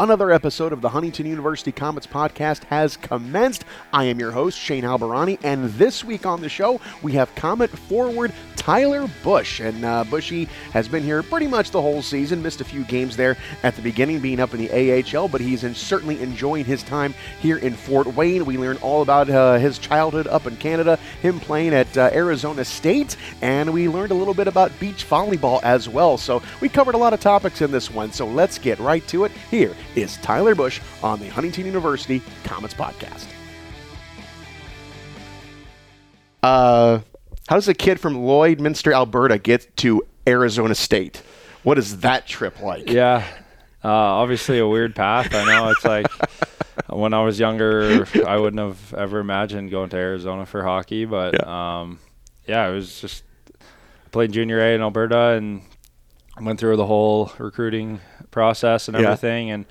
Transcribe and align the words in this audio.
Another 0.00 0.30
episode 0.30 0.72
of 0.72 0.80
the 0.80 0.88
Huntington 0.88 1.26
University 1.26 1.72
Komets 1.72 2.08
podcast 2.08 2.64
has 2.64 2.96
commenced. 2.96 3.66
I 3.92 4.04
am 4.04 4.18
your 4.18 4.30
host, 4.30 4.58
Shane 4.58 4.84
Albahrani, 4.84 5.38
and 5.42 5.66
this 5.74 6.02
week 6.02 6.24
on 6.24 6.40
the 6.40 6.48
show, 6.48 6.80
we 7.02 7.12
have 7.12 7.34
Komet 7.34 7.68
forward 7.68 8.32
Tyler 8.56 9.10
Busch. 9.22 9.60
And 9.60 9.84
uh, 9.84 10.04
Bushy 10.04 10.46
has 10.72 10.88
been 10.88 11.02
here 11.02 11.22
pretty 11.22 11.46
much 11.46 11.70
the 11.70 11.82
whole 11.82 12.00
season, 12.00 12.42
missed 12.42 12.62
a 12.62 12.64
few 12.64 12.82
games 12.84 13.14
there 13.14 13.36
at 13.62 13.76
the 13.76 13.82
beginning, 13.82 14.20
being 14.20 14.40
up 14.40 14.54
in 14.54 14.60
the 14.60 14.70
AHL, 15.14 15.28
but 15.28 15.42
he's 15.42 15.64
in, 15.64 15.74
certainly 15.74 16.22
enjoying 16.22 16.64
his 16.64 16.82
time 16.82 17.12
here 17.40 17.58
in 17.58 17.74
Fort 17.74 18.06
Wayne. 18.06 18.46
We 18.46 18.56
learned 18.56 18.78
all 18.80 19.02
about 19.02 19.28
uh, 19.28 19.58
his 19.58 19.78
childhood 19.78 20.26
up 20.28 20.46
in 20.46 20.56
Canada, 20.56 20.96
him 21.20 21.40
playing 21.40 21.74
at 21.74 21.98
uh, 21.98 22.08
Arizona 22.12 22.64
State, 22.64 23.18
and 23.42 23.70
we 23.70 23.86
learned 23.86 24.12
a 24.12 24.14
little 24.14 24.34
bit 24.34 24.48
about 24.48 24.72
beach 24.80 25.06
volleyball 25.06 25.62
as 25.62 25.90
well. 25.90 26.16
So 26.16 26.42
we 26.62 26.70
covered 26.70 26.94
a 26.94 26.98
lot 26.98 27.12
of 27.12 27.20
topics 27.20 27.60
in 27.60 27.70
this 27.70 27.90
one, 27.90 28.12
so 28.12 28.26
let's 28.26 28.58
get 28.58 28.78
right 28.78 29.06
to 29.08 29.24
it. 29.24 29.32
Here 29.50 29.74
is 29.96 30.16
Tyler 30.18 30.54
Busch 30.54 30.80
on 31.02 31.20
the 31.20 31.28
Huntington 31.28 31.66
University 31.66 32.20
Komets 32.44 32.74
podcast. 32.74 33.26
Uh, 36.42 37.00
how 37.48 37.56
does 37.56 37.68
a 37.68 37.74
kid 37.74 38.00
from 38.00 38.16
Lloydminster, 38.16 38.94
Alberta, 38.94 39.38
get 39.38 39.76
to 39.78 40.02
Arizona 40.26 40.74
State? 40.74 41.22
What 41.62 41.78
is 41.78 42.00
that 42.00 42.26
trip 42.26 42.60
like? 42.60 42.88
Yeah, 42.88 43.26
uh, 43.84 43.88
obviously 43.88 44.58
a 44.58 44.66
weird 44.66 44.94
path. 44.96 45.34
I 45.34 45.44
know 45.44 45.70
it's 45.70 45.84
like 45.84 46.06
when 46.88 47.12
I 47.12 47.22
was 47.22 47.38
younger, 47.38 48.06
I 48.26 48.36
wouldn't 48.36 48.60
have 48.60 48.94
ever 48.94 49.18
imagined 49.18 49.70
going 49.70 49.90
to 49.90 49.96
Arizona 49.96 50.46
for 50.46 50.62
hockey, 50.62 51.04
but 51.04 51.34
yeah, 51.34 51.80
um, 51.80 51.98
yeah 52.46 52.68
it 52.68 52.72
was 52.72 53.00
just 53.00 53.24
played 54.10 54.32
junior 54.32 54.60
A 54.60 54.74
in 54.74 54.80
Alberta 54.80 55.36
and 55.36 55.62
went 56.40 56.58
through 56.58 56.76
the 56.76 56.86
whole 56.86 57.32
recruiting 57.38 58.00
process 58.30 58.88
and 58.88 58.96
everything. 58.96 59.48
Yeah. 59.48 59.54
And 59.54 59.66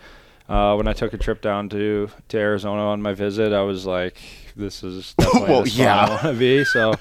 uh, 0.47 0.75
when 0.75 0.87
I 0.87 0.93
took 0.93 1.13
a 1.13 1.17
trip 1.17 1.41
down 1.41 1.69
to 1.69 2.09
to 2.29 2.37
Arizona 2.37 2.81
on 2.87 3.01
my 3.01 3.13
visit, 3.13 3.53
I 3.53 3.61
was 3.61 3.85
like, 3.85 4.17
"This 4.55 4.83
is 4.83 5.13
definitely 5.19 5.49
well, 5.49 5.63
the 5.63 5.69
yeah. 5.69 6.05
I 6.05 6.09
want 6.09 6.21
to 6.23 6.33
be." 6.33 6.65
So, 6.65 6.93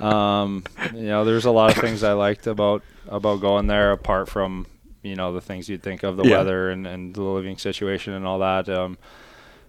um, 0.00 0.64
you 0.94 1.08
know, 1.08 1.24
there's 1.24 1.44
a 1.44 1.50
lot 1.50 1.70
of 1.70 1.82
things 1.82 2.02
I 2.02 2.12
liked 2.12 2.46
about 2.46 2.82
about 3.08 3.40
going 3.40 3.66
there, 3.66 3.92
apart 3.92 4.28
from 4.28 4.66
you 5.02 5.14
know 5.14 5.32
the 5.32 5.40
things 5.40 5.68
you'd 5.68 5.82
think 5.82 6.02
of 6.02 6.16
the 6.16 6.24
yeah. 6.24 6.38
weather 6.38 6.70
and, 6.70 6.86
and 6.86 7.14
the 7.14 7.22
living 7.22 7.58
situation 7.58 8.12
and 8.14 8.26
all 8.26 8.38
that. 8.40 8.68
Um, 8.68 8.98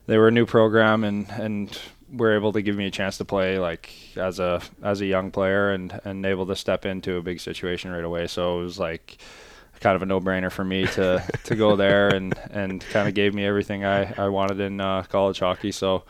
they 0.07 0.17
were 0.17 0.29
a 0.29 0.31
new 0.31 0.45
program 0.45 1.03
and 1.03 1.29
and 1.31 1.77
were 2.11 2.33
able 2.33 2.53
to 2.53 2.61
give 2.61 2.75
me 2.75 2.87
a 2.87 2.91
chance 2.91 3.17
to 3.17 3.25
play 3.25 3.59
like 3.59 3.93
as 4.15 4.39
a 4.39 4.61
as 4.81 5.01
a 5.01 5.05
young 5.05 5.31
player 5.31 5.71
and 5.71 5.99
and 6.05 6.25
able 6.25 6.45
to 6.47 6.55
step 6.55 6.85
into 6.85 7.17
a 7.17 7.21
big 7.21 7.39
situation 7.39 7.91
right 7.91 8.03
away. 8.03 8.27
So 8.27 8.59
it 8.59 8.63
was 8.63 8.79
like 8.79 9.17
kind 9.79 9.95
of 9.95 10.01
a 10.01 10.05
no-brainer 10.05 10.51
for 10.51 10.63
me 10.63 10.87
to 10.87 11.23
to 11.45 11.55
go 11.55 11.75
there 11.75 12.09
and 12.09 12.37
and 12.51 12.81
kind 12.89 13.07
of 13.07 13.13
gave 13.13 13.33
me 13.33 13.45
everything 13.45 13.85
I 13.85 14.13
I 14.17 14.29
wanted 14.29 14.59
in 14.59 14.81
uh, 14.81 15.03
college 15.03 15.39
hockey. 15.39 15.71
So. 15.71 16.03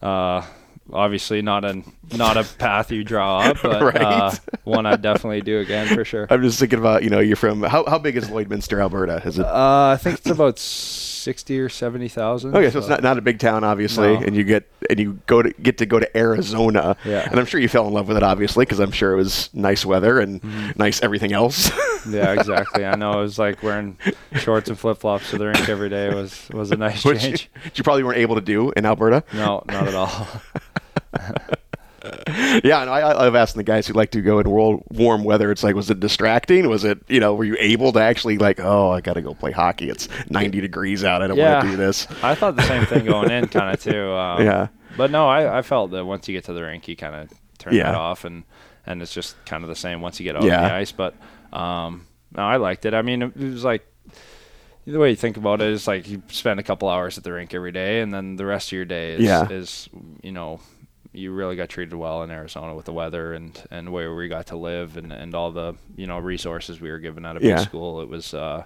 Uh, 0.00 0.44
obviously 0.92 1.42
not 1.42 1.64
a 1.64 1.82
not 2.16 2.36
a 2.36 2.44
path 2.58 2.90
you 2.90 3.04
draw 3.04 3.38
up, 3.42 3.58
but 3.62 3.82
right? 3.82 4.02
uh, 4.02 4.32
one 4.64 4.86
I'd 4.86 5.02
definitely 5.02 5.40
do 5.40 5.60
again 5.60 5.94
for 5.94 6.04
sure. 6.04 6.26
I'm 6.30 6.42
just 6.42 6.58
thinking 6.58 6.78
about 6.78 7.02
you 7.02 7.10
know 7.10 7.20
you're 7.20 7.36
from 7.36 7.62
how 7.62 7.84
how 7.84 7.98
big 7.98 8.16
is 8.16 8.28
Lloydminster, 8.28 8.80
Alberta? 8.80 9.22
Is 9.24 9.38
it? 9.38 9.44
Uh, 9.44 9.90
I 9.94 9.96
think 9.96 10.18
it's 10.18 10.30
about 10.30 10.58
sixty 11.22 11.58
or 11.60 11.68
seventy 11.68 12.08
thousand. 12.08 12.54
Okay, 12.56 12.66
so, 12.66 12.72
so, 12.72 12.78
it's 12.80 12.88
not, 12.88 13.02
not 13.02 13.18
a 13.18 13.22
big 13.22 13.38
town, 13.38 13.64
obviously, 13.64 14.14
no. 14.14 14.22
and 14.22 14.36
you 14.36 14.44
get 14.44 14.68
and 14.90 14.98
you 14.98 15.20
go 15.26 15.42
to 15.42 15.50
get 15.62 15.78
to 15.78 15.86
go 15.86 15.98
to 15.98 16.16
Arizona, 16.16 16.96
yeah. 17.04 17.28
and 17.30 17.38
I'm 17.38 17.46
sure 17.46 17.60
you 17.60 17.68
fell 17.68 17.86
in 17.86 17.94
love 17.94 18.08
with 18.08 18.16
it, 18.16 18.22
obviously, 18.22 18.64
because 18.64 18.80
I'm 18.80 18.90
sure 18.90 19.12
it 19.12 19.16
was 19.16 19.48
nice 19.54 19.86
weather 19.86 20.18
and 20.18 20.42
mm-hmm. 20.42 20.70
nice 20.76 21.02
everything 21.02 21.32
else. 21.32 21.70
yeah, 22.08 22.32
exactly. 22.32 22.84
I 22.84 22.96
know 22.96 23.12
it 23.12 23.22
was 23.22 23.38
like 23.38 23.62
wearing 23.62 23.96
shorts 24.34 24.68
and 24.68 24.78
flip 24.78 24.98
flops 24.98 25.30
to 25.30 25.38
the 25.38 25.46
rink 25.46 25.68
every 25.68 25.88
day 25.88 26.12
was 26.12 26.48
was 26.50 26.72
a 26.72 26.76
nice 26.76 27.04
Which 27.04 27.20
change. 27.20 27.50
You, 27.64 27.70
you 27.76 27.84
probably 27.84 28.02
weren't 28.02 28.18
able 28.18 28.34
to 28.34 28.40
do 28.40 28.72
in 28.72 28.84
Alberta. 28.84 29.24
No, 29.32 29.62
not 29.68 29.88
at 29.88 29.94
all. 29.94 30.28
yeah, 32.64 32.82
and 32.82 32.90
I, 32.90 33.00
I 33.00 33.12
love 33.12 33.34
asking 33.36 33.60
the 33.60 33.64
guys 33.64 33.86
who 33.86 33.94
like 33.94 34.10
to 34.10 34.20
go 34.20 34.38
in 34.38 34.50
world 34.50 34.82
warm 34.90 35.24
weather. 35.24 35.50
It's 35.50 35.62
like, 35.62 35.74
was 35.74 35.90
it 35.90 36.00
distracting? 36.00 36.68
Was 36.68 36.84
it, 36.84 36.98
you 37.08 37.20
know, 37.20 37.34
were 37.34 37.44
you 37.44 37.56
able 37.60 37.92
to 37.92 38.00
actually 38.00 38.38
like, 38.38 38.58
oh, 38.60 38.90
I 38.90 39.00
got 39.00 39.14
to 39.14 39.22
go 39.22 39.34
play 39.34 39.52
hockey. 39.52 39.88
It's 39.88 40.08
90 40.28 40.60
degrees 40.60 41.04
out. 41.04 41.22
I 41.22 41.28
don't 41.28 41.36
yeah, 41.36 41.54
want 41.54 41.64
to 41.66 41.70
do 41.72 41.76
this. 41.76 42.08
I 42.22 42.34
thought 42.34 42.56
the 42.56 42.62
same 42.62 42.86
thing 42.86 43.04
going 43.04 43.30
in, 43.30 43.48
kind 43.48 43.74
of 43.74 43.82
too. 43.82 44.10
Um, 44.12 44.42
yeah. 44.42 44.68
But 44.96 45.10
no, 45.10 45.28
I, 45.28 45.58
I 45.58 45.62
felt 45.62 45.92
that 45.92 46.04
once 46.04 46.28
you 46.28 46.34
get 46.34 46.44
to 46.44 46.52
the 46.52 46.62
rink, 46.62 46.88
you 46.88 46.96
kind 46.96 47.14
of 47.14 47.30
turn 47.58 47.74
yeah. 47.74 47.84
that 47.84 47.94
off, 47.94 48.24
and 48.24 48.44
and 48.84 49.00
it's 49.00 49.14
just 49.14 49.42
kind 49.44 49.62
of 49.62 49.68
the 49.68 49.76
same 49.76 50.00
once 50.00 50.18
you 50.18 50.24
get 50.24 50.36
out 50.36 50.42
yeah. 50.42 50.68
the 50.68 50.74
ice. 50.74 50.92
But 50.92 51.14
um, 51.52 52.06
no, 52.34 52.42
I 52.42 52.56
liked 52.56 52.84
it. 52.84 52.94
I 52.94 53.02
mean, 53.02 53.22
it 53.22 53.36
was 53.36 53.64
like 53.64 53.86
the 54.86 54.98
way 54.98 55.10
you 55.10 55.16
think 55.16 55.36
about 55.36 55.62
it 55.62 55.68
is 55.68 55.86
like 55.86 56.08
you 56.08 56.22
spend 56.28 56.58
a 56.58 56.62
couple 56.62 56.88
hours 56.88 57.16
at 57.16 57.24
the 57.24 57.32
rink 57.32 57.54
every 57.54 57.72
day, 57.72 58.00
and 58.00 58.12
then 58.12 58.36
the 58.36 58.44
rest 58.44 58.68
of 58.68 58.72
your 58.72 58.84
day 58.84 59.14
is, 59.14 59.20
yeah. 59.20 59.48
is 59.48 59.88
you 60.22 60.32
know 60.32 60.60
you 61.12 61.32
really 61.32 61.56
got 61.56 61.68
treated 61.68 61.94
well 61.94 62.22
in 62.22 62.30
Arizona 62.30 62.74
with 62.74 62.86
the 62.86 62.92
weather 62.92 63.34
and, 63.34 63.62
and 63.70 63.92
where 63.92 64.14
we 64.14 64.28
got 64.28 64.46
to 64.46 64.56
live 64.56 64.96
and, 64.96 65.12
and 65.12 65.34
all 65.34 65.52
the 65.52 65.74
you 65.96 66.06
know 66.06 66.18
resources 66.18 66.80
we 66.80 66.90
were 66.90 66.98
given 66.98 67.24
out 67.26 67.36
of 67.36 67.42
yeah. 67.42 67.58
school. 67.58 68.00
It 68.00 68.08
was 68.08 68.32
uh, 68.32 68.64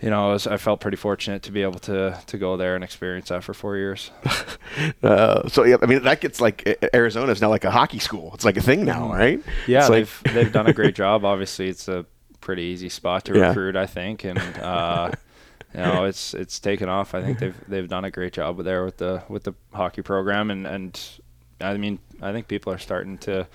you 0.00 0.10
know 0.10 0.30
I, 0.30 0.32
was, 0.34 0.46
I, 0.46 0.58
felt 0.58 0.80
pretty 0.80 0.98
fortunate 0.98 1.42
to 1.44 1.52
be 1.52 1.62
able 1.62 1.78
to 1.80 2.18
to 2.26 2.38
go 2.38 2.58
there 2.58 2.74
and 2.74 2.84
experience 2.84 3.30
that 3.30 3.42
for 3.42 3.54
four 3.54 3.76
years. 3.76 4.10
uh, 5.02 5.48
so 5.48 5.64
yeah, 5.64 5.76
I 5.80 5.86
mean 5.86 6.02
that 6.02 6.20
gets 6.20 6.40
like 6.40 6.78
Arizona 6.92 7.32
is 7.32 7.40
now 7.40 7.48
like 7.48 7.64
a 7.64 7.70
hockey 7.70 8.00
school. 8.00 8.32
It's 8.34 8.44
like 8.44 8.58
a 8.58 8.62
thing 8.62 8.84
now, 8.84 9.04
mm-hmm. 9.04 9.18
right? 9.18 9.42
Yeah, 9.66 9.88
they've 9.88 10.22
they've 10.34 10.52
done 10.52 10.66
a 10.66 10.74
great 10.74 10.94
job. 11.02 11.24
Obviously, 11.24 11.68
it's 11.68 11.88
a 11.88 12.04
pretty 12.42 12.64
easy 12.64 12.90
spot 12.90 13.24
to 13.26 13.36
yeah. 13.36 13.48
recruit, 13.48 13.76
I 13.76 13.86
think, 13.86 14.24
and. 14.24 14.38
Uh, 14.38 15.12
you 15.74 15.82
know, 15.82 16.04
it's 16.06 16.32
it's 16.32 16.58
taken 16.58 16.88
off. 16.88 17.14
I 17.14 17.22
think 17.22 17.38
they've 17.38 17.64
they've 17.68 17.88
done 17.88 18.06
a 18.06 18.10
great 18.10 18.32
job 18.32 18.62
there 18.64 18.82
with 18.82 18.96
the 18.96 19.22
with 19.28 19.44
the 19.44 19.52
hockey 19.74 20.00
program, 20.00 20.50
and 20.50 20.66
and 20.66 20.98
I 21.60 21.76
mean, 21.76 21.98
I 22.20 22.32
think 22.32 22.48
people 22.48 22.72
are 22.72 22.78
starting 22.78 23.18
to 23.18 23.46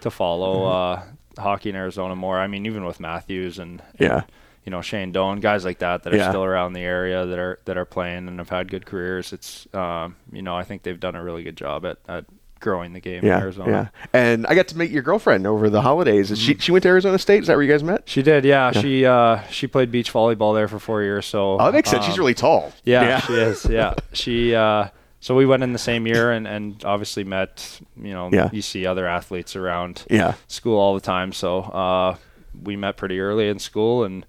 to 0.00 0.10
follow 0.10 0.66
mm-hmm. 0.66 1.10
uh, 1.38 1.42
hockey 1.42 1.70
in 1.70 1.76
Arizona 1.76 2.16
more. 2.16 2.38
I 2.38 2.46
mean, 2.46 2.66
even 2.66 2.84
with 2.84 3.00
Matthews 3.00 3.58
and, 3.58 3.82
and 3.98 4.00
yeah, 4.00 4.22
you 4.64 4.70
know 4.70 4.82
Shane 4.82 5.12
Doan, 5.12 5.40
guys 5.40 5.64
like 5.64 5.78
that 5.78 6.02
that 6.02 6.14
are 6.14 6.18
yeah. 6.18 6.30
still 6.30 6.44
around 6.44 6.72
the 6.72 6.80
area 6.80 7.26
that 7.26 7.38
are 7.38 7.58
that 7.64 7.76
are 7.76 7.84
playing 7.84 8.28
and 8.28 8.38
have 8.38 8.48
had 8.48 8.70
good 8.70 8.86
careers. 8.86 9.32
It's 9.32 9.66
um, 9.74 10.16
you 10.32 10.42
know 10.42 10.56
I 10.56 10.64
think 10.64 10.82
they've 10.82 11.00
done 11.00 11.14
a 11.14 11.22
really 11.22 11.42
good 11.42 11.56
job 11.56 11.84
at, 11.84 11.98
at 12.08 12.24
growing 12.60 12.92
the 12.92 13.00
game 13.00 13.24
yeah, 13.24 13.38
in 13.38 13.42
Arizona. 13.42 13.90
Yeah, 13.94 14.08
and 14.12 14.46
I 14.46 14.54
got 14.54 14.68
to 14.68 14.78
meet 14.78 14.90
your 14.90 15.02
girlfriend 15.02 15.46
over 15.46 15.70
the 15.70 15.82
holidays. 15.82 16.26
Mm-hmm. 16.26 16.34
She 16.34 16.54
she 16.58 16.72
went 16.72 16.82
to 16.82 16.88
Arizona 16.88 17.18
State. 17.18 17.42
Is 17.42 17.46
that 17.48 17.54
where 17.54 17.62
you 17.62 17.72
guys 17.72 17.82
met? 17.82 18.08
She 18.08 18.22
did. 18.22 18.44
Yeah, 18.44 18.70
yeah. 18.74 18.80
she 18.80 19.06
uh, 19.06 19.42
she 19.48 19.66
played 19.66 19.90
beach 19.90 20.12
volleyball 20.12 20.54
there 20.54 20.68
for 20.68 20.78
four 20.78 21.02
years. 21.02 21.26
So 21.26 21.54
oh, 21.54 21.64
that 21.64 21.72
makes 21.72 21.90
sense. 21.90 22.04
She's 22.04 22.14
um, 22.14 22.20
really 22.20 22.34
tall. 22.34 22.72
Yeah, 22.84 23.02
yeah, 23.02 23.20
she 23.20 23.32
is. 23.34 23.64
Yeah, 23.66 23.94
she. 24.12 24.54
Uh, 24.54 24.88
so 25.20 25.36
we 25.36 25.46
went 25.46 25.62
in 25.62 25.72
the 25.72 25.78
same 25.78 26.06
year 26.06 26.32
and, 26.32 26.46
and 26.46 26.82
obviously 26.84 27.24
met 27.24 27.80
you 27.96 28.12
know 28.12 28.30
yeah. 28.32 28.48
you 28.52 28.62
see 28.62 28.86
other 28.86 29.06
athletes 29.06 29.54
around 29.54 30.04
yeah. 30.10 30.34
school 30.48 30.78
all 30.78 30.94
the 30.94 31.00
time 31.00 31.32
so 31.32 31.60
uh, 31.60 32.16
we 32.62 32.76
met 32.76 32.96
pretty 32.96 33.20
early 33.20 33.48
in 33.48 33.58
school 33.58 34.04
and 34.04 34.26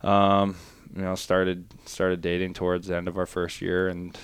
um, 0.00 0.56
you 0.96 1.02
know 1.02 1.14
started 1.14 1.66
started 1.84 2.20
dating 2.20 2.54
towards 2.54 2.88
the 2.88 2.96
end 2.96 3.08
of 3.08 3.16
our 3.16 3.26
first 3.26 3.60
year 3.60 3.88
and 3.88 4.18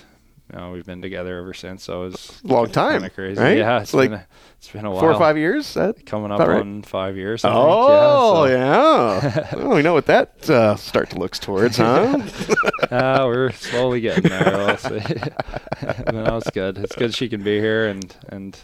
you 0.53 0.59
know, 0.59 0.73
we've 0.73 0.87
been 0.87 1.03
together 1.03 1.39
ever 1.39 1.53
since. 1.53 1.83
So 1.83 2.05
it's 2.05 2.43
a 2.43 2.47
long 2.47 2.71
time, 2.71 3.09
crazy. 3.11 3.41
Right? 3.41 3.59
Yeah, 3.59 3.81
it's 3.81 3.93
like 3.93 4.11
been 4.11 4.21
a, 4.21 4.27
it's 4.59 4.71
been 4.71 4.85
a 4.85 4.91
while. 4.91 5.01
Four 5.01 5.13
or 5.13 5.19
five 5.19 5.37
years. 5.37 5.75
That 5.75 6.07
coming 6.07 6.31
up 6.31 6.41
right? 6.41 6.61
on 6.61 6.83
five 6.83 7.17
years. 7.17 7.45
I 7.45 7.53
oh 7.53 8.45
yeah. 8.45 9.21
So. 9.21 9.27
yeah. 9.29 9.55
well, 9.57 9.77
we 9.77 9.83
know 9.83 9.93
what 9.93 10.07
that 10.07 10.49
uh, 10.49 10.77
start 10.77 11.11
to 11.11 11.19
looks 11.19 11.39
towards, 11.39 11.77
huh? 11.77 12.19
uh, 12.91 13.25
we're 13.27 13.53
slowly 13.53 14.01
getting 14.01 14.31
there. 14.31 14.57
We'll 14.57 14.77
see. 14.79 14.91
no, 16.13 16.39
it's 16.39 16.51
good. 16.51 16.79
It's 16.79 16.97
good 16.97 17.15
she 17.15 17.29
can 17.29 17.43
be 17.43 17.61
here 17.61 17.87
and 17.89 18.17
and 18.31 18.59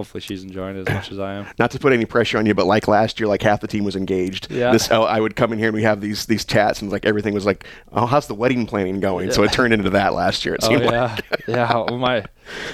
hopefully 0.00 0.22
she's 0.22 0.42
enjoying 0.42 0.76
it 0.76 0.88
as 0.88 0.94
much 0.94 1.12
as 1.12 1.18
I 1.18 1.34
am. 1.34 1.46
Not 1.58 1.70
to 1.72 1.78
put 1.78 1.92
any 1.92 2.06
pressure 2.06 2.38
on 2.38 2.46
you, 2.46 2.54
but 2.54 2.64
like 2.64 2.88
last 2.88 3.20
year, 3.20 3.28
like 3.28 3.42
half 3.42 3.60
the 3.60 3.66
team 3.66 3.84
was 3.84 3.96
engaged. 3.96 4.50
Yeah. 4.50 4.72
This 4.72 4.90
oh, 4.90 5.02
I 5.02 5.20
would 5.20 5.36
come 5.36 5.52
in 5.52 5.58
here 5.58 5.68
and 5.68 5.74
we 5.74 5.82
have 5.82 6.00
these 6.00 6.24
these 6.24 6.42
chats 6.42 6.80
and 6.80 6.90
like 6.90 7.04
everything 7.04 7.34
was 7.34 7.44
like, 7.44 7.66
oh, 7.92 8.06
how's 8.06 8.26
the 8.26 8.34
wedding 8.34 8.64
planning 8.64 8.98
going? 8.98 9.28
Yeah. 9.28 9.34
So 9.34 9.42
it 9.42 9.52
turned 9.52 9.74
into 9.74 9.90
that 9.90 10.14
last 10.14 10.46
year. 10.46 10.54
It 10.54 10.60
oh, 10.64 10.70
yeah. 10.70 11.18
Like. 11.30 11.46
yeah. 11.46 11.74
Well, 11.74 11.98
my 11.98 12.24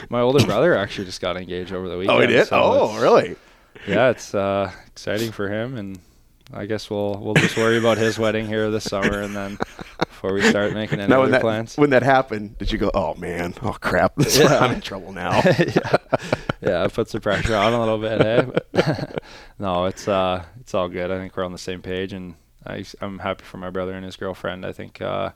my 0.08 0.20
older 0.20 0.44
brother 0.46 0.76
actually 0.76 1.06
just 1.06 1.20
got 1.20 1.36
engaged 1.36 1.72
over 1.72 1.88
the 1.88 1.98
weekend. 1.98 2.16
Oh, 2.16 2.20
he 2.20 2.28
did. 2.28 2.46
So 2.46 2.60
oh, 2.62 3.00
really? 3.00 3.34
Yeah, 3.88 4.10
it's 4.10 4.34
uh, 4.34 4.70
exciting 4.86 5.32
for 5.32 5.48
him 5.48 5.76
and 5.76 5.98
I 6.52 6.66
guess 6.66 6.88
we'll 6.88 7.18
we'll 7.18 7.34
just 7.34 7.56
worry 7.56 7.76
about 7.76 7.98
his 7.98 8.18
wedding 8.20 8.46
here 8.46 8.70
this 8.70 8.84
summer, 8.84 9.20
and 9.20 9.34
then 9.34 9.58
before 10.16 10.32
we 10.32 10.42
start 10.42 10.72
making 10.72 10.98
any 11.00 11.10
now, 11.10 11.20
when 11.20 11.30
that, 11.30 11.42
plans. 11.42 11.76
When 11.76 11.90
that 11.90 12.02
happened, 12.02 12.56
did 12.56 12.72
you 12.72 12.78
go, 12.78 12.90
"Oh 12.94 13.14
man, 13.14 13.54
oh 13.62 13.76
crap, 13.78 14.14
yeah. 14.18 14.58
I'm 14.58 14.72
in 14.72 14.80
trouble 14.80 15.12
now"? 15.12 15.42
yeah. 15.44 15.96
yeah, 16.62 16.84
it 16.84 16.94
puts 16.94 17.12
the 17.12 17.20
pressure 17.20 17.54
on 17.54 17.74
a 17.74 17.78
little 17.78 17.98
bit. 17.98 18.20
Eh? 18.74 19.06
no, 19.58 19.84
it's 19.84 20.08
uh, 20.08 20.44
it's 20.60 20.72
all 20.72 20.88
good. 20.88 21.10
I 21.10 21.18
think 21.18 21.36
we're 21.36 21.44
on 21.44 21.52
the 21.52 21.58
same 21.58 21.82
page, 21.82 22.14
and 22.14 22.34
I, 22.66 22.84
I'm 23.00 23.18
happy 23.18 23.44
for 23.44 23.58
my 23.58 23.68
brother 23.68 23.92
and 23.92 24.04
his 24.04 24.16
girlfriend. 24.16 24.64
I 24.64 24.72
think 24.72 25.02
uh, 25.02 25.32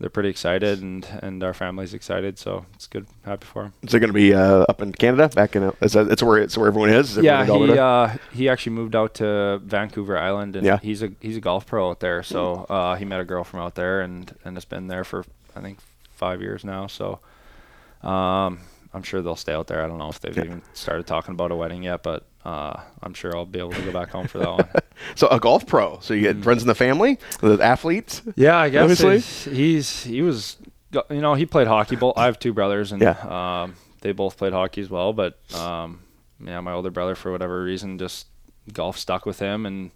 they're 0.00 0.10
pretty 0.10 0.28
excited, 0.28 0.80
and 0.80 1.06
and 1.22 1.42
our 1.42 1.52
family's 1.54 1.92
excited. 1.94 2.38
So 2.38 2.66
it's 2.74 2.86
good. 2.86 3.06
Happy 3.24 3.44
for 3.46 3.62
them. 3.64 3.72
Is 3.82 3.92
it 3.94 3.98
going 4.00 4.08
to 4.08 4.14
be 4.14 4.32
uh, 4.32 4.64
up 4.68 4.80
in 4.80 4.92
Canada? 4.92 5.28
Back 5.28 5.56
in 5.56 5.72
is 5.80 5.92
that, 5.94 6.10
it's 6.10 6.22
where 6.22 6.38
it's 6.38 6.56
where 6.56 6.68
everyone 6.68 6.90
is. 6.90 7.16
is 7.18 7.24
yeah, 7.24 7.44
he 7.44 7.78
uh, 7.78 8.16
he 8.32 8.48
actually 8.48 8.72
moved 8.72 8.94
out 8.94 9.14
to 9.14 9.60
Vancouver 9.64 10.16
Island, 10.16 10.54
and 10.56 10.64
Yeah. 10.64 10.78
he's 10.80 11.02
a 11.02 11.10
he's 11.20 11.36
a 11.36 11.40
golf 11.40 11.66
pro 11.66 11.90
out 11.90 12.00
there. 12.00 12.22
So 12.22 12.64
uh, 12.68 12.94
he 12.96 13.04
met 13.04 13.20
a 13.20 13.24
girl 13.24 13.42
from 13.44 13.60
out 13.60 13.74
there, 13.74 14.00
and 14.00 14.32
and 14.44 14.56
has 14.56 14.64
been 14.64 14.86
there 14.86 15.02
for 15.04 15.24
I 15.56 15.60
think 15.60 15.78
five 16.14 16.40
years 16.40 16.64
now. 16.64 16.86
So 16.86 17.18
um, 18.02 18.60
I'm 18.94 19.02
sure 19.02 19.20
they'll 19.22 19.34
stay 19.36 19.52
out 19.52 19.66
there. 19.66 19.82
I 19.82 19.88
don't 19.88 19.98
know 19.98 20.08
if 20.08 20.20
they've 20.20 20.36
Yeah. 20.36 20.44
even 20.44 20.62
started 20.74 21.06
talking 21.08 21.34
about 21.34 21.50
a 21.50 21.56
wedding 21.56 21.82
yet, 21.82 22.02
but 22.04 22.24
uh, 22.44 22.80
I'm 23.02 23.14
sure 23.14 23.36
I'll 23.36 23.44
be 23.46 23.58
able 23.58 23.72
to 23.72 23.82
go 23.82 23.92
back 23.92 24.10
home 24.10 24.26
for 24.28 24.38
that 24.38 24.48
one. 24.50 24.68
so 25.14 25.28
a 25.28 25.38
golf 25.40 25.66
pro. 25.66 25.98
So 26.00 26.14
you 26.14 26.22
get 26.22 26.42
friends 26.42 26.62
in 26.62 26.68
the 26.68 26.74
family, 26.74 27.18
the 27.40 27.58
athletes. 27.60 28.22
Yeah, 28.36 28.56
I 28.56 28.68
guess 28.70 28.82
Obviously. 28.82 29.14
he's, 29.16 29.44
he's 29.44 30.04
he 30.04 30.22
was 30.22 30.56
you 31.10 31.20
know 31.20 31.34
he 31.34 31.44
played 31.46 31.66
hockey. 31.66 31.96
Both 31.96 32.16
I 32.16 32.24
have 32.26 32.38
two 32.38 32.52
brothers, 32.52 32.92
and 32.92 33.02
Yeah. 33.02 33.62
um, 33.64 33.74
they 34.00 34.12
both 34.12 34.36
played 34.36 34.52
hockey 34.52 34.80
as 34.80 34.88
well. 34.88 35.12
But 35.12 35.38
um, 35.54 36.00
yeah, 36.42 36.60
my 36.60 36.72
older 36.72 36.90
brother 36.90 37.14
for 37.14 37.32
whatever 37.32 37.62
reason 37.62 37.98
just 37.98 38.26
golf 38.72 38.96
stuck 38.98 39.26
with 39.26 39.38
him, 39.40 39.66
and 39.66 39.90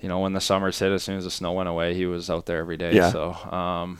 you 0.00 0.08
know 0.08 0.18
when 0.20 0.32
the 0.32 0.40
summers 0.40 0.78
hit, 0.78 0.90
as 0.90 1.02
soon 1.02 1.18
as 1.18 1.24
the 1.24 1.30
snow 1.30 1.52
went 1.52 1.68
away, 1.68 1.94
he 1.94 2.06
was 2.06 2.30
out 2.30 2.46
there 2.46 2.58
every 2.58 2.76
day. 2.76 2.94
Yeah. 2.94 3.10
So 3.10 3.32
um, 3.34 3.98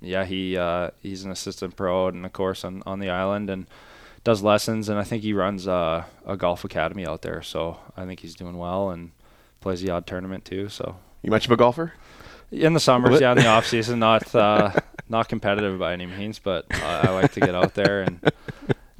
yeah, 0.00 0.24
he 0.24 0.56
uh, 0.56 0.90
he's 1.00 1.24
an 1.24 1.30
assistant 1.32 1.74
pro 1.76 2.08
and 2.08 2.24
of 2.26 2.32
course 2.32 2.64
on 2.64 2.82
on 2.86 3.00
the 3.00 3.08
island 3.10 3.48
and 3.50 3.66
does 4.26 4.42
lessons, 4.42 4.88
and 4.88 4.98
I 4.98 5.04
think 5.04 5.22
he 5.22 5.32
runs 5.32 5.68
uh, 5.68 6.02
a 6.26 6.36
golf 6.36 6.64
academy 6.64 7.06
out 7.06 7.22
there. 7.22 7.42
So 7.42 7.78
I 7.96 8.04
think 8.06 8.18
he's 8.18 8.34
doing 8.34 8.58
well 8.58 8.90
and 8.90 9.12
plays 9.60 9.82
the 9.82 9.90
odd 9.90 10.04
tournament 10.04 10.44
too. 10.44 10.68
So 10.68 10.96
You 11.22 11.30
much 11.30 11.46
of 11.46 11.52
a 11.52 11.56
golfer? 11.56 11.92
in 12.50 12.74
the 12.74 12.80
summers, 12.80 13.20
yeah, 13.20 13.30
in 13.32 13.38
the 13.38 13.46
off 13.46 13.66
season, 13.66 14.00
not 14.00 14.34
uh, 14.34 14.72
not 15.08 15.28
competitive 15.28 15.78
by 15.78 15.92
any 15.92 16.06
means, 16.06 16.40
but 16.40 16.66
uh, 16.74 17.02
I 17.04 17.10
like 17.12 17.32
to 17.34 17.40
get 17.40 17.54
out 17.54 17.74
there 17.74 18.02
and 18.02 18.18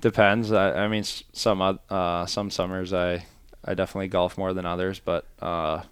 depends. 0.00 0.52
I, 0.52 0.84
I 0.84 0.88
mean, 0.88 1.02
some 1.32 1.60
uh, 1.90 2.26
some 2.26 2.48
summers 2.48 2.92
I 2.92 3.26
I 3.64 3.74
definitely 3.74 4.06
golf 4.08 4.38
more 4.38 4.52
than 4.52 4.64
others, 4.64 5.00
but 5.00 5.26
uh, 5.42 5.82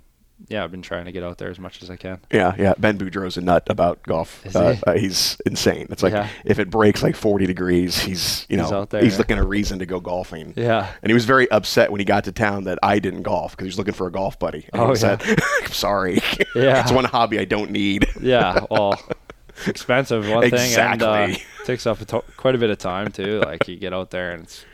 yeah, 0.48 0.62
I've 0.64 0.70
been 0.70 0.82
trying 0.82 1.04
to 1.06 1.12
get 1.12 1.22
out 1.22 1.38
there 1.38 1.48
as 1.50 1.58
much 1.58 1.82
as 1.82 1.90
I 1.90 1.96
can. 1.96 2.18
Yeah, 2.32 2.54
yeah. 2.58 2.74
Ben 2.78 2.98
Boudreau's 2.98 3.36
a 3.36 3.40
nut 3.40 3.62
about 3.68 4.02
golf. 4.02 4.44
Uh, 4.54 4.72
he? 4.74 4.82
uh, 4.86 4.92
he's 4.94 5.36
insane. 5.46 5.86
It's 5.90 6.02
like 6.02 6.12
Yeah. 6.12 6.28
if 6.44 6.58
it 6.58 6.70
breaks 6.70 7.02
like 7.02 7.16
40 7.16 7.46
degrees, 7.46 7.98
he's 7.98 8.44
you 8.48 8.56
know 8.56 8.64
He's 8.64 8.72
out 8.72 8.90
there, 8.90 9.02
he's 9.02 9.18
looking 9.18 9.38
a 9.38 9.44
reason 9.46 9.78
to 9.78 9.86
go 9.86 10.00
golfing. 10.00 10.52
Yeah, 10.56 10.90
And 11.02 11.10
he 11.10 11.14
was 11.14 11.24
very 11.24 11.50
upset 11.50 11.90
when 11.90 12.00
he 12.00 12.04
got 12.04 12.24
to 12.24 12.32
town 12.32 12.64
that 12.64 12.78
I 12.82 12.98
didn't 12.98 13.22
golf 13.22 13.52
because 13.52 13.64
he 13.64 13.68
was 13.68 13.78
looking 13.78 13.94
for 13.94 14.06
a 14.06 14.12
golf 14.12 14.38
buddy. 14.38 14.68
And 14.72 14.82
Oh, 14.82 14.86
he 14.86 15.00
yeah. 15.00 15.18
said, 15.18 15.22
"I'm 15.62 15.70
sorry. 15.72 16.20
Yeah. 16.54 16.82
it's 16.82 16.92
one 16.92 17.04
hobby 17.04 17.38
I 17.38 17.44
don't 17.44 17.70
need." 17.70 18.06
yeah. 18.20 18.64
Well, 18.70 19.00
expensive 19.66 20.28
one 20.28 20.50
thing, 20.50 20.74
and 20.78 21.02
uh, 21.02 21.12
Exactly. 21.28 21.42
takes 21.64 21.86
up 21.86 22.00
a 22.00 22.04
to- 22.06 22.24
quite 22.36 22.54
a 22.54 22.58
bit 22.58 22.70
of 22.70 22.78
time 22.78 23.10
too. 23.12 23.40
Like 23.40 23.68
you 23.68 23.76
get 23.76 23.92
out 23.92 24.10
there 24.10 24.32
and 24.32 24.42
it's 24.44 24.64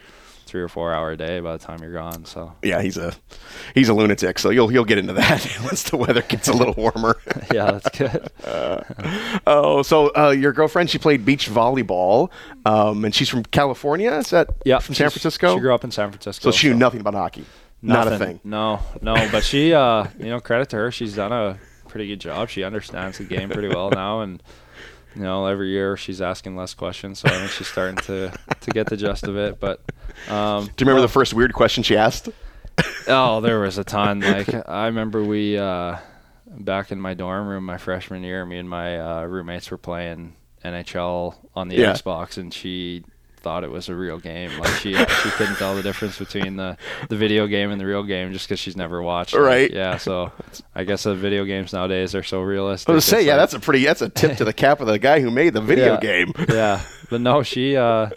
three 0.51 0.61
or 0.61 0.69
four 0.69 0.93
hour 0.93 1.15
day 1.17 1.41
by 1.41 1.53
the 1.57 1.59
time 1.65 1.81
you're 1.83 1.93
gone. 1.93 2.25
So 2.25 2.53
Yeah, 2.63 2.83
he's 2.83 2.97
a 2.97 3.15
he's 3.75 3.89
a 3.89 3.95
lunatic. 3.95 4.39
So 4.39 4.51
you'll 4.51 4.73
you'll 4.73 4.85
get 4.85 4.99
into 4.99 5.13
that 5.15 5.47
once 5.63 5.85
the 5.85 5.97
weather 5.97 6.23
gets 6.23 6.49
a 6.49 6.53
little 6.53 6.75
warmer. 6.75 7.17
yeah, 7.55 7.71
that's 7.73 7.97
good. 7.97 8.29
oh, 9.47 9.83
so 9.83 10.11
uh, 10.17 10.31
your 10.31 10.53
girlfriend 10.53 10.91
she 10.91 10.99
played 10.99 11.25
beach 11.25 11.49
volleyball, 11.49 12.31
um, 12.65 13.05
and 13.05 13.15
she's 13.15 13.29
from 13.29 13.45
California. 13.45 14.13
Is 14.13 14.31
that 14.31 14.49
Yeah, 14.65 14.79
from 14.79 14.95
San 14.95 15.11
Francisco? 15.11 15.55
She 15.55 15.61
grew 15.61 15.75
up 15.75 15.85
in 15.85 15.91
San 15.91 16.11
Francisco. 16.11 16.51
so 16.51 16.57
she 16.57 16.69
knew 16.69 16.75
nothing 16.75 17.01
about 17.01 17.15
hockey. 17.15 17.45
Not 17.83 18.07
a 18.07 18.11
Nothing. 18.11 18.27
thing. 18.27 18.41
No, 18.45 18.81
no. 19.01 19.15
But 19.33 19.43
she, 19.43 19.73
uh, 19.73 20.05
you 20.19 20.27
know, 20.27 20.41
credit 20.41 20.69
to 20.71 20.77
her. 20.77 20.91
She's 20.91 21.15
done 21.17 21.33
a 21.33 21.59
pretty 21.89 22.09
good 22.09 22.21
job. 22.21 22.51
She 22.51 22.63
understands 22.63 23.17
the 23.17 23.25
game 23.25 23.49
pretty 23.49 23.69
well 23.69 23.89
now, 23.91 24.21
and 24.21 24.43
you 25.17 25.23
know, 25.23 25.47
every 25.47 25.71
year 25.71 25.97
she's 25.97 26.21
asking 26.21 26.57
less 26.57 26.75
questions. 26.75 27.19
So 27.21 27.29
I 27.29 27.33
think 27.33 27.51
she's 27.51 27.67
starting 27.69 27.97
to 28.05 28.33
to 28.61 28.71
get 28.71 28.87
the 28.89 28.97
gist 28.97 29.25
of 29.25 29.37
it. 29.37 29.59
But 29.61 29.81
um, 30.29 30.65
Do 30.67 30.71
you 30.85 30.87
remember 30.87 31.01
the 31.03 31.09
first 31.09 31.35
weird 31.35 31.53
question 31.53 31.83
she 31.83 31.97
asked? 31.97 32.29
oh, 33.09 33.41
there 33.41 33.61
was 33.61 33.79
a 33.79 33.85
ton. 33.85 34.21
Like 34.21 34.49
I 34.69 34.87
remember 34.87 35.23
we 35.25 35.59
uh, 35.59 35.97
back 36.47 36.93
in 36.93 37.01
my 37.01 37.15
dorm 37.15 37.47
room 37.49 37.65
my 37.67 37.79
freshman 37.79 38.23
year, 38.23 38.45
me 38.47 38.59
and 38.59 38.69
my 38.69 38.99
uh, 38.99 39.25
roommates 39.25 39.71
were 39.71 39.79
playing 39.79 40.37
NHL 40.65 41.35
on 41.55 41.69
the 41.69 41.77
Yeah. 41.77 41.93
Xbox, 41.93 42.39
and 42.39 42.53
she 42.53 43.05
thought 43.41 43.65
it 43.65 43.71
was 43.71 43.89
a 43.89 43.95
real 43.95 44.19
game. 44.19 44.51
Like 44.59 44.71
she 44.75 44.95
she 44.95 45.31
couldn't 45.31 45.57
tell 45.57 45.75
the 45.75 45.83
difference 45.83 46.19
between 46.19 46.57
the 46.57 46.77
the 47.09 47.17
video 47.17 47.47
game 47.47 47.71
and 47.71 47.81
the 47.81 47.87
real 47.87 48.03
game 48.05 48.33
just 48.33 48.49
because 48.49 48.61
she's 48.61 48.77
never 48.77 49.03
watched. 49.03 49.35
Right. 49.35 49.71
yeah. 49.73 49.97
So 49.97 50.33
I 50.75 50.85
guess 50.85 51.03
the 51.03 51.15
video 51.15 51.45
games 51.45 51.73
nowadays 51.73 52.15
are 52.15 52.23
so 52.23 52.41
realistic. 52.43 52.89
I 52.89 52.93
was 52.93 53.05
say, 53.05 53.23
yeah, 53.25 53.33
like- 53.33 53.43
that's 53.43 53.55
a 53.55 53.61
pretty 53.61 53.85
that's 53.85 54.03
a 54.03 54.09
tip 54.09 54.37
to 54.39 54.45
the 54.45 54.53
cap 54.53 54.81
of 54.81 54.87
the 54.87 54.99
guy 54.99 55.21
who 55.21 55.31
made 55.31 55.55
the 55.55 55.61
video 55.61 55.95
Yeah. 55.95 56.01
game. 56.01 56.33
yeah. 56.49 56.83
But 57.09 57.21
no, 57.21 57.43
she 57.43 57.77
uh, 57.77 58.11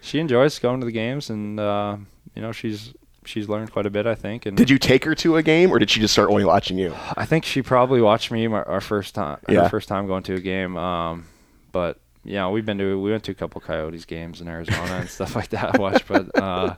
she 0.00 0.18
enjoys 0.18 0.58
going 0.58 0.80
to 0.80 0.86
the 0.86 0.92
games, 0.92 1.30
and 1.30 1.60
uh, 1.60 1.96
you 2.34 2.42
know 2.42 2.50
she's 2.52 2.92
she's 3.24 3.48
learned 3.48 3.70
quite 3.72 3.86
a 3.86 3.90
bit, 3.90 4.04
I 4.06 4.16
think. 4.16 4.46
And 4.46 4.56
Did 4.56 4.68
you 4.68 4.78
take 4.78 5.04
her 5.04 5.14
to 5.16 5.36
a 5.36 5.42
game, 5.44 5.70
or 5.70 5.78
did 5.78 5.90
she 5.90 6.00
just 6.00 6.12
start 6.12 6.28
only 6.28 6.44
watching 6.44 6.76
you? 6.76 6.92
I 7.16 7.24
think 7.24 7.44
she 7.44 7.62
probably 7.62 8.00
watched 8.02 8.32
me 8.32 8.48
my, 8.48 8.62
our 8.64 8.80
first 8.80 9.14
time, 9.14 9.38
Yeah. 9.48 9.60
our 9.62 9.68
first 9.68 9.86
time 9.88 10.08
going 10.08 10.24
to 10.24 10.34
a 10.34 10.40
game. 10.40 10.76
Um, 10.76 11.26
but 11.70 12.00
yeah, 12.24 12.48
we've 12.48 12.64
been 12.66 12.78
to 12.78 13.00
we 13.00 13.10
went 13.10 13.24
to 13.24 13.32
a 13.32 13.34
couple 13.34 13.60
Coyotes 13.60 14.04
games 14.04 14.40
in 14.40 14.48
Arizona 14.48 14.94
and 15.00 15.08
stuff 15.08 15.34
like 15.36 15.48
that. 15.50 15.78
Watch, 15.78 16.06
but 16.06 16.36
uh, 16.38 16.76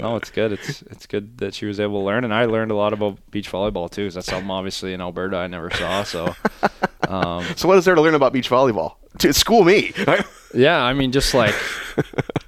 no, 0.00 0.16
it's 0.16 0.30
good. 0.30 0.52
It's 0.52 0.82
it's 0.82 1.06
good 1.06 1.38
that 1.38 1.54
she 1.54 1.66
was 1.66 1.78
able 1.80 2.00
to 2.00 2.04
learn, 2.04 2.24
and 2.24 2.32
I 2.34 2.44
learned 2.46 2.70
a 2.70 2.74
lot 2.76 2.92
about 2.92 3.18
beach 3.30 3.50
volleyball 3.50 3.90
too. 3.90 4.06
'cause 4.06 4.14
that's 4.14 4.26
something 4.28 4.50
obviously 4.50 4.92
in 4.92 5.00
Alberta 5.00 5.36
I 5.36 5.46
never 5.46 5.70
saw. 5.70 6.02
So 6.04 6.34
um, 7.08 7.44
So 7.56 7.68
what 7.68 7.78
is 7.78 7.84
there 7.84 7.94
to 7.94 8.00
learn 8.00 8.14
about 8.14 8.32
beach 8.32 8.48
volleyball? 8.50 8.94
To 9.18 9.32
school 9.32 9.62
me. 9.64 9.92
yeah, 10.54 10.82
I 10.82 10.92
mean 10.94 11.12
just 11.12 11.34
like 11.34 11.54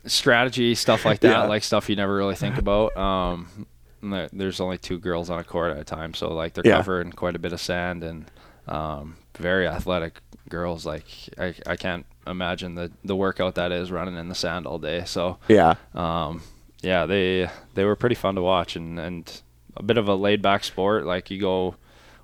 strategy 0.07 0.75
stuff 0.75 1.05
like 1.05 1.21
that, 1.21 1.29
Yeah. 1.31 1.43
like 1.45 1.63
stuff 1.63 1.89
you 1.89 1.97
never 1.97 2.15
really 2.15 2.35
think 2.35 2.59
about. 2.59 2.97
Um, 2.97 3.67
there- 4.03 4.29
there's 4.33 4.61
only 4.61 4.79
two 4.79 4.99
girls 4.99 5.31
on 5.31 5.39
a 5.39 5.45
court 5.45 5.73
at 5.73 5.79
a 5.79 5.85
time, 5.85 6.15
so 6.15 6.33
like 6.33 6.55
they're 6.55 6.67
Yeah. 6.67 6.77
covered 6.79 7.07
in 7.07 7.13
quite 7.13 7.35
a 7.37 7.39
bit 7.39 7.53
of 7.53 7.61
sand 7.61 8.03
and 8.05 8.31
um, 8.69 9.17
very 9.39 9.67
athletic 9.67 10.21
girls. 10.49 10.85
Like 10.87 11.05
I, 11.39 11.55
I 11.67 11.77
can't 11.77 12.07
imagine 12.27 12.75
the 12.75 12.91
the 13.05 13.17
workout 13.17 13.55
that 13.57 13.73
is 13.73 13.91
running 13.91 14.17
in 14.17 14.29
the 14.29 14.35
sand 14.35 14.67
all 14.67 14.79
day. 14.79 15.05
So 15.07 15.39
yeah. 15.49 15.75
um, 15.95 16.43
yeah, 16.83 17.07
they 17.07 17.49
they 17.75 17.85
were 17.85 17.97
pretty 17.97 18.15
fun 18.15 18.35
to 18.37 18.43
watch 18.43 18.77
and 18.77 18.99
and 18.99 19.41
a 19.77 19.83
bit 19.83 19.99
of 19.99 20.09
a 20.09 20.15
laid 20.15 20.43
back 20.43 20.65
sport. 20.65 21.05
Like 21.07 21.31
you 21.31 21.41
go 21.41 21.77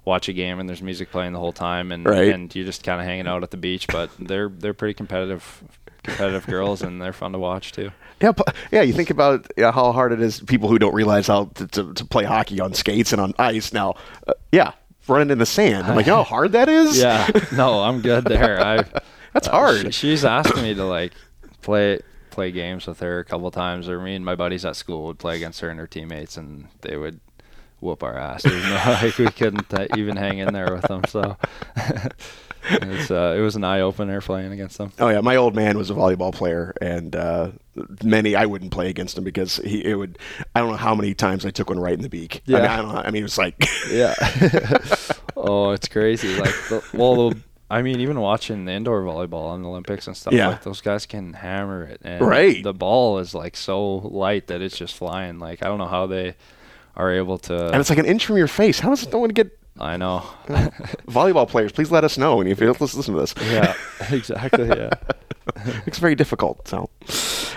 watch 0.04 0.28
a 0.28 0.32
game 0.32 0.58
and 0.58 0.68
there's 0.68 0.82
music 0.82 1.10
playing 1.10 1.32
the 1.32 1.38
whole 1.38 1.52
time 1.52 1.92
and 1.92 2.04
Right. 2.04 2.32
and 2.34 2.52
you're 2.54 2.64
just 2.64 2.82
kind 2.82 3.00
of 3.00 3.06
hanging 3.06 3.26
out 3.26 3.42
at 3.42 3.50
the 3.50 3.56
beach. 3.56 3.86
But 3.88 4.10
they're 4.18 4.48
they're 4.48 4.74
pretty 4.74 4.94
competitive 4.94 5.62
competitive 6.02 6.46
girls 6.46 6.82
and 6.82 7.00
they're 7.00 7.12
fun 7.12 7.32
to 7.32 7.38
watch 7.38 7.72
too. 7.72 7.90
Yeah, 8.20 8.32
yeah. 8.70 8.82
You 8.82 8.92
think 8.92 9.10
about 9.10 9.46
yeah, 9.56 9.72
how 9.72 9.92
hard 9.92 10.12
it 10.12 10.20
is. 10.20 10.40
People 10.40 10.68
who 10.68 10.78
don't 10.78 10.94
realize 10.94 11.26
how 11.26 11.46
to, 11.54 11.66
to, 11.68 11.92
to 11.94 12.04
play 12.04 12.24
hockey 12.24 12.60
on 12.60 12.72
skates 12.74 13.12
and 13.12 13.20
on 13.20 13.34
ice. 13.38 13.72
Now, 13.72 13.94
uh, 14.26 14.34
yeah, 14.52 14.72
running 15.08 15.30
in 15.30 15.38
the 15.38 15.46
sand. 15.46 15.86
I'm 15.86 15.96
like, 15.96 16.06
you 16.06 16.12
know 16.12 16.18
how 16.18 16.22
hard 16.24 16.52
that 16.52 16.68
is. 16.68 16.98
Yeah, 17.00 17.28
no, 17.52 17.82
I'm 17.82 18.00
good 18.00 18.24
there. 18.24 18.60
I 18.60 18.84
That's 19.32 19.48
uh, 19.48 19.52
hard. 19.52 19.80
she- 19.86 19.90
she's 19.92 20.24
asked 20.24 20.56
me 20.56 20.74
to 20.74 20.84
like 20.84 21.12
play 21.62 22.00
play 22.30 22.50
games 22.50 22.86
with 22.86 23.00
her 23.00 23.18
a 23.18 23.24
couple 23.24 23.50
times, 23.50 23.88
or 23.88 24.00
me 24.00 24.14
and 24.14 24.24
my 24.24 24.34
buddies 24.34 24.64
at 24.64 24.74
school 24.76 25.04
would 25.06 25.18
play 25.18 25.36
against 25.36 25.60
her 25.60 25.68
and 25.68 25.78
her 25.78 25.86
teammates, 25.86 26.36
and 26.36 26.68
they 26.80 26.96
would 26.96 27.20
whoop 27.80 28.02
our 28.02 28.16
ass. 28.16 28.42
There's 28.44 28.62
no, 28.64 28.74
like 29.02 29.18
we 29.18 29.26
couldn't 29.26 29.72
uh, 29.74 29.86
even 29.96 30.16
hang 30.16 30.38
in 30.38 30.52
there 30.54 30.72
with 30.74 30.82
them. 30.88 31.02
So 31.08 31.36
it's 32.70 33.10
uh, 33.10 33.34
it 33.36 33.40
was 33.40 33.56
an 33.56 33.64
eye 33.64 33.80
opener 33.80 34.20
playing 34.20 34.52
against 34.52 34.78
them. 34.78 34.92
Oh 34.98 35.08
yeah, 35.08 35.20
my 35.20 35.36
old 35.36 35.54
man 35.54 35.76
was 35.76 35.90
a 35.90 35.94
volleyball 35.94 36.32
player, 36.32 36.72
and 36.80 37.14
uh, 37.16 37.50
many 38.02 38.34
I 38.36 38.46
wouldn't 38.46 38.70
play 38.72 38.88
against 38.88 39.18
him 39.18 39.24
because 39.24 39.56
he 39.56 39.84
it 39.84 39.94
would. 39.96 40.18
I 40.54 40.60
don't 40.60 40.70
know 40.70 40.76
how 40.76 40.94
many 40.94 41.12
times 41.14 41.44
I 41.44 41.50
took 41.50 41.68
one 41.70 41.80
right 41.80 41.94
in 41.94 42.02
the 42.02 42.08
beak. 42.08 42.42
I 42.48 42.50
mean, 42.52 42.62
Yeah. 42.62 42.72
I, 42.72 42.76
don't 42.76 42.88
know, 42.94 43.00
I 43.00 43.10
mean, 43.10 43.20
it 43.20 43.24
was 43.24 43.38
like 43.38 43.56
Yeah. 43.90 44.14
oh, 45.36 45.70
it's 45.72 45.88
crazy. 45.88 46.34
Like, 46.36 46.54
the, 46.68 46.82
well, 46.94 47.30
the, 47.30 47.40
I 47.72 47.82
mean, 47.82 48.00
even 48.00 48.20
watching 48.20 48.64
the 48.66 48.72
indoor 48.72 49.02
volleyball 49.02 49.48
on 49.50 49.62
the 49.62 49.68
Olympics 49.68 50.06
and 50.06 50.16
stuff, 50.16 50.32
Yeah. 50.32 50.48
like 50.48 50.62
those 50.62 50.80
guys 50.80 51.06
can 51.06 51.32
hammer 51.32 51.84
it, 51.84 52.00
and 52.04 52.20
Right. 52.20 52.62
the 52.62 52.74
ball 52.74 53.18
is 53.18 53.34
like 53.34 53.56
so 53.56 53.96
light 53.96 54.46
that 54.48 54.60
it's 54.60 54.76
just 54.76 54.94
flying. 54.94 55.38
Like, 55.38 55.62
I 55.64 55.66
don't 55.68 55.78
know 55.78 55.86
how 55.88 56.06
they 56.06 56.34
are 56.96 57.10
able 57.12 57.38
to. 57.38 57.66
and 57.68 57.76
it's 57.80 57.88
like 57.90 57.98
an 57.98 58.04
inch 58.06 58.26
from 58.26 58.36
your 58.36 58.48
face. 58.48 58.80
How 58.80 58.90
does 58.90 59.10
no 59.10 59.18
one 59.18 59.30
get 59.30 59.56
I 59.80 59.96
know. 59.96 60.22
volleyball 61.08 61.48
players? 61.54 61.72
Please 61.72 61.90
let 61.90 62.04
us 62.04 62.18
know. 62.18 62.40
And 62.40 62.48
if 62.50 62.60
you 62.60 62.68
listen, 62.70 62.98
listen 62.98 63.14
to 63.14 63.20
this, 63.20 63.34
yeah, 63.50 63.74
exactly. 64.10 64.68
Yeah. 64.68 64.90
it's 65.86 65.98
very 65.98 66.14
difficult. 66.14 66.68
So, 66.68 66.90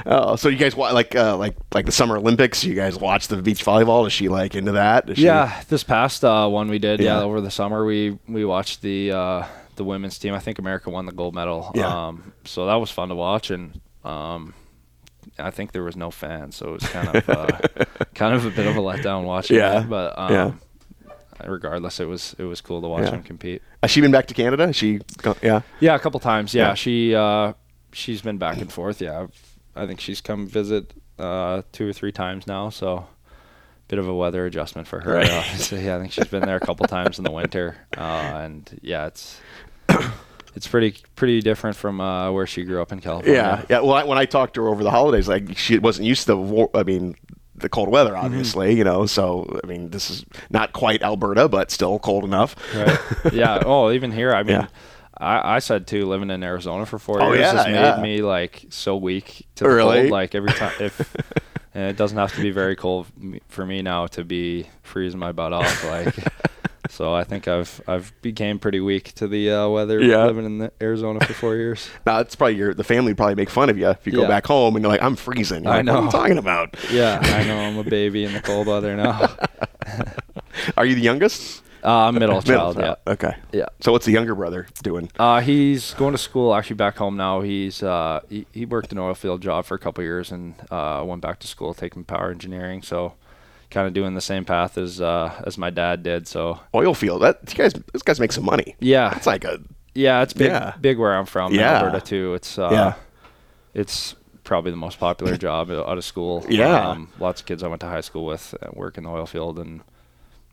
uh, 0.06 0.36
so 0.38 0.50
you 0.50 0.58
guys 0.58 0.76
like 0.76 1.14
uh, 1.16 1.36
like 1.38 1.56
like 1.74 1.86
the 1.86 1.92
Summer 1.92 2.18
Olympics? 2.18 2.64
You 2.64 2.74
guys 2.74 2.98
watch 2.98 3.28
the 3.28 3.42
beach 3.42 3.64
volleyball? 3.66 4.08
Is 4.08 4.14
she 4.14 4.30
like 4.30 4.56
into 4.56 4.72
that? 4.74 5.10
Is 5.10 5.18
she- 5.18 5.26
Yeah, 5.26 5.62
this 5.68 5.84
past 5.84 6.24
uh, 6.24 6.48
one 6.48 6.70
we 6.70 6.80
did, 6.80 7.00
yeah. 7.02 7.18
Yeah. 7.18 7.24
over 7.24 7.42
the 7.42 7.52
summer 7.52 7.86
we 7.86 8.18
we 8.28 8.46
watched 8.46 8.82
the 8.82 9.12
uh, 9.12 9.44
the 9.76 9.84
women's 9.84 10.18
team. 10.20 10.34
I 10.34 10.40
think 10.40 10.60
America 10.60 10.90
won 10.90 11.06
the 11.06 11.12
gold 11.12 11.36
medal. 11.36 11.72
Yeah. 11.76 12.08
Um, 12.08 12.34
so 12.46 12.66
that 12.68 12.76
was 12.76 12.92
fun 12.92 13.10
to 13.10 13.16
watch, 13.16 13.52
and 13.52 13.80
um, 14.04 14.54
I 15.40 15.52
think 15.52 15.72
there 15.72 15.84
was 15.84 15.96
no 15.96 16.12
fans, 16.12 16.56
so 16.56 16.70
it 16.70 16.82
was 16.82 16.90
kind 16.90 17.16
of 17.16 17.30
uh, 17.30 17.58
kind 18.16 18.34
of 18.36 18.46
a 18.46 18.50
bit 18.50 18.68
of 18.68 18.76
a 18.78 18.80
letdown 18.80 19.24
watching. 19.26 19.58
Yeah. 19.58 19.82
it, 19.84 19.90
but 19.90 20.18
um, 20.18 20.32
Yeah. 20.32 20.52
regardless, 21.48 22.00
it 22.00 22.06
was 22.06 22.36
it 22.38 22.44
was 22.44 22.62
cool 22.62 22.82
to 22.82 22.88
watch 22.88 23.04
Yeah. 23.04 23.12
him 23.12 23.24
compete. 23.24 23.62
Has 23.82 23.92
she 23.92 24.02
been 24.02 24.12
back 24.12 24.28
to 24.28 24.34
Canada? 24.34 24.68
Has 24.68 24.76
she, 24.76 25.00
go- 25.22 25.36
yeah. 25.42 25.62
Yeah, 25.80 25.96
a 25.96 26.00
couple 26.00 26.20
times. 26.20 26.54
Yeah, 26.54 26.70
Yeah. 26.70 26.74
she 26.76 27.16
uh, 27.16 27.54
she's 27.92 28.22
been 28.22 28.38
back 28.38 28.58
and 28.58 28.72
forth. 28.72 29.02
Yeah, 29.02 29.22
I've, 29.22 29.58
I 29.76 29.86
think 29.86 30.00
she's 30.00 30.22
come 30.22 30.48
visit 30.48 30.94
uh, 31.20 31.62
two 31.72 31.88
or 31.90 31.94
three 31.94 32.12
times 32.12 32.48
now. 32.48 32.70
So 32.70 33.08
bit 33.88 34.00
of 34.00 34.08
a 34.08 34.16
weather 34.16 34.46
adjustment 34.48 34.88
for 34.88 35.00
her. 35.02 35.14
Right. 35.16 35.30
Obviously, 35.30 35.86
yeah, 35.86 35.98
I 35.98 36.00
think 36.00 36.12
she's 36.12 36.28
been 36.28 36.42
there 36.44 36.56
a 36.56 36.60
couple 36.60 36.88
times 36.98 37.18
in 37.20 37.24
the 37.24 37.32
winter. 37.32 37.76
Uh, 37.96 38.02
and 38.02 38.80
yeah, 38.82 39.06
it's 39.08 39.40
it's 40.56 40.68
pretty 40.68 40.96
pretty 41.16 41.42
different 41.42 41.76
from 41.76 42.00
uh, 42.02 42.32
where 42.32 42.48
she 42.48 42.64
grew 42.64 42.82
up 42.82 42.92
in 42.92 43.00
California. 43.02 43.34
Yeah, 43.42 43.66
yeah. 43.70 43.80
Well, 43.82 43.94
I, 43.94 44.04
when 44.04 44.18
I 44.18 44.26
talked 44.26 44.54
to 44.56 44.64
her 44.64 44.70
over 44.70 44.84
the 44.84 44.92
holidays, 44.92 45.28
like 45.28 45.58
she 45.58 45.78
wasn't 45.80 46.08
used 46.08 46.22
to 46.22 46.28
the 46.28 46.38
war. 46.38 46.70
I 46.74 46.84
mean, 46.84 47.16
the 47.56 47.70
cold 47.70 47.90
weather, 47.90 48.12
Mm-hmm. 48.14 48.26
obviously. 48.26 48.76
You 48.76 48.84
know, 48.84 49.06
so 49.06 49.60
I 49.64 49.68
mean, 49.68 49.90
this 49.92 50.10
is 50.10 50.26
not 50.50 50.74
quite 50.74 51.02
Alberta, 51.04 51.48
but 51.50 51.72
still 51.72 52.00
cold 52.00 52.24
enough. 52.24 52.56
Right. 52.76 53.34
yeah. 53.34 53.62
Oh, 53.66 53.92
even 53.92 54.12
here, 54.12 54.34
I 54.34 54.44
mean. 54.44 54.56
Yeah. 54.62 54.68
I, 55.18 55.56
I 55.56 55.60
said 55.60 55.88
too, 55.88 56.08
living 56.08 56.30
in 56.30 56.44
Arizona 56.44 56.86
for 56.86 57.00
four 57.00 57.22
Oh, 57.24 57.30
years 57.32 57.40
yeah, 57.40 57.54
has 57.54 57.68
yeah. 57.68 57.96
made 57.96 58.02
me 58.02 58.22
like 58.22 58.66
so 58.70 58.98
weak 58.98 59.48
to 59.56 59.64
the 59.64 59.70
Really? 59.70 60.00
cold. 60.02 60.10
Like 60.12 60.36
every 60.36 60.52
time, 60.52 60.74
if 60.82 61.16
it 61.74 61.96
doesn't 61.96 62.18
have 62.18 62.36
to 62.36 62.42
be 62.42 62.52
very 62.52 62.76
cold 62.76 63.08
for 63.48 63.66
me 63.66 63.82
now 63.82 64.08
to 64.08 64.26
be 64.26 64.68
freezing 64.84 65.18
my 65.22 65.32
butt 65.32 65.54
off. 65.54 65.86
Like, 65.86 66.14
so 66.90 67.14
I 67.14 67.24
think 67.24 67.48
I've 67.48 67.82
I've 67.88 68.14
became 68.22 68.60
pretty 68.60 68.80
weak 68.80 69.14
to 69.16 69.28
the 69.28 69.52
uh, 69.52 69.68
weather 69.70 70.02
Yeah. 70.02 70.26
living 70.26 70.46
in 70.46 70.58
the 70.60 70.72
Arizona 70.82 71.20
for 71.26 71.34
four 71.34 71.56
years. 71.56 71.90
Now 72.06 72.20
it's 72.20 72.36
probably 72.36 72.56
your 72.56 72.74
the 72.74 72.84
family 72.84 73.14
probably 73.14 73.36
make 73.36 73.50
fun 73.50 73.70
of 73.70 73.78
you 73.78 73.90
if 73.90 74.06
you 74.06 74.14
go 74.14 74.22
Yeah. 74.24 74.28
back 74.28 74.46
home 74.48 74.76
and 74.76 74.84
you're 74.84 74.92
like, 74.92 75.02
I'm 75.02 75.16
freezing. 75.16 75.64
You're 75.64 75.74
I 75.74 75.78
like, 75.82 75.88
What 75.88 75.96
are 75.98 76.04
you 76.06 76.12
talking 76.12 76.38
about? 76.38 76.76
Yeah, 76.92 77.20
I 77.22 77.44
know 77.48 77.58
I'm 77.60 77.78
a 77.78 77.84
baby 77.84 78.24
in 78.26 78.34
the 78.34 78.42
cold 78.42 78.68
weather 78.68 78.96
now. 78.96 79.36
Are 80.78 80.86
you 80.86 80.96
the 80.96 81.02
youngest? 81.02 81.62
Uh, 81.84 82.08
I'm 82.08 82.16
middle 82.16 82.38
Middle 82.38 82.42
child. 82.74 82.78
child. 82.78 82.98
Okay. 83.06 83.36
Yeah. 83.52 83.66
So 83.80 83.92
what's 83.92 84.06
the 84.08 84.12
younger 84.12 84.34
brother 84.34 84.66
doing? 84.82 85.12
Uh, 85.20 85.42
he's 85.42 85.94
going 85.94 86.14
to 86.14 86.18
school 86.18 86.56
actually 86.56 86.78
back 86.78 86.98
home 86.98 87.16
now. 87.16 87.42
He's 87.42 87.84
uh, 87.84 88.22
he, 88.28 88.48
he 88.52 88.66
worked 88.66 88.92
an 88.92 88.98
oil 88.98 89.14
field 89.14 89.42
job 89.42 89.66
for 89.66 89.76
a 89.76 89.80
couple 89.80 90.04
years 90.04 90.32
and 90.32 90.56
uh, 90.72 91.04
went 91.06 91.22
back 91.22 91.40
to 91.42 91.48
school 91.48 91.76
taking 91.76 92.04
power 92.04 92.32
engineering. 92.32 92.82
So 92.82 93.14
kind 93.76 93.88
of 93.88 93.94
doing 93.94 94.14
the 94.16 94.22
same 94.22 94.46
path 94.46 94.78
as 94.78 95.02
uh, 95.02 95.30
as 95.46 95.58
my 95.58 95.70
dad 95.70 96.02
did. 96.02 96.28
So 96.30 96.60
Oil 96.74 96.94
field. 96.94 97.22
That 97.24 97.40
you 97.52 97.56
guys, 97.58 97.74
those 97.92 98.04
guys 98.04 98.20
make 98.22 98.32
some 98.32 98.46
money. 98.46 98.76
yeah, 98.80 99.14
It's 99.18 99.28
like 99.28 99.44
a 99.44 99.60
yeah, 99.94 100.24
it's 100.24 100.34
big 100.34 100.48
Yeah. 100.52 100.74
big 100.80 100.98
where 100.98 101.14
I'm 101.16 101.26
from, 101.26 101.54
Yeah. 101.54 101.80
Alberta 101.84 102.00
too. 102.02 102.34
It's 102.36 102.58
uh, 102.58 102.70
Yeah. 102.72 102.94
it's 103.74 104.16
probably 104.46 104.72
the 104.72 104.78
most 104.78 104.98
popular 105.00 105.36
job 105.48 105.70
out 105.72 105.98
of 105.98 106.06
school. 106.06 106.46
Yeah. 106.48 106.90
um, 106.92 107.10
lots 107.20 107.42
of 107.42 107.48
kids 107.48 107.64
I 107.64 107.68
went 107.68 107.82
to 107.82 107.88
high 107.88 108.02
school 108.02 108.26
with 108.26 108.54
work 108.74 108.98
in 108.98 109.04
the 109.04 109.10
oil 109.10 109.26
field 109.26 109.60
and. 109.60 109.82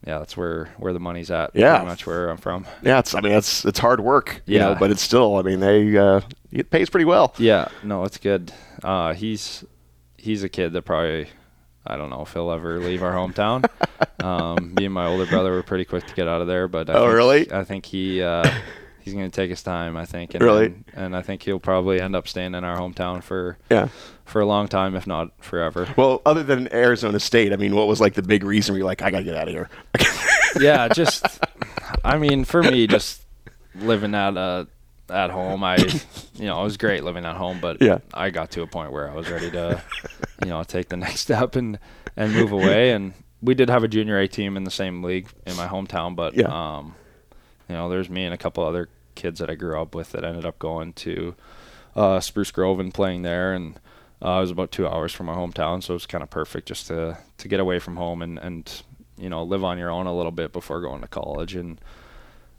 Yeah, 0.05 0.19
that's 0.19 0.37
where, 0.37 0.69
where 0.79 0.93
the 0.93 0.99
money's 0.99 1.31
at. 1.31 1.53
Yeah. 1.55 1.75
pretty 1.77 1.87
much 1.87 2.07
where 2.09 2.29
I'm 2.29 2.37
from. 2.37 2.67
yeah. 2.83 2.99
It's 2.99 3.15
I 3.15 3.21
mean 3.21 3.35
it's 3.35 3.65
it's 3.65 3.79
hard 3.79 4.01
work. 4.01 4.43
You 4.47 4.59
know, 4.59 4.71
Yeah. 4.71 4.79
but 4.81 4.91
it's 4.91 5.01
still 5.01 5.37
I 5.37 5.43
mean 5.43 5.61
they 5.61 5.97
uh, 5.97 6.23
it 6.51 6.71
pays 6.71 6.91
pretty 6.91 7.05
well. 7.05 7.33
Yeah, 7.39 7.69
no, 7.85 8.03
it's 8.03 8.19
good. 8.19 8.53
Uh, 8.83 9.15
he's 9.15 9.65
he's 10.19 10.43
a 10.43 10.49
kid 10.49 10.73
that 10.73 10.83
probably 10.83 11.29
I 11.87 11.97
don't 11.97 12.11
know 12.11 12.23
if 12.23 12.33
he'll 12.33 12.51
ever 12.53 12.79
leave 12.79 13.03
our 13.03 13.13
hometown. 13.13 13.65
um, 14.25 14.75
me 14.75 14.85
and 14.87 14.95
my 14.95 15.07
older 15.07 15.27
brother 15.27 15.51
were 15.53 15.63
pretty 15.63 15.85
quick 15.85 16.07
to 16.07 16.15
get 16.15 16.29
out 16.29 16.41
of 16.41 16.47
there, 16.47 16.69
but 16.69 16.89
I 16.89 16.95
Oh, 16.95 17.05
think, 17.07 17.15
really? 17.15 17.53
I 17.53 17.65
think 17.65 17.87
he 17.87 18.23
uh, 18.23 18.49
he's 19.01 19.15
gonna 19.15 19.31
take 19.31 19.51
his 19.51 19.63
time. 19.63 19.97
I 19.97 20.05
think. 20.05 20.35
And, 20.35 20.43
Really? 20.45 20.67
And, 20.67 20.85
and 20.95 21.17
I 21.17 21.23
think 21.23 21.43
he'll 21.43 21.59
probably 21.61 22.01
end 22.01 22.15
up 22.15 22.29
staying 22.29 22.55
in 22.55 22.63
our 22.65 22.77
hometown 22.79 23.23
for 23.23 23.59
Yeah. 23.71 23.89
for 24.25 24.41
a 24.41 24.47
long 24.47 24.69
time, 24.69 24.95
if 24.95 25.07
not 25.07 25.31
forever. 25.43 25.89
Well, 25.97 26.23
other 26.25 26.43
than 26.45 26.73
Arizona 26.73 27.19
State, 27.21 27.53
I 27.53 27.57
mean, 27.57 27.75
what 27.75 27.89
was 27.89 28.01
like 28.01 28.15
the 28.15 28.23
big 28.23 28.45
reason 28.45 28.73
where 28.75 28.79
you're 28.79 28.87
like, 28.87 29.03
I 29.03 29.11
gotta 29.11 29.25
get 29.25 29.35
out 29.37 29.49
of 29.49 29.55
here? 29.55 29.69
yeah, 30.61 30.89
just 30.89 31.41
I 32.05 32.17
mean, 32.19 32.45
for 32.45 32.63
me, 32.63 32.87
just 32.87 33.23
living 33.75 34.15
at 34.15 34.37
uh, 34.37 34.67
at 35.13 35.31
home, 35.31 35.63
I 35.65 35.77
you 36.35 36.47
know 36.47 36.61
it 36.61 36.65
was 36.65 36.77
great 36.77 37.05
living 37.05 37.25
at 37.25 37.37
home, 37.37 37.61
but 37.61 37.81
Yeah. 37.81 37.99
I 38.15 38.31
got 38.31 38.51
to 38.53 38.63
a 38.63 38.67
point 38.67 38.93
where 38.93 39.11
I 39.11 39.15
was 39.15 39.29
ready 39.31 39.51
to 39.53 39.83
you 40.43 40.49
know 40.49 40.63
take 40.65 40.89
the 40.89 40.97
next 40.97 41.21
step 41.29 41.57
and 41.57 41.79
and 42.17 42.33
move 42.33 42.53
away. 42.53 42.93
And 42.93 43.13
we 43.43 43.55
did 43.55 43.69
have 43.71 43.85
a 43.85 43.89
junior 43.89 44.19
A 44.19 44.29
team 44.29 44.57
in 44.57 44.65
the 44.65 44.71
same 44.71 45.03
league 45.03 45.29
in 45.47 45.57
my 45.57 45.67
hometown, 45.67 46.15
but 46.17 46.35
Yeah. 46.35 46.47
um, 46.79 46.95
you 47.69 47.75
know, 47.75 47.89
there's 47.89 48.09
me 48.11 48.25
and 48.25 48.35
a 48.35 48.39
couple 48.39 48.65
other 48.65 48.89
kids 49.15 49.41
that 49.41 49.51
I 49.51 49.55
grew 49.55 49.81
up 49.81 49.95
with 49.95 50.13
that 50.13 50.25
ended 50.25 50.45
up 50.45 50.59
going 50.59 50.93
to 50.95 51.35
uh, 51.97 52.21
Spruce 52.21 52.51
Grove 52.51 52.81
and 52.81 52.93
playing 52.95 53.23
there, 53.23 53.53
and 53.53 53.79
uh, 54.25 54.37
it 54.39 54.41
was 54.41 54.51
about 54.51 54.71
two 54.73 54.87
hours 54.87 55.13
from 55.13 55.27
my 55.27 55.35
hometown, 55.35 55.83
so 55.83 55.93
it 55.93 55.97
was 55.97 56.07
kind 56.07 56.23
of 56.23 56.31
perfect 56.31 56.69
just 56.69 56.87
to 56.89 57.19
to 57.39 57.49
get 57.49 57.61
away 57.61 57.79
from 57.79 57.97
home 57.97 58.23
and 58.23 58.39
and 58.39 58.83
you 59.19 59.29
know 59.29 59.43
live 59.43 59.63
on 59.65 59.77
your 59.79 59.91
own 59.91 60.07
a 60.07 60.15
little 60.17 60.33
bit 60.33 60.53
before 60.53 60.81
going 60.81 61.01
to 61.03 61.09
college. 61.09 61.55
And 61.55 61.81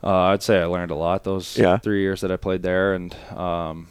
uh, 0.03 0.09
I'd 0.33 0.43
say 0.43 0.59
I 0.61 0.65
learned 0.65 0.91
a 0.91 0.95
lot 0.95 1.23
those 1.23 1.57
Yeah. 1.57 1.77
three 1.77 2.01
years 2.01 2.21
that 2.21 2.31
I 2.31 2.37
played 2.37 2.61
there, 2.63 2.93
and 2.93 3.15
um, 3.35 3.87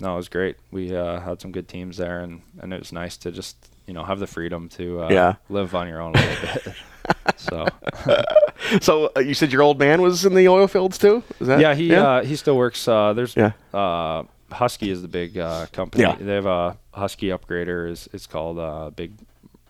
no, 0.00 0.14
it 0.14 0.16
was 0.16 0.28
great. 0.28 0.56
We 0.70 0.94
uh, 0.96 1.20
had 1.20 1.40
some 1.40 1.52
good 1.52 1.68
teams 1.68 1.96
there, 1.96 2.20
and 2.20 2.42
and 2.60 2.72
it 2.72 2.78
was 2.78 2.92
nice 2.92 3.16
to 3.18 3.30
just 3.32 3.56
you 3.86 3.94
know 3.94 4.04
have 4.04 4.18
the 4.18 4.26
freedom 4.26 4.68
to 4.70 5.02
uh, 5.04 5.08
Yeah. 5.10 5.34
live 5.48 5.74
on 5.74 5.88
your 5.88 6.00
own 6.00 6.14
a 6.14 6.20
little 6.20 6.48
bit. 6.64 6.74
so 7.36 7.66
so 8.80 9.10
uh, 9.16 9.20
you 9.20 9.34
said 9.34 9.52
your 9.52 9.62
old 9.62 9.78
man 9.78 10.02
was 10.02 10.24
in 10.24 10.34
the 10.34 10.48
oil 10.48 10.66
fields 10.66 10.98
too? 10.98 11.22
Is 11.40 11.46
that 11.48 11.60
yeah, 11.60 11.74
he 11.74 11.94
Uh, 11.94 12.22
he 12.24 12.36
still 12.36 12.56
works. 12.56 12.86
Uh, 12.88 13.12
there's 13.12 13.36
Yeah. 13.36 13.52
uh, 13.74 14.24
Husky 14.50 14.90
is 14.90 15.02
the 15.02 15.08
big 15.08 15.36
uh, 15.38 15.66
company. 15.72 16.02
Yeah. 16.04 16.16
They 16.16 16.34
have 16.34 16.46
a 16.46 16.76
Husky 16.92 17.28
upgrader. 17.28 17.90
is 17.90 18.08
It's 18.12 18.26
called 18.26 18.58
a 18.58 18.90
big 18.94 19.12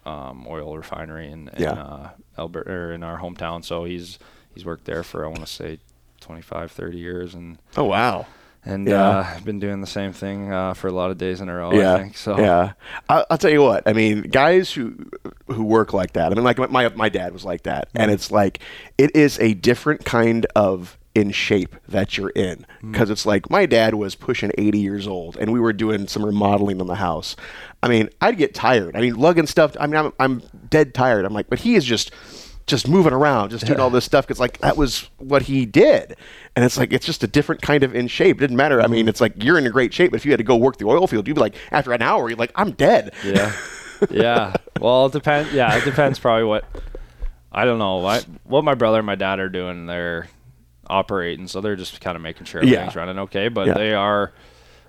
um, 0.05 0.47
oil 0.49 0.77
refinery 0.77 1.31
in, 1.31 1.49
in 1.57 1.63
Yeah. 1.63 1.73
uh, 1.73 2.11
Alberta 2.39 2.71
or 2.71 2.93
in 2.93 3.03
our 3.03 3.19
hometown. 3.19 3.65
So 3.65 3.85
he's 3.85 4.19
he's 4.57 4.65
worked 4.65 4.87
there 4.87 5.05
for 5.05 5.25
I 5.25 5.29
want 5.29 5.41
to 5.41 5.47
say 5.47 5.79
25, 6.21 6.73
30 6.73 6.99
years, 6.99 7.35
and 7.35 7.59
oh 7.77 7.85
wow. 7.85 8.27
and 8.65 8.89
Yeah. 8.89 9.01
uh, 9.37 9.41
been 9.41 9.61
doing 9.61 9.81
the 9.81 9.87
same 9.87 10.13
thing 10.13 10.53
uh, 10.53 10.75
for 10.75 10.89
a 10.89 10.93
lot 10.93 11.13
of 11.13 11.19
days 11.19 11.41
in 11.41 11.49
a 11.49 11.55
row. 11.55 11.73
yeah, 11.73 11.95
I 11.95 11.99
think 11.99 12.17
so. 12.17 12.37
yeah. 12.39 12.73
I, 13.09 13.25
I'll 13.31 13.39
tell 13.39 13.53
you 13.53 13.63
what. 13.63 13.85
I 13.87 13.93
mean, 13.93 14.23
guys 14.23 14.73
who 14.73 14.97
who 15.47 15.63
work 15.63 15.93
like 15.93 16.15
that. 16.15 16.33
I 16.33 16.35
mean, 16.35 16.43
like 16.45 16.59
my 16.71 16.89
my 16.89 17.09
dad 17.09 17.33
was 17.33 17.45
like 17.45 17.63
that, 17.63 17.89
and 17.95 18.11
it's 18.11 18.33
like 18.33 18.59
it 18.99 19.15
is 19.15 19.39
a 19.39 19.55
different 19.55 20.05
kind 20.05 20.47
of 20.57 20.99
in 21.15 21.31
shape 21.31 21.75
that 21.89 22.19
you're 22.19 22.29
in 22.31 22.67
because 22.91 23.09
it's 23.09 23.25
like 23.25 23.49
my 23.49 23.65
dad 23.65 23.95
was 23.95 24.15
pushing 24.15 24.51
80 24.59 24.79
years 24.81 25.07
old 25.09 25.35
and 25.39 25.51
we 25.51 25.59
were 25.59 25.73
doing 25.73 26.07
some 26.09 26.23
remodeling 26.23 26.79
on 26.79 26.89
the 26.89 26.97
house 26.97 27.37
i 27.83 27.89
mean 27.89 28.11
i'd 28.21 28.37
get 28.37 28.55
tired 28.55 28.95
i 28.95 29.01
mean 29.01 29.15
lugging 29.15 29.47
stuff 29.47 29.75
i 29.81 29.87
mean 29.87 29.97
i'm, 29.97 30.13
I'm 30.21 30.43
dead 30.69 30.93
tired 30.93 31.25
i'm 31.25 31.33
like 31.33 31.49
but 31.49 31.61
he 31.61 31.75
is 31.75 31.87
just 31.87 32.11
just 32.67 32.89
moving 32.89 33.13
around 33.13 33.51
just 33.51 33.65
doing 33.67 33.79
all 33.79 33.91
this 33.91 34.05
stuff 34.05 34.27
because 34.27 34.41
like 34.41 34.59
that 34.59 34.77
was 34.77 35.09
what 35.19 35.43
he 35.43 35.65
did 35.65 36.17
and 36.57 36.65
it's 36.65 36.77
like 36.77 36.93
it's 36.93 37.07
just 37.07 37.23
a 37.23 37.27
different 37.29 37.63
kind 37.63 37.85
of 37.85 37.95
in 37.95 38.09
shape 38.09 38.39
it 38.39 38.41
didn't 38.41 38.57
matter 38.57 38.81
i 38.81 38.89
mean 38.89 39.07
it's 39.09 39.21
like 39.21 39.41
you're 39.43 39.57
in 39.57 39.67
a 39.67 39.71
great 39.71 39.95
shape 39.95 40.11
but 40.11 40.17
if 40.17 40.25
you 40.25 40.33
had 40.33 40.39
to 40.39 40.45
go 40.45 40.57
work 40.57 40.77
the 40.79 40.85
oil 40.85 41.07
field 41.07 41.29
you'd 41.29 41.35
be 41.35 41.41
like 41.41 41.55
after 41.71 41.93
an 41.93 42.03
hour 42.03 42.29
you're 42.29 42.37
like 42.39 42.51
i'm 42.57 42.73
dead 42.73 43.13
Yeah. 43.25 43.53
yeah. 44.11 44.53
Well, 44.81 45.07
it 45.07 45.13
depends. 45.13 45.53
Yeah, 45.55 45.75
it 45.75 45.85
depends 45.85 46.19
probably 46.19 46.45
what. 46.45 46.65
I 47.51 47.65
don't 47.65 47.79
know 47.79 47.97
what 47.97 48.27
what 48.45 48.63
my 48.63 48.75
brother 48.75 48.99
and 48.99 49.07
my 49.07 49.15
dad 49.15 49.39
are 49.41 49.49
doing. 49.49 49.87
They're 49.87 50.29
operating, 50.87 51.49
so 51.49 51.61
they're 51.63 51.77
just 51.77 51.99
kind 52.03 52.15
of 52.15 52.21
making 52.23 52.45
sure 52.45 52.63
Yeah. 52.63 52.73
everything's 52.81 52.97
running 52.97 53.19
okay. 53.21 53.49
But 53.49 53.69
Yeah. 53.69 53.75
they 53.75 53.95
are. 53.95 54.33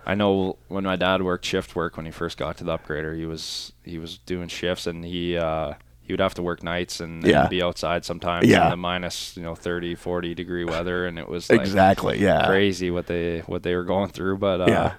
I 0.06 0.16
know 0.16 0.58
when 0.68 0.84
my 0.84 0.98
dad 0.98 1.22
worked 1.22 1.46
shift 1.46 1.74
work 1.76 1.96
when 1.96 2.06
he 2.06 2.12
first 2.12 2.38
got 2.38 2.58
to 2.58 2.64
the 2.66 2.78
upgrader, 2.78 3.16
he 3.16 3.26
was 3.26 3.72
he 3.84 3.98
was 3.98 4.18
doing 4.18 4.50
shifts 4.50 4.88
and 4.88 5.06
he 5.06 5.38
uh, 5.38 5.76
he 6.08 6.14
would 6.14 6.20
have 6.22 6.34
to 6.36 6.42
work 6.42 6.64
nights 6.64 7.00
and, 7.02 7.16
and 7.24 7.28
Yeah. 7.28 7.48
be 7.48 7.62
outside 7.62 8.06
sometimes 8.06 8.48
Yeah. 8.48 8.64
in 8.64 8.70
the 8.72 8.78
minus 8.78 9.36
you 9.38 9.44
know 9.44 9.54
30, 9.56 9.94
40 9.96 10.34
degree 10.34 10.64
weather, 10.66 11.06
and 11.06 11.20
it 11.20 11.28
was 11.28 11.50
like 11.50 11.60
exactly 11.62 12.20
yeah 12.22 12.46
crazy 12.48 12.90
what 12.90 13.06
they 13.08 13.40
what 13.42 13.62
they 13.64 13.76
were 13.76 13.84
going 13.84 14.10
through. 14.10 14.38
But 14.38 14.62
uh, 14.62 14.66
Yeah. 14.68 14.94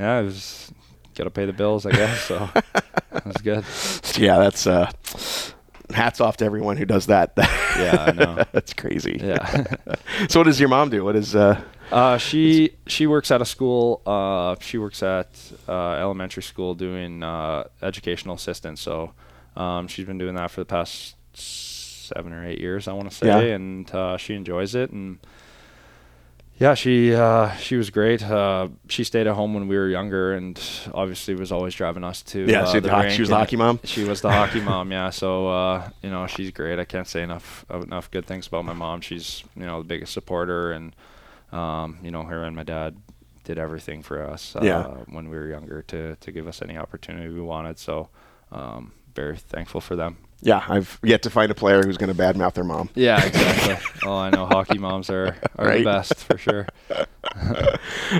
yeah, 0.00 0.20
it 0.20 0.24
was 0.24 0.72
got 1.16 1.24
to 1.24 1.30
pay 1.30 1.46
the 1.46 1.52
bills, 1.52 1.84
I 1.84 1.90
guess. 1.90 2.20
So 2.22 2.48
it 3.14 3.24
was 3.26 3.36
good. 3.38 3.64
yeah 4.22 4.38
that's 4.38 4.66
uh 4.66 4.90
hats 5.94 6.20
off 6.20 6.36
to 6.38 6.44
everyone 6.44 6.76
who 6.76 6.84
does 6.84 7.06
that 7.06 7.32
Yeah, 7.36 8.06
I 8.08 8.12
know. 8.12 8.44
that's 8.52 8.72
crazy 8.72 9.18
Yeah. 9.22 9.64
so 10.28 10.40
what 10.40 10.44
does 10.44 10.58
your 10.58 10.68
mom 10.68 10.90
do 10.90 11.04
what 11.04 11.16
is 11.16 11.34
uh 11.34 11.60
Uh, 11.92 12.18
she 12.18 12.70
she 12.88 13.06
works 13.06 13.30
at 13.30 13.40
a 13.40 13.44
school. 13.44 14.02
Uh, 14.04 14.56
she 14.60 14.76
works 14.76 15.02
at 15.04 15.28
uh, 15.68 15.92
elementary 16.04 16.42
school 16.42 16.74
doing 16.74 17.22
uh, 17.22 17.62
educational 17.80 18.34
assistance. 18.34 18.80
So 18.80 19.12
um, 19.56 19.88
she's 19.88 20.06
been 20.06 20.18
doing 20.18 20.34
that 20.36 20.50
for 20.50 20.60
the 20.60 20.66
past 20.66 21.16
seven 21.34 22.32
or 22.32 22.46
eight 22.46 22.60
years, 22.60 22.86
I 22.88 22.92
want 22.92 23.10
to 23.10 23.16
say, 23.16 23.26
Yeah. 23.26 23.54
and 23.54 23.90
uh, 23.94 24.16
she 24.16 24.34
enjoys 24.34 24.74
it. 24.74 24.90
And 24.90 25.18
yeah, 26.58 26.72
she 26.74 27.14
uh, 27.14 27.50
she 27.56 27.76
was 27.76 27.90
great. 27.90 28.22
Uh, 28.22 28.68
she 28.88 29.04
stayed 29.04 29.26
at 29.26 29.34
home 29.34 29.52
when 29.52 29.68
we 29.68 29.76
were 29.76 29.88
younger, 29.88 30.32
and 30.34 30.58
obviously 30.94 31.34
was 31.34 31.52
always 31.52 31.74
driving 31.74 32.02
us 32.02 32.22
to 32.22 32.46
Yeah, 32.46 32.62
uh, 32.62 32.80
the 32.80 32.88
hockey- 32.90 33.10
she 33.10 33.20
was 33.20 33.28
the 33.28 33.36
hockey 33.36 33.56
mom? 33.56 33.78
She 33.84 34.04
was 34.04 34.22
the 34.22 34.30
hockey 34.30 34.60
mom, 34.60 34.90
yeah. 34.90 35.10
So 35.10 35.48
uh, 35.48 35.90
you 36.02 36.08
know, 36.08 36.26
she's 36.26 36.50
great. 36.52 36.78
I 36.78 36.84
can't 36.86 37.06
say 37.06 37.22
enough 37.22 37.66
enough 37.70 38.10
good 38.10 38.24
things 38.26 38.46
about 38.46 38.64
my 38.64 38.72
mom. 38.72 39.02
She's 39.02 39.44
you 39.54 39.66
know 39.66 39.82
the 39.82 39.88
biggest 39.88 40.12
supporter 40.14 40.72
and 40.72 40.96
um, 41.52 41.98
you 42.02 42.10
know, 42.10 42.22
her 42.22 42.42
and 42.44 42.56
my 42.56 42.62
dad 42.62 42.96
did 43.44 43.58
everything 43.58 44.02
for 44.02 44.26
us 44.26 44.56
uh, 44.56 44.60
Yeah. 44.62 44.86
when 45.08 45.28
we 45.28 45.36
were 45.36 45.48
younger 45.48 45.82
to 45.82 46.16
to 46.16 46.32
give 46.32 46.46
us 46.48 46.62
any 46.62 46.78
opportunity 46.78 47.28
we 47.28 47.40
wanted. 47.42 47.78
So, 47.78 48.08
um, 48.50 48.92
very 49.16 49.36
thankful 49.36 49.80
for 49.80 49.96
them. 49.96 50.18
Yeah, 50.42 50.62
I've 50.68 51.00
yet 51.02 51.22
to 51.22 51.30
find 51.30 51.50
a 51.50 51.54
player 51.54 51.82
who's 51.82 51.96
going 51.96 52.14
to 52.14 52.22
badmouth 52.22 52.52
their 52.52 52.62
mom. 52.62 52.90
Yeah, 52.94 53.24
exactly. 53.24 53.76
oh, 54.04 54.16
I 54.18 54.28
know 54.30 54.44
hockey 54.46 54.78
moms 54.78 55.08
are, 55.10 55.34
are 55.56 55.66
Right. 55.66 55.78
the 55.78 55.84
best 55.84 56.14
for 56.14 56.36
sure. 56.38 56.66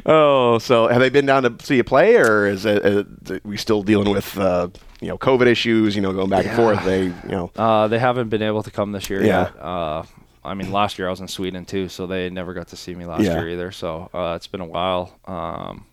Oh, 0.05 0.59
so 0.59 0.89
have 0.89 1.01
they 1.01 1.11
been 1.11 1.27
down 1.27 1.43
to 1.45 1.55
see 1.65 1.77
you 1.77 1.85
play, 1.85 2.17
or 2.17 2.47
is 2.47 2.65
it, 2.65 2.85
is 2.85 3.31
it- 3.31 3.45
we 3.45 3.57
still 3.57 3.83
dealing 3.83 4.11
with 4.13 4.37
uh, 4.39 4.69
you 5.01 5.09
know 5.09 5.19
COVID 5.19 5.47
issues? 5.47 5.95
You 5.97 6.03
know, 6.03 6.13
going 6.13 6.29
back 6.31 6.47
and 6.47 6.57
forth. 6.57 6.85
They, 6.85 7.05
you 7.05 7.13
know, 7.29 7.51
Uh, 7.57 7.89
they 7.89 7.99
haven't 7.99 8.29
been 8.29 8.43
able 8.43 8.63
to 8.63 8.71
come 8.71 8.93
this 8.93 9.09
year 9.11 9.23
Yeah. 9.25 9.43
yet. 9.45 9.63
Uh, 9.63 10.03
I 10.45 10.55
mean, 10.55 10.71
last 10.73 10.99
year 10.99 11.09
I 11.09 11.11
was 11.11 11.21
in 11.21 11.29
Sweden 11.29 11.65
too, 11.65 11.89
so 11.89 12.07
they 12.07 12.31
never 12.31 12.55
got 12.55 12.69
to 12.69 12.77
see 12.77 12.95
me 12.95 13.05
last 13.05 13.23
Yeah. 13.23 13.35
year 13.39 13.49
either. 13.51 13.73
So 13.73 14.11
uh, 14.15 14.35
it's 14.37 14.47
been 14.47 14.61
a 14.61 14.67
while. 14.67 15.13
Um, 15.27 15.87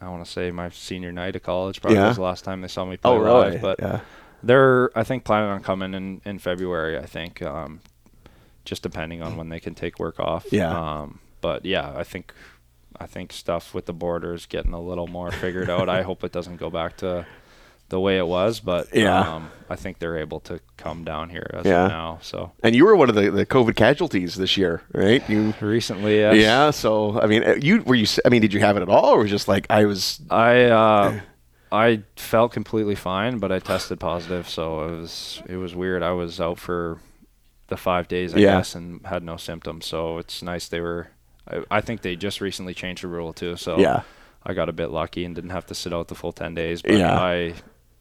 I 0.00 0.08
want 0.08 0.24
to 0.24 0.30
say 0.30 0.50
my 0.50 0.68
senior 0.70 1.12
night 1.12 1.36
of 1.36 1.42
college 1.42 1.80
probably 1.80 1.98
Yeah. 1.98 2.08
was 2.08 2.16
the 2.16 2.22
last 2.22 2.44
time 2.44 2.60
they 2.60 2.68
saw 2.68 2.84
me 2.84 2.96
play 2.96 3.10
oh 3.10 3.16
really? 3.18 3.50
live. 3.52 3.60
But 3.62 3.76
yeah, 3.80 4.00
they're, 4.42 4.90
I 4.96 5.04
think, 5.04 5.24
planning 5.24 5.50
on 5.50 5.62
coming 5.62 5.94
in 5.94 6.20
in 6.24 6.38
February. 6.38 6.98
I 6.98 7.06
think, 7.06 7.42
um, 7.42 7.80
just 8.64 8.82
depending 8.82 9.22
on 9.22 9.36
when 9.36 9.48
they 9.48 9.60
can 9.60 9.74
take 9.74 9.98
work 9.98 10.20
off. 10.20 10.46
Yeah. 10.52 10.70
Um, 11.00 11.20
but 11.40 11.64
yeah, 11.64 11.92
I 11.96 12.04
think, 12.04 12.32
I 13.00 13.06
think 13.06 13.32
stuff 13.32 13.72
with 13.74 13.86
the 13.86 13.92
borders 13.92 14.46
getting 14.46 14.72
a 14.72 14.80
little 14.80 15.06
more 15.06 15.30
figured 15.30 15.70
out. 15.70 15.88
I 15.88 16.02
hope 16.02 16.24
it 16.24 16.32
doesn't 16.32 16.56
go 16.56 16.68
back 16.68 16.96
to 16.98 17.26
the 17.88 17.98
way 17.98 18.18
it 18.18 18.26
was, 18.26 18.60
but 18.60 18.94
Yeah. 18.94 19.18
um, 19.36 19.50
I 19.70 19.76
think 19.76 19.98
they're 19.98 20.18
able 20.18 20.40
to 20.40 20.60
come 20.76 21.04
down 21.04 21.30
here 21.30 21.50
as 21.54 21.64
Yeah. 21.64 21.84
of 21.86 21.90
now. 21.90 22.18
So 22.20 22.52
and 22.62 22.76
you 22.76 22.84
were 22.84 22.94
one 22.94 23.08
of 23.08 23.14
the, 23.14 23.30
the 23.30 23.46
COVID 23.46 23.76
casualties 23.76 24.34
this 24.34 24.58
year, 24.58 24.82
right? 24.92 25.26
You, 25.30 25.54
recently, 25.62 26.18
yes. 26.18 26.36
yeah. 26.36 26.70
So 26.70 27.18
I 27.18 27.26
mean, 27.26 27.44
uh, 27.44 27.54
you 27.58 27.80
were 27.84 27.94
you? 27.94 28.06
I 28.26 28.28
mean, 28.28 28.42
did 28.42 28.52
you 28.52 28.60
have 28.60 28.76
it 28.76 28.82
at 28.82 28.90
all, 28.90 29.14
or 29.14 29.18
was 29.20 29.26
it 29.28 29.30
just 29.30 29.48
like 29.48 29.66
I 29.70 29.86
was? 29.86 30.20
I 30.28 30.64
uh, 30.64 31.20
I 31.70 32.02
felt 32.16 32.52
completely 32.52 32.94
fine, 32.94 33.38
but 33.38 33.52
I 33.52 33.58
tested 33.58 34.00
positive, 34.00 34.48
so 34.48 34.84
it 34.88 34.96
was 35.00 35.42
it 35.48 35.56
was 35.56 35.74
weird. 35.74 36.02
I 36.02 36.12
was 36.12 36.40
out 36.40 36.58
for 36.58 36.98
the 37.68 37.76
five 37.76 38.08
days, 38.08 38.34
I 38.34 38.38
Yeah. 38.38 38.56
guess, 38.58 38.74
and 38.74 39.04
had 39.06 39.22
no 39.22 39.36
symptoms. 39.36 39.86
So 39.86 40.18
it's 40.18 40.42
nice 40.42 40.68
they 40.68 40.80
were. 40.80 41.08
I, 41.50 41.62
I 41.70 41.80
think 41.80 42.02
they 42.02 42.16
just 42.16 42.40
recently 42.40 42.74
changed 42.74 43.02
the 43.02 43.08
rule 43.08 43.32
too, 43.32 43.56
so 43.56 43.78
Yeah. 43.78 44.02
I 44.44 44.54
got 44.54 44.68
a 44.68 44.72
bit 44.72 44.90
lucky 44.90 45.24
and 45.24 45.34
didn't 45.34 45.50
have 45.50 45.66
to 45.66 45.74
sit 45.74 45.92
out 45.92 46.08
the 46.08 46.14
full 46.14 46.32
ten 46.32 46.54
days. 46.54 46.80
But 46.82 46.92
Yeah. 46.94 47.18
I, 47.20 47.54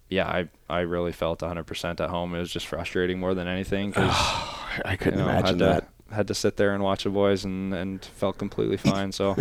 yeah, 0.10 0.28
I 0.28 0.48
I 0.70 0.80
really 0.82 1.12
felt 1.12 1.40
100% 1.42 2.00
at 2.00 2.10
home. 2.10 2.34
It 2.36 2.40
was 2.40 2.52
just 2.52 2.68
frustrating 2.68 3.20
more 3.20 3.34
than 3.34 3.48
anything 3.48 3.90
because 3.90 4.10
I 4.86 4.96
couldn't 4.98 5.20
you 5.20 5.26
know, 5.26 5.32
imagine 5.32 5.46
had 5.46 5.60
to, 5.60 5.66
that. 5.66 5.90
Had 6.16 6.28
to 6.30 6.34
sit 6.34 6.56
there 6.56 6.74
and 6.74 6.82
watch 6.82 7.04
the 7.04 7.10
boys 7.10 7.44
and, 7.44 7.74
and 7.74 8.04
felt 8.06 8.38
completely 8.38 8.78
fine. 8.92 9.12
So, 9.12 9.36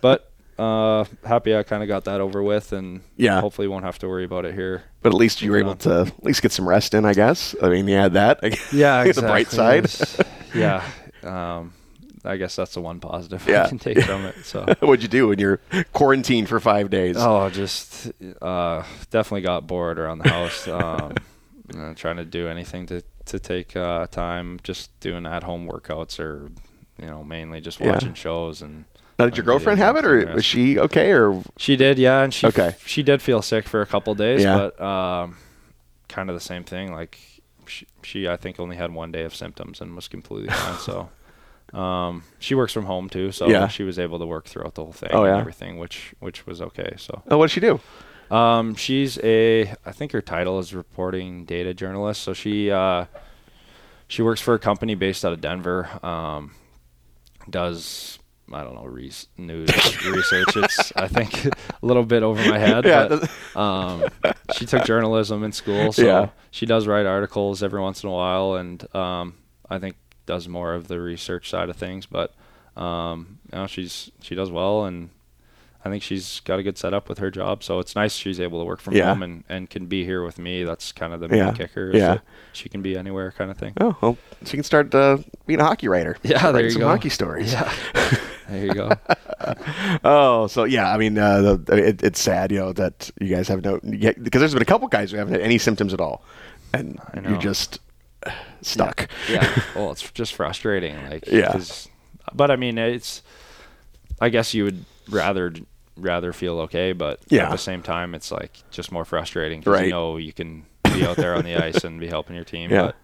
but 0.00 0.30
uh, 0.58 1.04
happy 1.24 1.54
I 1.56 1.62
kind 1.62 1.82
of 1.82 1.88
got 1.88 2.04
that 2.04 2.20
over 2.20 2.42
with 2.42 2.72
and 2.72 3.02
Yeah. 3.16 3.40
hopefully 3.40 3.68
won't 3.68 3.84
have 3.84 3.98
to 4.00 4.08
worry 4.08 4.24
about 4.24 4.44
it 4.44 4.54
here. 4.54 4.84
But 5.02 5.10
at 5.10 5.14
least 5.16 5.42
you 5.42 5.50
were 5.50 5.58
able 5.58 5.74
to 5.76 6.00
at 6.06 6.24
least 6.24 6.42
get 6.42 6.52
some 6.52 6.68
rest 6.68 6.94
in, 6.94 7.04
I 7.04 7.12
guess. 7.14 7.54
I 7.62 7.68
mean, 7.68 7.86
you 7.88 7.96
had 7.96 8.14
that. 8.14 8.40
Yeah, 8.72 9.04
the 9.04 9.20
bright 9.22 9.48
side. 9.48 9.90
yeah, 10.54 10.82
um, 11.22 11.72
I 12.24 12.36
guess 12.38 12.56
that's 12.56 12.74
the 12.74 12.80
one 12.80 12.98
positive 13.00 13.46
Yeah. 13.46 13.64
I 13.64 13.68
can 13.68 13.78
take 13.78 14.00
from 14.02 14.24
it. 14.24 14.34
So. 14.44 14.64
What'd 14.80 15.02
you 15.02 15.08
do 15.08 15.28
when 15.28 15.38
you're 15.38 15.60
quarantined 15.92 16.48
for 16.48 16.58
five 16.58 16.90
days? 16.90 17.16
Oh, 17.18 17.48
just 17.50 18.10
uh, 18.42 18.82
definitely 19.10 19.42
got 19.42 19.66
bored 19.66 19.98
around 19.98 20.18
the 20.18 20.28
house. 20.30 20.66
Um, 20.66 21.14
uh, 21.76 21.94
trying 21.94 22.16
to 22.16 22.24
do 22.24 22.48
anything 22.48 22.86
to 22.86 23.02
to 23.26 23.38
take 23.40 23.76
uh, 23.76 24.06
time, 24.06 24.58
just 24.62 24.98
doing 25.00 25.26
at 25.26 25.42
home 25.42 25.68
workouts 25.68 26.18
or 26.20 26.48
you 27.00 27.06
know 27.06 27.22
mainly 27.24 27.60
just 27.60 27.78
Yeah. 27.80 27.92
watching 27.92 28.14
shows 28.14 28.62
and. 28.62 28.84
Now, 29.18 29.24
did 29.26 29.36
your 29.36 29.44
girlfriend 29.44 29.78
have 29.78 29.96
it, 29.96 30.04
or 30.04 30.34
was 30.34 30.44
she 30.44 30.78
okay? 30.78 31.10
Or 31.12 31.42
She 31.56 31.76
did, 31.76 31.98
yeah, 31.98 32.22
and 32.22 32.32
she 32.34 32.46
Okay. 32.48 32.74
she 32.84 33.02
did 33.02 33.22
feel 33.22 33.42
sick 33.42 33.66
for 33.66 33.80
a 33.82 33.86
couple 33.86 34.14
days, 34.14 34.42
Yeah. 34.42 34.56
but 34.76 34.80
um, 34.80 35.36
kind 36.08 36.28
of 36.30 36.36
the 36.36 36.40
same 36.40 36.64
thing. 36.64 36.92
Like 36.92 37.18
she, 37.66 37.86
she, 38.02 38.28
I 38.28 38.36
think 38.36 38.60
only 38.60 38.76
had 38.76 38.92
one 38.92 39.10
day 39.12 39.24
of 39.24 39.34
symptoms 39.34 39.80
and 39.80 39.96
was 39.96 40.06
completely 40.08 40.48
fine. 40.54 40.78
So 40.78 41.08
um, 41.78 42.22
she 42.38 42.54
works 42.54 42.72
from 42.72 42.84
home 42.84 43.08
too, 43.08 43.32
so 43.32 43.48
Yeah. 43.48 43.68
she 43.68 43.82
was 43.82 43.98
able 43.98 44.18
to 44.18 44.26
work 44.26 44.46
throughout 44.46 44.74
the 44.74 44.82
whole 44.84 44.92
thing 44.92 45.10
Oh, 45.12 45.24
and 45.24 45.34
yeah. 45.34 45.40
everything, 45.40 45.78
which 45.78 46.14
which 46.20 46.46
was 46.46 46.60
okay. 46.60 46.94
So 46.98 47.22
oh, 47.30 47.38
what 47.38 47.46
did 47.48 47.52
she 47.54 47.60
do? 47.60 47.80
um, 48.30 48.74
she's 48.74 49.18
a, 49.22 49.72
I 49.86 49.92
think 49.92 50.10
her 50.12 50.20
title 50.20 50.58
is 50.58 50.74
reporting 50.74 51.44
data 51.44 51.72
journalist. 51.72 52.22
So 52.22 52.32
she 52.34 52.70
uh, 52.70 53.06
she 54.08 54.20
works 54.22 54.40
for 54.40 54.54
a 54.54 54.58
company 54.58 54.94
based 54.94 55.24
out 55.24 55.32
of 55.32 55.40
Denver. 55.40 55.88
Um, 56.04 56.52
does 57.48 58.18
I 58.52 58.62
don't 58.62 58.74
know 58.76 58.84
res- 58.84 59.26
news 59.36 59.68
research. 60.06 60.56
It's 60.56 60.92
I 60.96 61.08
think 61.08 61.46
a 61.46 61.50
little 61.82 62.04
bit 62.04 62.22
over 62.22 62.40
my 62.48 62.58
head. 62.58 62.84
Yeah, 62.84 63.08
but, 63.08 63.30
um, 63.60 64.04
she 64.56 64.66
took 64.66 64.84
journalism 64.84 65.42
in 65.42 65.52
school, 65.52 65.92
so 65.92 66.02
Yeah. 66.02 66.28
she 66.50 66.64
does 66.66 66.86
write 66.86 67.06
articles 67.06 67.62
every 67.62 67.80
once 67.80 68.02
in 68.04 68.08
a 68.08 68.12
while, 68.12 68.54
and 68.54 68.86
um, 68.94 69.34
I 69.68 69.78
think 69.78 69.96
does 70.26 70.48
more 70.48 70.74
of 70.74 70.88
the 70.88 71.00
research 71.00 71.50
side 71.50 71.68
of 71.70 71.76
things. 71.76 72.06
But 72.06 72.34
um, 72.76 73.38
you 73.52 73.58
know, 73.58 73.66
she's 73.66 74.10
she 74.22 74.34
does 74.34 74.50
well, 74.50 74.84
and 74.84 75.10
I 75.84 75.88
think 75.88 76.02
she's 76.02 76.40
got 76.40 76.58
a 76.58 76.62
good 76.64 76.76
setup 76.78 77.08
with 77.08 77.18
her 77.18 77.30
job. 77.30 77.62
So 77.62 77.78
it's 77.78 77.94
nice 77.94 78.12
she's 78.14 78.40
able 78.40 78.58
to 78.60 78.64
work 78.64 78.80
from 78.80 78.94
Yeah. 78.94 79.06
home 79.10 79.22
and, 79.22 79.44
and 79.48 79.70
can 79.70 79.86
be 79.86 80.04
here 80.04 80.24
with 80.24 80.36
me. 80.38 80.64
That's 80.64 80.90
kind 80.92 81.12
of 81.12 81.20
the 81.20 81.28
main 81.28 81.38
Yeah. 81.38 81.52
kicker. 81.52 81.90
Yeah. 81.94 82.18
she 82.52 82.68
can 82.68 82.82
be 82.82 82.96
anywhere, 82.96 83.30
kind 83.32 83.50
of 83.52 83.56
thing. 83.56 83.72
Oh, 83.80 83.96
well, 84.00 84.18
you 84.40 84.46
can 84.50 84.62
start 84.64 84.92
uh, 84.94 85.18
being 85.46 85.60
a 85.60 85.64
hockey 85.64 85.86
writer. 85.88 86.16
Yeah, 86.24 86.42
there 86.42 86.54
Write 86.54 86.64
you 86.64 86.70
some 86.70 86.80
go. 86.82 86.88
hockey 86.88 87.08
stories. 87.08 87.52
Yeah, 87.52 87.72
there 88.48 88.66
you 88.66 88.74
go. 88.74 88.90
Oh, 90.04 90.46
so 90.46 90.64
yeah, 90.64 90.92
I 90.92 90.96
mean, 90.96 91.16
uh, 91.18 91.40
the, 91.56 91.76
it, 91.88 92.02
it's 92.02 92.20
sad, 92.20 92.50
you 92.50 92.58
know, 92.58 92.72
that 92.72 93.10
you 93.20 93.28
guys 93.28 93.48
have 93.48 93.62
no 93.64 93.78
because 93.80 94.40
there's 94.40 94.52
been 94.54 94.62
a 94.62 94.66
couple 94.66 94.88
guys 94.88 95.10
who 95.10 95.18
haven't 95.18 95.34
had 95.34 95.42
any 95.42 95.58
symptoms 95.58 95.92
at 95.94 96.00
all, 96.00 96.24
and 96.72 96.98
you're 97.22 97.38
just 97.38 97.78
uh, 98.24 98.30
stuck. 98.62 99.08
yeah. 99.28 99.62
Well, 99.76 99.92
it's 99.92 100.10
just 100.12 100.34
frustrating. 100.34 100.96
Like, 101.10 101.26
Yeah. 101.26 101.60
but 102.34 102.50
I 102.50 102.56
mean, 102.56 102.78
it's. 102.78 103.22
I 104.20 104.30
guess 104.30 104.54
you 104.54 104.64
would 104.64 104.84
rather 105.10 105.52
rather 105.96 106.32
feel 106.32 106.60
okay, 106.60 106.92
but 106.92 107.20
Yeah. 107.28 107.44
at 107.46 107.50
the 107.52 107.58
same 107.58 107.82
time, 107.82 108.14
it's 108.14 108.32
like 108.32 108.52
just 108.70 108.90
more 108.90 109.04
frustrating 109.04 109.60
because 109.60 109.74
Right. 109.74 109.84
you 109.86 109.90
know 109.92 110.16
you 110.16 110.32
can 110.32 110.64
be 110.84 111.04
out 111.06 111.16
there 111.16 111.34
on 111.34 111.44
the 111.44 111.56
ice 111.56 111.84
and 111.84 112.00
be 112.00 112.08
helping 112.08 112.34
your 112.34 112.44
team, 112.44 112.70
Yeah. 112.70 112.86
but 112.86 112.96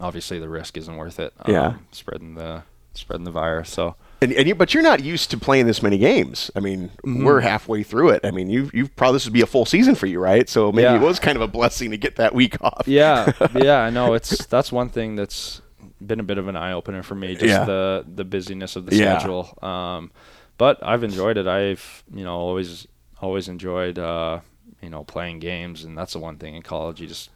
obviously 0.00 0.38
the 0.38 0.48
risk 0.48 0.76
isn't 0.76 0.96
worth 0.96 1.18
it. 1.18 1.32
Yeah. 1.48 1.66
um, 1.68 1.86
spreading 1.92 2.34
the 2.34 2.62
spreading 2.94 3.24
the 3.24 3.30
virus. 3.30 3.70
So 3.70 3.96
And, 4.22 4.32
and 4.32 4.48
you, 4.48 4.54
but 4.54 4.72
you're 4.72 4.82
not 4.82 5.02
used 5.04 5.30
to 5.32 5.36
playing 5.38 5.66
this 5.66 5.82
many 5.82 5.98
games. 5.98 6.50
I 6.56 6.60
mean, 6.60 6.88
Mm-hmm. 7.04 7.24
we're 7.24 7.40
halfway 7.40 7.82
through 7.82 8.10
it. 8.10 8.24
I 8.24 8.30
mean, 8.30 8.48
you 8.48 8.70
you 8.72 8.88
probably 8.88 9.16
this 9.16 9.26
would 9.26 9.32
be 9.34 9.42
a 9.42 9.46
full 9.46 9.66
season 9.66 9.94
for 9.94 10.06
you, 10.06 10.18
right? 10.20 10.48
So 10.48 10.72
maybe 10.72 10.84
Yeah. 10.84 10.96
it 10.96 11.00
was 11.02 11.18
kind 11.20 11.36
of 11.36 11.42
a 11.42 11.48
blessing 11.48 11.90
to 11.90 11.96
get 11.98 12.16
that 12.16 12.34
week 12.34 12.56
off. 12.62 12.84
yeah, 12.86 13.32
yeah, 13.54 13.80
I 13.80 13.90
know. 13.90 14.14
It's 14.14 14.46
that's 14.46 14.72
one 14.72 14.88
thing 14.88 15.16
that's 15.16 15.60
been 16.04 16.20
a 16.20 16.22
bit 16.24 16.38
of 16.38 16.48
an 16.48 16.56
eye 16.56 16.72
opener 16.72 17.02
for 17.02 17.14
me. 17.14 17.34
Just 17.34 17.44
Yeah. 17.46 17.64
the 17.64 18.04
the 18.12 18.24
busyness 18.24 18.74
of 18.76 18.86
the 18.86 18.96
Yeah. 18.96 19.18
schedule. 19.18 19.56
Um, 19.62 20.10
but 20.58 20.78
I've 20.82 21.04
enjoyed 21.04 21.36
it. 21.36 21.46
I've 21.46 22.02
you 22.12 22.24
know 22.24 22.36
always 22.38 22.86
always 23.20 23.48
enjoyed 23.48 23.98
uh, 23.98 24.40
you 24.82 24.88
know 24.90 25.04
playing 25.04 25.40
games, 25.40 25.84
and 25.84 25.96
that's 25.96 26.14
the 26.14 26.18
one 26.20 26.36
thing 26.38 26.54
in 26.54 26.62
college 26.62 27.00
you 27.02 27.06
just 27.06 27.28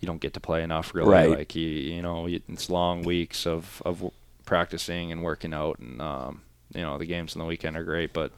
you 0.00 0.06
don't 0.06 0.20
get 0.20 0.34
to 0.34 0.40
play 0.40 0.62
enough 0.62 0.94
really. 0.94 1.10
Right. 1.10 1.30
Like 1.30 1.54
you 1.56 1.66
you 1.66 2.02
know 2.02 2.26
it's 2.28 2.68
long 2.68 3.02
weeks 3.02 3.46
of 3.46 3.80
of 3.84 4.04
practicing 4.46 5.12
and 5.12 5.22
working 5.22 5.52
out, 5.52 5.78
and 5.78 6.00
um, 6.00 6.42
you 6.74 6.80
know 6.80 6.96
the 6.96 7.04
games 7.06 7.34
on 7.36 7.40
the 7.40 7.46
weekend 7.46 7.76
are 7.76 7.84
great, 7.84 8.12
but. 8.12 8.32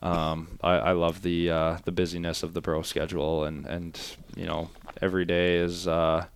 Um, 0.00 0.58
I, 0.62 0.74
I 0.74 0.92
love 0.92 1.22
the 1.22 1.50
uh, 1.50 1.78
the 1.84 1.90
busyness 1.90 2.44
of 2.44 2.54
the 2.54 2.62
pro 2.62 2.82
schedule, 2.82 3.42
and, 3.42 3.66
and 3.66 4.00
you 4.36 4.46
know 4.46 4.70
every 5.02 5.24
day 5.24 5.56
is 5.56 5.88
uh, 5.88 6.26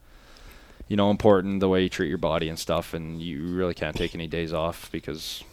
you 0.89 0.97
know 0.97 1.13
important 1.13 1.61
the 1.61 1.69
way 1.69 1.85
you 1.85 1.89
treat 1.89 2.09
your 2.09 2.19
body 2.19 2.49
and 2.49 2.59
stuff, 2.59 2.93
and 2.93 3.23
you 3.23 3.55
really 3.55 3.73
can't 3.75 3.95
take 3.95 4.17
any 4.17 4.27
days 4.27 4.53
off 4.53 4.91
because 4.91 5.45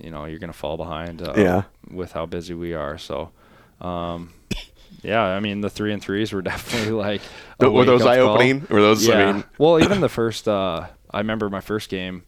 you 0.00 0.10
know 0.10 0.24
you're 0.24 0.40
gonna 0.40 0.52
fall 0.52 0.76
behind 0.76 1.22
uh, 1.22 1.34
Yeah. 1.36 1.62
with 1.88 2.10
how 2.10 2.26
busy 2.26 2.52
we 2.52 2.74
are. 2.74 2.98
So 2.98 3.30
um, 3.80 4.32
yeah, 5.04 5.22
I 5.22 5.38
mean 5.38 5.60
the 5.60 5.70
three 5.70 5.92
and 5.92 6.02
threes 6.02 6.32
were 6.32 6.42
definitely 6.52 6.90
like 6.90 7.20
were 7.60 7.84
those 7.84 8.02
eye 8.04 8.18
opening? 8.18 8.66
Were 8.68 8.80
those? 8.80 9.06
Yeah. 9.06 9.14
I 9.28 9.32
mean, 9.34 9.44
well, 9.56 9.78
even 9.78 10.00
the 10.00 10.08
first, 10.08 10.48
uh, 10.48 10.88
I 11.12 11.18
remember 11.18 11.48
my 11.48 11.60
first 11.60 11.90
game, 11.90 12.24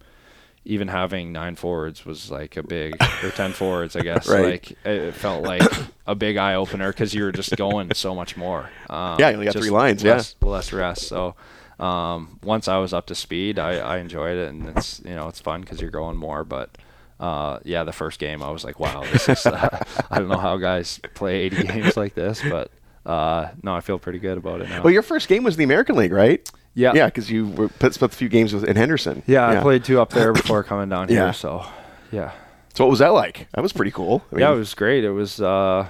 even 0.65 0.89
having 0.89 1.33
nine 1.33 1.57
forwards 1.57 2.07
was 2.07 2.31
like 2.31 2.57
a 2.57 2.63
big, 2.63 2.95
or 3.23 3.31
ten 3.31 3.53
forwards, 3.61 3.97
I 3.97 4.01
guess. 4.01 4.29
Right. 4.29 4.45
Like 4.45 4.79
it 4.85 5.13
felt 5.13 5.45
like 5.45 5.63
a 6.07 6.15
big 6.15 6.37
eye 6.37 6.55
opener 6.55 6.91
because 6.91 7.15
you 7.15 7.25
were 7.25 7.33
just 7.33 7.57
going 7.57 7.93
so 7.95 8.15
much 8.15 8.37
more. 8.37 8.71
Um, 8.89 9.17
Yeah, 9.19 9.29
you 9.29 9.35
only 9.35 9.47
got 9.47 9.55
three 9.55 9.71
lines, 9.71 10.03
yeah. 10.03 10.15
less, 10.15 10.35
less 10.41 10.73
rest. 10.73 11.03
So 11.09 11.35
um, 11.79 12.39
once 12.43 12.69
I 12.69 12.79
was 12.79 12.93
up 12.93 13.07
to 13.07 13.15
speed, 13.15 13.59
I, 13.59 13.77
I 13.79 13.99
enjoyed 13.99 14.37
it, 14.37 14.49
and 14.49 14.69
it's 14.77 15.01
you 15.05 15.15
know 15.15 15.29
it's 15.29 15.41
fun 15.41 15.61
because 15.61 15.81
you're 15.81 15.91
going 15.91 16.17
more, 16.17 16.45
but. 16.45 16.77
Uh, 17.21 17.61
yeah, 17.65 17.85
the 17.85 17.93
first 17.93 18.19
game 18.19 18.43
I 18.43 18.51
was 18.51 18.65
like, 18.65 18.81
wow, 18.81 19.05
this 19.13 19.29
is. 19.29 19.47
Uh, 19.47 19.79
I 20.11 20.19
don't 20.19 20.29
know 20.29 20.37
how 20.37 20.57
guys 20.57 20.99
play 21.15 21.43
80 21.43 21.63
games 21.69 21.97
like 21.97 22.15
this, 22.15 22.43
but 22.43 22.73
uh, 23.07 23.51
no, 23.63 23.73
I 23.73 23.81
feel 23.83 24.01
pretty 24.01 24.19
good 24.19 24.37
about 24.37 24.61
it 24.61 24.69
now. 24.69 24.83
well, 24.83 24.93
your 24.93 25.03
first 25.03 25.29
game 25.29 25.45
was 25.45 25.57
the 25.57 25.63
American 25.63 25.95
League, 25.95 26.13
right? 26.13 26.51
Yeah, 26.75 26.93
Yeah, 26.95 27.07
because 27.07 27.31
you 27.31 27.49
were, 27.49 27.69
spent 27.69 28.03
a 28.03 28.09
few 28.09 28.29
games 28.29 28.53
with, 28.53 28.65
in 28.65 28.77
Henderson. 28.77 29.23
Yeah, 29.27 29.49
I 29.49 29.63
played 29.63 29.85
two 29.85 30.01
up 30.01 30.11
there 30.11 30.33
before 30.41 30.63
coming 30.65 30.89
down 30.89 31.09
here. 31.09 31.19
Yeah. 31.19 31.31
So, 31.33 31.65
yeah, 32.11 32.33
So 32.75 32.85
what 32.85 32.91
was 32.91 32.99
that 32.99 33.15
like? 33.15 33.49
That 33.55 33.63
was 33.63 33.73
pretty 33.73 33.91
cool. 33.91 34.25
I 34.31 34.35
mean, 34.35 34.41
yeah, 34.43 34.53
it 34.53 34.57
was 34.57 34.75
great. 34.75 35.05
It 35.05 35.11
was 35.11 35.41
uh, 35.41 35.89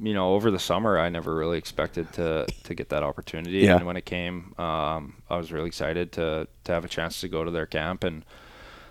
you 0.00 0.14
know, 0.14 0.34
over 0.34 0.50
the 0.50 0.58
summer, 0.58 0.98
I 0.98 1.08
never 1.08 1.34
really 1.34 1.58
expected 1.58 2.12
to 2.14 2.46
to 2.64 2.74
get 2.74 2.90
that 2.90 3.02
opportunity. 3.02 3.58
Yeah. 3.58 3.76
And 3.76 3.86
when 3.86 3.96
it 3.96 4.04
came, 4.04 4.54
um, 4.58 5.22
I 5.28 5.36
was 5.36 5.52
really 5.52 5.66
excited 5.66 6.12
to 6.12 6.46
to 6.64 6.72
have 6.72 6.84
a 6.84 6.88
chance 6.88 7.20
to 7.22 7.28
go 7.28 7.44
to 7.44 7.50
their 7.50 7.66
camp 7.66 8.04
and 8.04 8.24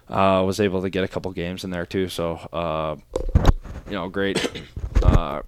uh, 0.10 0.43
was 0.46 0.60
able 0.60 0.82
to 0.82 0.89
get 0.89 1.04
a 1.04 1.08
couple 1.08 1.32
games 1.32 1.63
in 1.63 1.70
there 1.70 1.86
too. 1.86 2.10
So, 2.10 2.36
uh, 2.54 2.96
you 3.88 3.93
know, 3.93 4.10
great, 4.10 4.63
uh, 5.04 5.41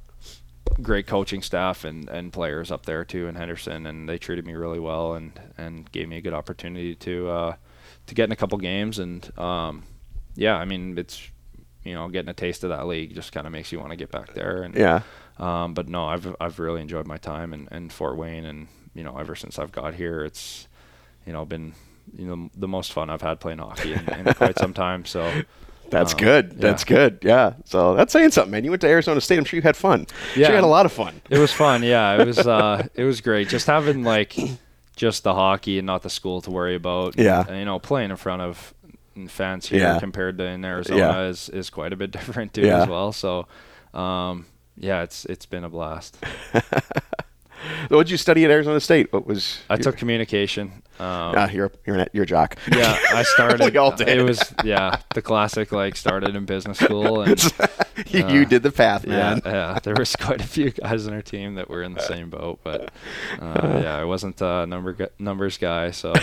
great 0.82 1.08
coaching 1.08 1.42
staff 1.42 1.84
and, 1.84 2.10
and 2.10 2.32
players 2.34 2.72
up 2.72 2.86
there 2.86 3.04
too 3.06 3.28
in 3.28 3.36
Henderson, 3.36 3.86
and 3.86 4.08
they 4.08 4.18
treated 4.18 4.46
me 4.46 4.54
really 4.54 4.80
well 4.80 5.14
and, 5.14 5.40
and 5.58 5.92
gave 5.92 6.08
me 6.08 6.18
a 6.18 6.22
good 6.22 6.34
opportunity 6.34 6.96
to 6.96 7.30
uh, 7.30 7.56
to 8.08 8.16
get 8.16 8.26
in 8.26 8.32
a 8.32 8.36
couple 8.36 8.58
games. 8.58 9.00
And 9.00 9.30
um, 9.38 9.84
yeah, 10.36 10.56
I 10.56 10.66
mean, 10.66 10.98
it's 10.98 11.22
you 11.84 11.94
know, 11.94 12.10
getting 12.10 12.30
a 12.30 12.34
taste 12.34 12.64
of 12.64 12.70
that 12.72 12.88
league 12.88 13.16
just 13.16 13.32
kind 13.32 13.48
of 13.48 13.54
makes 13.54 13.72
you 13.72 13.80
want 13.80 13.92
to 13.92 13.96
get 13.96 14.12
back 14.12 14.34
there. 14.34 14.64
And 14.64 14.76
Yeah. 14.76 15.02
um, 15.38 15.74
but 15.74 15.88
no, 15.88 16.06
I've 16.08 16.36
I've 16.40 16.60
really 16.60 16.82
enjoyed 16.82 17.08
my 17.08 17.18
time 17.18 17.54
in, 17.54 17.68
in 17.72 17.90
Fort 17.90 18.18
Wayne, 18.18 18.46
and 18.46 18.68
you 18.94 19.04
know, 19.04 19.18
ever 19.18 19.36
since 19.36 19.58
I've 19.60 19.72
got 19.72 19.94
here, 19.96 20.24
it's 20.26 20.68
you 21.26 21.34
know 21.34 21.46
been 21.46 21.74
you 22.18 22.26
know 22.26 22.50
the 22.56 22.68
most 22.68 22.92
fun 22.92 23.10
I've 23.10 23.22
had 23.22 23.40
playing 23.40 23.60
hockey 23.60 23.94
in, 23.94 24.08
in 24.28 24.34
quite 24.34 24.58
some 24.58 24.74
time. 24.74 25.06
So 25.06 25.44
That's 25.92 26.14
um, 26.14 26.20
good. 26.20 26.52
yeah. 26.54 26.60
That's 26.60 26.84
good. 26.84 27.20
Yeah. 27.24 27.54
So 27.66 27.96
that's 27.96 28.12
saying 28.14 28.32
something, 28.32 28.52
man. 28.52 28.64
You 28.64 28.70
went 28.72 28.82
to 28.82 28.88
Arizona 28.88 29.20
State. 29.22 29.38
I'm 29.38 29.46
sure 29.46 29.58
you 29.58 29.62
had 29.64 29.76
fun. 29.78 30.06
Sure 30.34 30.42
Yeah. 30.44 30.50
you 30.50 30.56
had 30.56 30.64
a 30.64 30.68
lot 30.68 30.86
of 30.86 30.92
fun. 30.92 31.22
It 31.30 31.38
was 31.40 31.52
fun. 31.52 31.84
Yeah, 31.84 32.22
it 32.22 32.26
was. 32.28 32.40
Uh, 32.48 32.88
it 32.96 33.04
was 33.04 33.22
great. 33.22 33.48
Just 33.50 33.68
having 33.68 34.04
like 34.04 34.36
just 34.96 35.24
the 35.24 35.34
hockey 35.34 35.78
and 35.80 35.86
not 35.86 36.02
the 36.04 36.10
school 36.10 36.42
to 36.42 36.52
worry 36.52 36.76
about. 36.76 37.18
Yeah. 37.18 37.46
And, 37.48 37.58
you 37.60 37.66
know, 37.66 37.80
playing 37.80 38.10
in 38.12 38.18
front 38.18 38.42
of 38.42 38.74
fans 39.28 39.68
here 39.68 39.80
Yeah. 39.82 40.00
compared 40.00 40.38
to 40.40 40.46
in 40.46 40.64
Arizona 40.66 41.00
Yeah. 41.00 41.28
is 41.28 41.50
is 41.50 41.70
quite 41.70 41.94
a 41.94 41.96
bit 41.96 42.12
different 42.18 42.54
too 42.54 42.64
as 42.70 42.88
well. 42.88 43.12
So, 43.12 43.48
um, 43.94 44.46
yeah, 44.78 45.04
it's 45.04 45.26
it's 45.26 45.46
been 45.46 45.64
a 45.64 45.70
blast. 45.70 46.18
So 47.90 47.98
what 47.98 48.06
did 48.08 48.12
you 48.12 48.18
study 48.18 48.46
at 48.46 48.52
Arizona 48.52 48.80
State? 48.80 49.12
What 49.12 49.26
was 49.28 49.60
I 49.70 49.78
took 49.78 49.98
communication. 49.98 50.72
Um, 51.00 51.34
Ah, 51.38 51.50
you're 51.50 51.72
you're 51.86 51.96
an, 51.98 52.08
you're 52.14 52.24
a 52.24 52.28
jock. 52.28 52.58
yeah, 52.72 52.98
I 53.14 53.24
started. 53.36 53.62
We 53.72 53.78
all 53.78 53.92
did. 53.96 54.08
It 54.10 54.22
was 54.24 54.54
yeah, 54.64 54.98
the 55.14 55.22
classic 55.22 55.72
like 55.72 55.96
started 55.96 56.36
in 56.36 56.46
business 56.46 56.78
school 56.80 57.22
and 57.22 57.42
you, 58.08 58.28
you 58.28 58.42
Uh, 58.42 58.46
did 58.46 58.64
the 58.64 58.72
path, 58.72 59.06
yeah, 59.06 59.12
man. 59.36 59.42
yeah. 59.46 59.80
There 59.82 59.96
was 59.96 60.16
quite 60.16 60.42
a 60.42 60.48
few 60.48 60.72
guys 60.72 61.08
in 61.08 61.14
our 61.14 61.22
team 61.22 61.56
that 61.56 61.70
were 61.70 61.84
in 61.84 61.94
the 61.94 62.02
same 62.02 62.30
boat, 62.30 62.60
but 62.64 62.92
uh, 63.42 63.80
yeah, 63.82 63.96
I 63.98 64.04
wasn't 64.04 64.42
a 64.42 64.66
number 64.66 65.10
numbers 65.20 65.58
guy, 65.58 65.92
so 65.92 66.14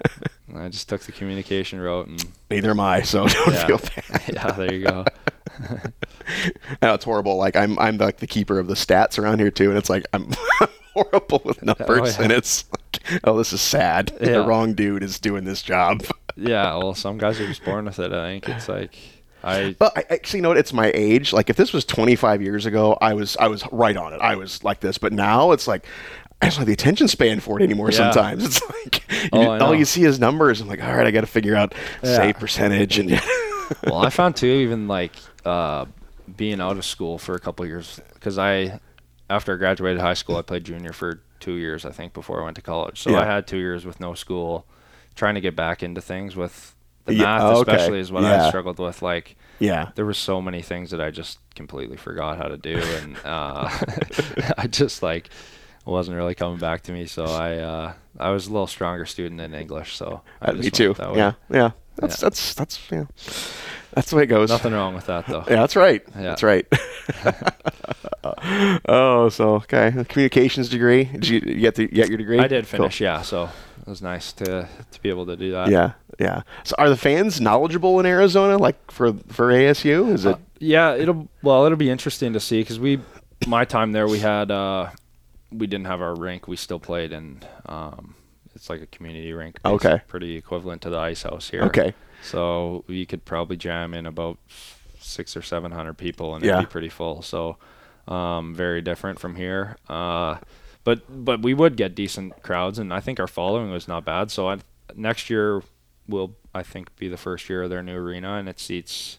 I 0.56 0.68
just 0.68 0.88
took 0.88 1.02
the 1.02 1.12
communication 1.12 1.78
route 1.80 2.06
and 2.08 2.24
Neither 2.50 2.70
am 2.70 2.80
I, 2.80 3.02
so 3.02 3.26
don't 3.26 3.52
yeah, 3.52 3.66
feel 3.66 3.78
bad. 3.78 4.22
yeah. 4.32 4.50
There 4.52 4.72
you 4.74 4.84
go. 4.84 5.04
No, 6.80 6.94
it's 6.94 7.04
horrible. 7.04 7.36
Like 7.36 7.56
I'm 7.56 7.78
I'm 7.78 7.98
like 7.98 8.16
the 8.18 8.26
keeper 8.26 8.58
of 8.58 8.66
the 8.66 8.74
stats 8.74 9.18
around 9.18 9.40
here 9.40 9.50
too, 9.50 9.68
and 9.68 9.76
it's 9.78 9.90
like 9.90 10.04
I'm 10.14 10.30
horrible 10.94 11.42
with 11.44 11.62
numbers, 11.64 12.16
yeah. 12.16 12.22
and 12.24 12.32
it's 12.32 12.64
like, 12.70 13.20
oh, 13.24 13.36
this 13.38 13.52
is 13.52 13.60
sad. 13.60 14.12
The 14.20 14.42
wrong 14.44 14.74
dude 14.74 15.02
is 15.02 15.18
doing 15.18 15.44
this 15.44 15.62
job. 15.62 16.02
Yeah, 16.34 16.76
well, 16.76 16.94
some 16.94 17.18
guys 17.18 17.38
are 17.40 17.46
just 17.46 17.62
born 17.62 17.84
with 17.84 17.98
it. 17.98 18.10
I 18.10 18.30
think 18.40 18.48
it's 18.48 18.66
like 18.66 18.96
I 19.44 19.76
But 19.78 19.92
I 19.98 20.04
actually 20.08 20.38
you 20.38 20.42
know 20.42 20.48
what? 20.48 20.56
It's 20.56 20.72
my 20.72 20.90
age. 20.94 21.30
Like 21.34 21.50
if 21.50 21.56
this 21.56 21.74
was 21.74 21.84
25 21.84 22.40
years 22.40 22.64
ago, 22.64 22.96
I 23.02 23.12
was 23.12 23.36
I 23.36 23.48
was 23.48 23.62
right 23.70 23.94
on 23.98 24.14
it. 24.14 24.20
I 24.22 24.36
was 24.36 24.64
like 24.64 24.80
this. 24.80 24.96
But 24.96 25.12
now 25.12 25.50
it's 25.52 25.68
like 25.68 25.84
I 26.40 26.46
don't 26.48 26.56
have 26.56 26.66
the 26.66 26.72
attention 26.72 27.06
span 27.06 27.40
for 27.40 27.60
it 27.60 27.62
anymore. 27.64 27.90
Yeah. 27.90 28.10
Sometimes 28.10 28.44
it's 28.46 28.62
like 28.62 29.10
you, 29.12 29.28
Oh, 29.34 29.58
all 29.58 29.74
you 29.74 29.84
see 29.84 30.04
is 30.04 30.18
numbers. 30.18 30.62
I'm 30.62 30.68
like, 30.68 30.82
all 30.82 30.96
right, 30.96 31.06
I 31.06 31.10
got 31.10 31.20
to 31.20 31.26
figure 31.26 31.54
out 31.54 31.74
Yeah. 32.02 32.16
save 32.16 32.38
percentage 32.38 32.98
and 32.98 33.20
well, 33.84 33.98
I 34.06 34.08
found 34.08 34.34
too, 34.36 34.46
even 34.46 34.88
like 34.88 35.12
uh, 35.44 35.84
being 36.34 36.62
out 36.62 36.78
of 36.78 36.84
school 36.86 37.18
for 37.18 37.34
a 37.34 37.38
couple 37.40 37.62
of 37.64 37.68
years, 37.68 38.00
because 38.14 38.38
I, 38.38 38.80
after 39.32 39.54
I 39.54 39.56
graduated 39.56 40.00
high 40.00 40.14
school, 40.14 40.36
I 40.36 40.42
played 40.42 40.64
junior 40.64 40.92
for 40.92 41.20
two 41.40 41.54
years, 41.54 41.84
I 41.84 41.90
think, 41.90 42.12
before 42.12 42.40
I 42.40 42.44
went 42.44 42.56
to 42.56 42.62
college. 42.62 43.00
So 43.00 43.10
Yeah. 43.10 43.20
I 43.20 43.24
had 43.24 43.46
two 43.46 43.56
years 43.58 43.84
with 43.86 43.98
no 43.98 44.14
school, 44.14 44.66
trying 45.14 45.34
to 45.34 45.40
get 45.40 45.56
back 45.56 45.82
into 45.82 46.00
things 46.00 46.36
with 46.36 46.74
the 47.06 47.14
Yeah, 47.14 47.24
math, 47.24 47.42
oh, 47.42 47.60
okay. 47.60 47.72
especially 47.72 48.00
is 48.00 48.12
what 48.12 48.22
Yeah. 48.22 48.44
I 48.44 48.48
struggled 48.48 48.78
with. 48.78 49.00
Like 49.02 49.36
yeah. 49.58 49.90
there 49.94 50.04
were 50.04 50.14
so 50.14 50.40
many 50.42 50.62
things 50.62 50.90
that 50.90 51.00
I 51.00 51.10
just 51.10 51.38
completely 51.54 51.96
forgot 51.96 52.36
how 52.36 52.48
to 52.48 52.56
do, 52.58 52.76
and 53.02 53.16
uh, 53.24 53.68
I 54.58 54.66
just 54.68 55.02
like 55.02 55.30
wasn't 55.84 56.16
really 56.16 56.34
coming 56.34 56.58
back 56.58 56.82
to 56.82 56.92
me. 56.92 57.06
So 57.06 57.24
I, 57.24 57.56
uh, 57.58 57.92
I 58.20 58.30
was 58.30 58.46
a 58.46 58.52
little 58.52 58.68
stronger 58.68 59.04
student 59.06 59.40
in 59.40 59.52
English. 59.54 59.96
So 59.96 60.20
I 60.40 60.50
Uh, 60.50 60.52
me 60.54 60.70
too. 60.70 60.94
Yeah, 60.98 61.32
yeah. 61.50 61.70
That's 61.96 62.20
Yeah. 62.22 62.26
that's 62.28 62.54
that's 62.54 62.78
yeah. 62.90 63.04
That's 63.94 64.10
the 64.10 64.16
way 64.16 64.22
it 64.22 64.28
goes. 64.28 64.48
Nothing 64.48 64.72
wrong 64.72 64.94
with 64.94 65.06
that 65.06 65.26
though. 65.26 65.44
Yeah, 65.48 65.56
that's 65.56 65.76
right. 65.76 66.02
Yeah. 66.14 66.22
That's 66.22 66.42
right. 66.42 66.66
oh, 68.88 69.28
so 69.28 69.56
okay, 69.56 69.92
communications 70.08 70.68
degree. 70.68 71.04
Did 71.04 71.28
you, 71.28 71.40
you 71.44 71.60
get 71.60 71.74
the 71.74 71.82
you 71.82 71.88
get 71.88 72.08
your 72.08 72.18
degree? 72.18 72.38
I 72.38 72.48
did 72.48 72.64
Cool. 72.64 72.78
finish, 72.78 73.00
yeah. 73.00 73.20
So 73.22 73.50
it 73.80 73.86
was 73.86 74.00
nice 74.00 74.32
to 74.34 74.68
to 74.90 75.02
be 75.02 75.10
able 75.10 75.26
to 75.26 75.36
do 75.36 75.52
that. 75.52 75.68
Yeah, 75.68 75.92
yeah. 76.18 76.42
So 76.64 76.74
are 76.78 76.88
the 76.88 76.96
fans 76.96 77.40
knowledgeable 77.40 78.00
in 78.00 78.06
Arizona, 78.06 78.56
like 78.56 78.90
for 78.90 79.12
for 79.28 79.48
ASU? 79.52 80.10
Is 80.12 80.24
it? 80.24 80.36
Uh, 80.36 80.38
yeah, 80.58 80.94
it'll 80.94 81.28
well, 81.42 81.66
it'll 81.66 81.76
be 81.76 81.90
interesting 81.90 82.32
to 82.32 82.40
see 82.40 82.60
because 82.60 82.78
we, 82.78 83.00
my 83.46 83.64
time 83.64 83.92
there, 83.92 84.06
we 84.06 84.20
had 84.20 84.50
uh, 84.50 84.90
we 85.50 85.66
didn't 85.66 85.86
have 85.86 86.00
our 86.00 86.14
rink. 86.14 86.48
We 86.48 86.56
still 86.56 86.80
played 86.80 87.12
in, 87.12 87.42
um, 87.66 88.14
it's 88.54 88.70
like 88.70 88.80
a 88.80 88.86
community 88.86 89.32
rink. 89.32 89.58
Okay. 89.64 90.00
Pretty 90.06 90.36
equivalent 90.36 90.82
to 90.82 90.90
the 90.90 90.98
ice 90.98 91.22
house 91.22 91.50
here. 91.50 91.62
Okay. 91.62 91.94
So 92.22 92.84
we 92.86 93.04
could 93.04 93.24
probably 93.24 93.56
jam 93.56 93.94
in 93.94 94.06
about 94.06 94.38
six 95.00 95.36
or 95.36 95.42
seven 95.42 95.72
hundred 95.72 95.98
people, 95.98 96.34
and 96.34 96.44
Yeah. 96.44 96.52
it'd 96.52 96.68
be 96.68 96.70
pretty 96.70 96.88
full. 96.88 97.22
So, 97.22 97.56
um, 98.08 98.54
very 98.54 98.80
different 98.80 99.18
from 99.18 99.34
here. 99.36 99.76
Uh, 99.88 100.36
but 100.84 101.02
but 101.24 101.42
we 101.42 101.54
would 101.54 101.76
get 101.76 101.94
decent 101.94 102.42
crowds, 102.42 102.78
and 102.78 102.92
I 102.94 103.00
think 103.00 103.20
our 103.20 103.26
following 103.28 103.70
was 103.70 103.88
not 103.88 104.04
bad. 104.04 104.30
So 104.30 104.48
I, 104.48 104.58
next 104.94 105.30
year 105.30 105.62
will 106.08 106.36
I 106.54 106.62
think 106.62 106.94
be 106.96 107.08
the 107.08 107.16
first 107.16 107.48
year 107.48 107.62
of 107.64 107.70
their 107.70 107.82
new 107.82 107.96
arena, 107.96 108.34
and 108.34 108.48
it 108.48 108.60
seats. 108.60 109.18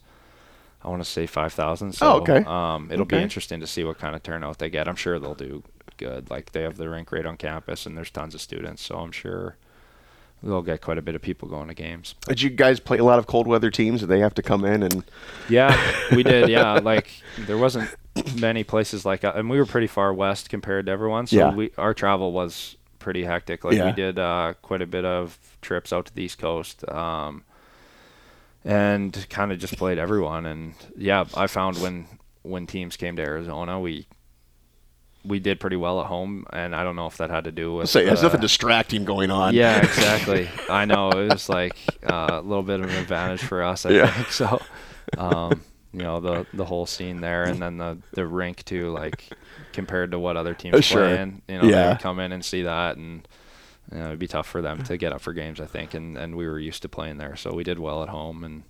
I 0.83 0.89
want 0.89 1.03
to 1.03 1.09
say 1.09 1.25
five 1.27 1.53
thousand. 1.53 1.93
So 1.93 2.07
Oh, 2.07 2.17
okay. 2.21 2.43
um, 2.45 2.89
it'll 2.91 3.03
Okay. 3.03 3.17
be 3.17 3.23
interesting 3.23 3.59
to 3.61 3.67
see 3.67 3.83
what 3.85 3.97
kind 3.99 4.15
of 4.15 4.23
turnout 4.23 4.59
they 4.59 4.69
get. 4.69 4.87
I'm 4.87 4.95
sure 4.97 5.19
they'll 5.19 5.35
do 5.35 5.63
good. 5.97 6.29
Like 6.29 6.51
they 6.51 6.63
have 6.63 6.75
the 6.77 6.89
rink 6.89 7.11
right 7.11 7.25
on 7.25 7.37
campus, 7.37 7.85
and 7.85 7.95
there's 7.97 8.11
tons 8.11 8.35
of 8.35 8.41
students, 8.41 8.81
so 8.81 8.97
I'm 8.97 9.11
sure 9.13 9.55
they'll 10.43 10.62
get 10.62 10.82
quite 10.82 10.97
a 10.97 11.01
bit 11.01 11.15
of 11.15 11.21
people 11.21 11.47
going 11.47 11.69
to 11.69 11.73
games. 11.73 12.15
Did 12.27 12.41
you 12.41 12.49
guys 12.49 12.79
play 12.79 12.97
a 12.97 13.03
lot 13.03 13.17
of 13.17 13.27
cold 13.27 13.47
weather 13.47 13.71
teams? 13.71 14.01
Did 14.01 14.08
they 14.10 14.19
have 14.19 14.34
to 14.36 14.41
come 14.43 14.65
in 14.65 14.84
and? 14.84 15.03
Yeah, 15.49 15.75
we 16.15 16.21
did. 16.23 16.49
Yeah, 16.53 16.73
like 16.73 17.10
there 17.39 17.58
wasn't 17.58 17.89
many 18.39 18.63
places 18.63 19.06
like, 19.06 19.23
and 19.23 19.49
we 19.49 19.58
were 19.58 19.65
pretty 19.65 19.88
far 19.88 20.13
west 20.13 20.49
compared 20.49 20.86
to 20.88 20.91
everyone. 20.91 21.27
So 21.27 21.38
Yeah. 21.38 21.53
we 21.56 21.71
our 21.77 21.93
travel 21.93 22.32
was 22.32 22.75
pretty 22.99 23.23
hectic. 23.23 23.63
Like 23.63 23.75
Yeah. 23.75 23.86
we 23.88 23.91
did 23.93 24.19
uh, 24.19 24.53
quite 24.62 24.82
a 24.82 24.86
bit 24.88 25.06
of 25.06 25.38
trips 25.62 25.91
out 25.93 26.06
to 26.08 26.13
the 26.15 26.23
East 26.23 26.38
Coast, 26.39 26.88
um, 26.89 27.43
and 28.65 29.25
kind 29.29 29.51
of 29.51 29.60
just 29.60 29.77
played 29.77 29.97
everyone. 29.97 30.45
And 30.45 30.73
yeah, 30.97 31.25
I 31.36 31.47
found 31.47 31.77
when 31.82 32.08
when 32.43 32.67
teams 32.67 32.97
came 32.97 33.15
to 33.15 33.21
Arizona, 33.21 33.79
we 33.79 34.08
we 35.25 35.39
did 35.39 35.59
pretty 35.59 35.75
well 35.77 36.01
at 36.01 36.07
home, 36.07 36.45
and 36.51 36.75
I 36.75 36.83
don't 36.83 36.95
know 36.95 37.07
if 37.07 37.17
that 37.17 37.29
had 37.29 37.45
to 37.45 37.51
do 37.51 37.73
with 37.75 37.89
Say, 37.89 38.05
there's 38.05 38.19
uh, 38.19 38.23
nothing 38.23 38.41
distracting 38.41 39.05
going 39.05 39.31
on. 39.31 39.53
yeah, 39.53 39.81
exactly. 39.83 40.49
I 40.67 40.86
know 40.86 41.17
it 41.19 41.29
was 41.29 41.49
like 41.49 41.77
uh, 42.05 42.39
a 42.39 42.41
little 42.41 42.63
bit 42.63 42.79
of 42.79 42.89
an 42.89 42.95
advantage 42.95 43.41
for 43.43 43.63
us. 43.63 43.86
I 43.86 43.91
Yeah. 43.91 44.07
think 44.12 44.31
so. 44.31 44.65
Um, 45.17 45.63
you 45.93 46.01
know 46.01 46.19
the 46.19 46.45
the 46.53 46.65
whole 46.65 46.86
scene 46.86 47.21
there, 47.21 47.47
and 47.47 47.62
then 47.62 47.77
the 47.77 47.99
the 48.13 48.25
rink 48.25 48.63
too. 48.65 48.89
Like 48.91 49.36
compared 49.71 50.12
to 50.12 50.19
what 50.19 50.38
other 50.38 50.53
teams 50.55 50.75
Uh, 50.77 50.81
sure. 50.81 51.01
play 51.01 51.19
in, 51.21 51.41
you 51.47 51.57
know, 51.57 51.63
they 51.63 51.71
Yeah. 51.71 51.88
would 51.89 51.99
come 51.99 52.19
in 52.19 52.31
and 52.31 52.43
see 52.43 52.63
that, 52.63 52.97
and 52.97 53.27
you 53.91 53.99
know, 53.99 54.07
it'd 54.07 54.19
be 54.19 54.27
tough 54.27 54.47
for 54.47 54.62
them 54.62 54.81
to 54.83 54.97
get 54.97 55.12
up 55.13 55.21
for 55.21 55.33
games. 55.33 55.59
I 55.59 55.65
think, 55.67 55.93
and 55.93 56.17
and 56.17 56.36
we 56.36 56.47
were 56.47 56.59
used 56.59 56.81
to 56.83 56.89
playing 56.89 57.17
there, 57.17 57.36
so 57.36 57.53
we 57.53 57.63
did 57.63 57.79
well 57.79 58.01
at 58.03 58.09
home, 58.09 58.43
and 58.43 58.63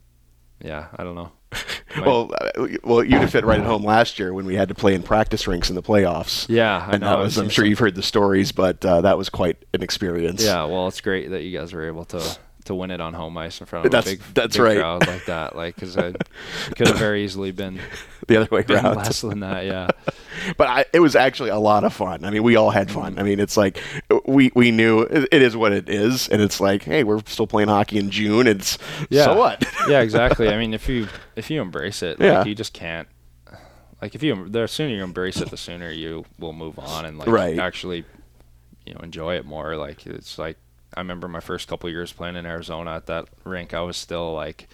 yeah, 0.63 0.87
I 0.97 1.03
don't 1.03 1.15
know. 1.15 1.31
Well, 2.01 2.31
uh, 2.39 2.67
well, 2.83 3.03
you'd 3.03 3.21
have 3.21 3.29
fit 3.31 3.45
right 3.45 3.59
at 3.59 3.65
home 3.65 3.83
last 3.83 4.19
year 4.19 4.33
when 4.33 4.45
we 4.45 4.55
had 4.55 4.69
to 4.69 4.75
play 4.75 4.95
in 4.95 5.03
practice 5.03 5.47
rinks 5.47 5.69
in 5.69 5.75
the 5.75 5.83
playoffs. 5.83 6.47
yeah, 6.49 6.85
I 6.87 6.93
and 6.93 7.01
know. 7.01 7.09
that 7.09 7.19
was, 7.19 7.37
I'm 7.37 7.49
sure 7.49 7.65
you've 7.65 7.79
heard 7.79 7.95
the 7.95 8.03
stories, 8.03 8.51
but 8.51 8.83
uh, 8.85 9.01
that 9.01 9.17
was 9.17 9.29
quite 9.29 9.57
an 9.73 9.83
experience. 9.83 10.43
Yeah, 10.43 10.65
well, 10.65 10.87
it's 10.87 11.01
great 11.01 11.29
that 11.31 11.43
you 11.43 11.57
guys 11.57 11.73
were 11.73 11.85
able 11.87 12.05
to 12.05 12.37
to 12.65 12.75
win 12.75 12.91
it 12.91 13.01
on 13.01 13.13
home 13.13 13.37
ice 13.37 13.59
in 13.59 13.65
front 13.65 13.85
of 13.85 13.91
That's- 13.91 14.13
a 14.13 14.17
big, 14.17 14.33
that's 14.33 14.55
big 14.57 14.63
right. 14.63 14.77
crowd 14.77 15.07
like 15.07 15.25
that. 15.25 15.55
Like, 15.55 15.75
because 15.75 15.95
it 15.95 16.15
could 16.75 16.87
have 16.87 16.97
very 16.97 17.23
easily 17.23 17.51
been, 17.51 17.79
the 18.27 18.37
other 18.37 18.47
way 18.51 18.63
around. 18.69 18.95
less 18.97 19.21
than 19.21 19.39
that. 19.41 19.65
Yeah, 19.65 19.87
But 20.57 20.67
I, 20.67 20.85
it 20.93 20.99
was 20.99 21.15
actually 21.15 21.49
a 21.51 21.57
lot 21.59 21.83
of 21.83 21.93
fun. 21.93 22.25
I 22.25 22.29
mean, 22.31 22.43
we 22.43 22.55
all 22.55 22.71
had 22.71 22.89
fun. 22.91 23.19
I 23.19 23.23
mean, 23.23 23.39
it's 23.39 23.55
like 23.57 23.79
we 24.25 24.51
we 24.55 24.71
knew 24.71 25.01
it, 25.01 25.27
it 25.31 25.41
is 25.41 25.55
what 25.55 25.71
it 25.71 25.87
is, 25.89 26.27
and 26.29 26.41
it's 26.41 26.59
like, 26.59 26.83
hey, 26.83 27.03
we're 27.03 27.21
still 27.27 27.47
playing 27.47 27.69
hockey 27.69 27.97
in 27.99 28.09
June. 28.09 28.47
It's 28.47 28.77
Yeah. 29.09 29.25
so 29.25 29.35
what? 29.37 29.63
yeah, 29.87 30.01
exactly. 30.01 30.49
I 30.49 30.57
mean, 30.57 30.73
if 30.73 30.89
you 30.89 31.07
if 31.35 31.49
you 31.51 31.61
embrace 31.61 32.01
it, 32.01 32.19
like, 32.19 32.25
Yeah. 32.25 32.43
you 32.45 32.55
just 32.55 32.73
can't. 32.73 33.07
Like, 34.01 34.15
if 34.15 34.23
you 34.23 34.49
the 34.49 34.67
sooner 34.67 34.93
you 34.93 35.03
embrace 35.03 35.39
it, 35.39 35.49
the 35.49 35.55
sooner 35.57 35.89
you 35.91 36.25
will 36.39 36.51
move 36.53 36.77
on 36.79 37.05
and 37.05 37.17
like 37.17 37.27
Right. 37.29 37.57
actually, 37.57 38.03
you 38.85 38.93
know, 38.93 38.99
enjoy 39.01 39.35
it 39.35 39.45
more. 39.45 39.77
Like, 39.77 40.05
it's 40.05 40.37
like 40.37 40.57
I 40.95 40.99
remember 41.01 41.27
my 41.27 41.39
first 41.39 41.67
couple 41.67 41.89
years 41.89 42.11
playing 42.11 42.35
in 42.35 42.45
Arizona 42.45 42.95
at 42.95 43.05
that 43.07 43.25
rink. 43.43 43.73
I 43.73 43.81
was 43.81 43.97
still 43.97 44.33
like 44.33 44.67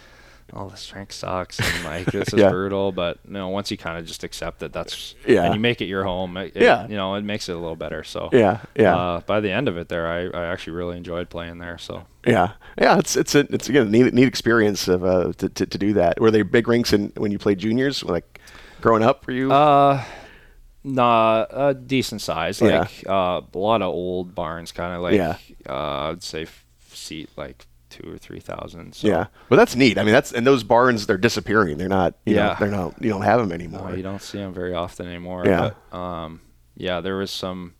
oh, 0.51 0.67
this 0.67 0.91
rink 0.95 1.13
sucks, 1.13 1.60
and 1.60 1.86
like 1.86 2.05
this 2.12 2.29
is 2.34 2.39
Yeah. 2.39 2.49
brutal. 2.49 2.91
But 2.91 3.19
you 3.27 3.34
know, 3.34 3.49
once 3.49 3.69
you 3.69 3.77
kind 3.77 3.99
of 3.99 4.05
just 4.08 4.23
accept 4.23 4.63
it, 4.63 4.73
that's 4.73 5.13
Yeah. 5.27 5.43
and 5.45 5.53
you 5.53 5.60
make 5.60 5.79
it 5.79 5.86
your 5.86 6.03
home. 6.03 6.38
It- 6.38 6.53
Yeah. 6.55 6.88
you 6.88 6.95
know, 6.95 7.13
it 7.15 7.23
makes 7.23 7.49
it 7.49 7.53
a 7.55 7.60
little 7.60 7.75
better. 7.75 8.03
So 8.03 8.29
Yeah, 8.34 8.62
yeah. 8.75 8.95
Uh, 8.95 9.19
by 9.21 9.41
the 9.41 9.51
end 9.51 9.67
of 9.67 9.77
it, 9.77 9.89
there, 9.89 10.08
I, 10.08 10.25
I 10.36 10.45
actually 10.47 10.73
really 10.73 10.97
enjoyed 10.97 11.29
playing 11.29 11.60
there. 11.60 11.77
So 11.77 12.05
Yeah, 12.25 12.53
yeah, 12.82 12.97
it's 12.97 13.15
it's 13.15 13.36
a, 13.36 13.41
it's 13.53 13.69
again 13.69 13.88
a 13.88 13.89
neat 13.91 14.12
neat 14.13 14.27
experience 14.27 14.88
of 14.88 15.03
uh, 15.05 15.34
to, 15.38 15.49
to 15.49 15.65
to 15.67 15.77
do 15.77 15.93
that. 15.93 16.19
Were 16.19 16.32
they 16.32 16.41
big 16.41 16.67
rinks 16.67 16.93
in 16.93 17.12
when 17.15 17.32
you 17.32 17.38
played 17.38 17.60
juniors, 17.60 18.03
like 18.03 18.39
growing 18.82 19.03
up 19.03 19.23
for 19.23 19.32
you? 19.32 19.51
Uh, 19.51 20.03
nah, 20.83 21.45
a 21.49 21.73
decent 21.73 22.21
size. 22.21 22.61
Yeah. 22.61 22.79
Like 22.81 23.03
uh, 23.07 23.41
a 23.53 23.57
lot 23.57 23.81
of 23.81 23.89
old 23.93 24.33
barns, 24.35 24.71
kind 24.71 24.95
of 24.95 25.01
like 25.01 25.15
Yeah. 25.15 25.37
uh, 25.67 26.11
I'd 26.11 26.23
say 26.23 26.43
f- 26.43 26.65
seat 26.89 27.29
like 27.35 27.65
two 27.89 28.11
or 28.13 28.17
three 28.17 28.39
thousand. 28.39 28.93
So. 28.95 29.07
yeah, 29.07 29.27
well 29.49 29.57
that's 29.57 29.75
neat. 29.75 29.97
I 29.97 30.03
mean, 30.03 30.13
that's 30.13 30.31
and 30.31 30.45
those 30.45 30.63
barns 30.63 31.07
they're 31.07 31.17
disappearing. 31.17 31.77
They're 31.77 31.89
not. 31.89 32.15
You 32.25 32.35
know, 32.35 32.41
Yeah. 32.45 32.55
they're 32.59 32.69
not. 32.71 33.01
You 33.01 33.09
don't 33.09 33.23
have 33.23 33.39
them 33.39 33.49
No, 33.49 33.55
anymore. 33.55 33.95
you 33.95 34.03
don't 34.03 34.21
see 34.21 34.37
them 34.37 34.53
very 34.53 34.73
often 34.73 35.07
anymore. 35.07 35.43
Yeah. 35.45 35.71
But, 35.91 35.97
um, 35.97 36.41
yeah, 36.75 37.01
there 37.01 37.17
was 37.17 37.31
some. 37.31 37.73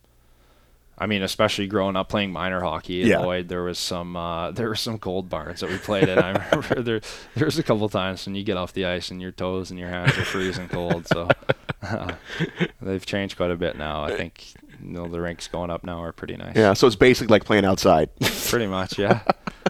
I 1.02 1.06
mean, 1.06 1.22
especially 1.22 1.66
growing 1.66 1.96
up 1.96 2.10
playing 2.10 2.30
minor 2.30 2.60
hockey 2.60 3.00
in 3.00 3.08
Yeah. 3.08 3.20
Lloyd, 3.20 3.48
there 3.48 3.62
was 3.62 3.78
some 3.78 4.14
uh, 4.16 4.50
there 4.52 4.68
were 4.68 4.74
some 4.76 4.98
cold 4.98 5.30
barns 5.30 5.60
that 5.60 5.70
we 5.70 5.78
played 5.78 6.08
in. 6.10 6.18
I 6.18 6.32
remember 6.32 6.82
there 6.82 7.00
there 7.34 7.46
was 7.46 7.58
a 7.58 7.62
couple 7.62 7.88
times 7.88 8.26
when 8.26 8.34
you 8.34 8.44
get 8.44 8.56
off 8.58 8.74
the 8.74 8.84
ice 8.84 9.10
and 9.10 9.20
your 9.22 9.32
toes 9.32 9.70
and 9.70 9.80
your 9.80 9.88
hands 9.88 10.16
are 10.18 10.24
freezing 10.24 10.68
cold. 10.68 11.06
So 11.08 11.28
they've 12.82 13.04
changed 13.04 13.36
quite 13.36 13.50
a 13.50 13.56
bit 13.56 13.76
now. 13.76 14.04
I 14.04 14.16
think 14.16 14.54
you 14.82 14.90
know 14.90 15.06
the 15.08 15.20
rinks 15.20 15.48
going 15.48 15.70
up 15.70 15.84
now 15.84 16.02
are 16.02 16.12
pretty 16.12 16.36
nice. 16.36 16.56
yeah, 16.56 16.72
so 16.74 16.86
it's 16.86 16.96
basically 16.96 17.32
like 17.32 17.44
playing 17.44 17.64
outside. 17.64 18.10
pretty 18.20 18.66
much. 18.66 18.98
Yeah, 18.98 19.20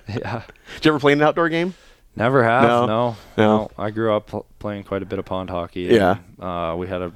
yeah. 0.09 0.43
Did 0.77 0.85
you 0.85 0.91
ever 0.93 0.99
play 1.01 1.13
an 1.13 1.23
outdoor 1.23 1.49
game? 1.49 1.75
Never 2.17 2.43
have. 2.43 2.65
No. 2.65 2.87
No. 2.87 3.17
No. 3.39 3.71
I 3.79 3.91
grew 3.91 4.13
up 4.15 4.27
pl- 4.27 4.47
playing 4.59 4.83
quite 4.83 5.03
a 5.03 5.07
bit 5.07 5.21
of 5.21 5.25
pond 5.25 5.49
hockey. 5.49 5.83
Yeah. 5.83 6.19
uh, 6.41 6.75
we 6.77 6.89
had 6.89 7.03
a. 7.03 7.13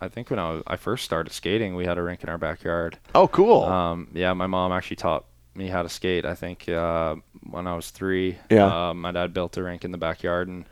I 0.00 0.08
think 0.08 0.30
when 0.30 0.38
I, 0.38 0.52
was, 0.52 0.62
I 0.66 0.76
first 0.76 1.04
started 1.04 1.32
skating, 1.32 1.74
we 1.74 1.84
had 1.84 1.98
a 1.98 2.02
rink 2.02 2.22
in 2.22 2.28
our 2.28 2.38
backyard. 2.38 2.98
Oh, 3.14 3.26
cool. 3.28 3.64
Um, 3.64 4.08
yeah, 4.14 4.32
my 4.32 4.46
mom 4.46 4.72
actually 4.72 4.96
taught 4.96 5.24
me 5.54 5.68
how 5.68 5.82
to 5.82 5.88
skate. 5.88 6.24
I 6.24 6.34
think 6.34 6.68
uh, 6.68 7.16
when 7.50 7.66
I 7.66 7.74
was 7.74 7.90
three. 7.90 8.38
Yeah. 8.50 8.90
Uh, 8.90 8.94
my 8.94 9.12
dad 9.12 9.34
built 9.34 9.56
a 9.56 9.62
rink 9.62 9.84
in 9.84 9.90
the 9.90 9.98
backyard, 9.98 10.48
and 10.48 10.64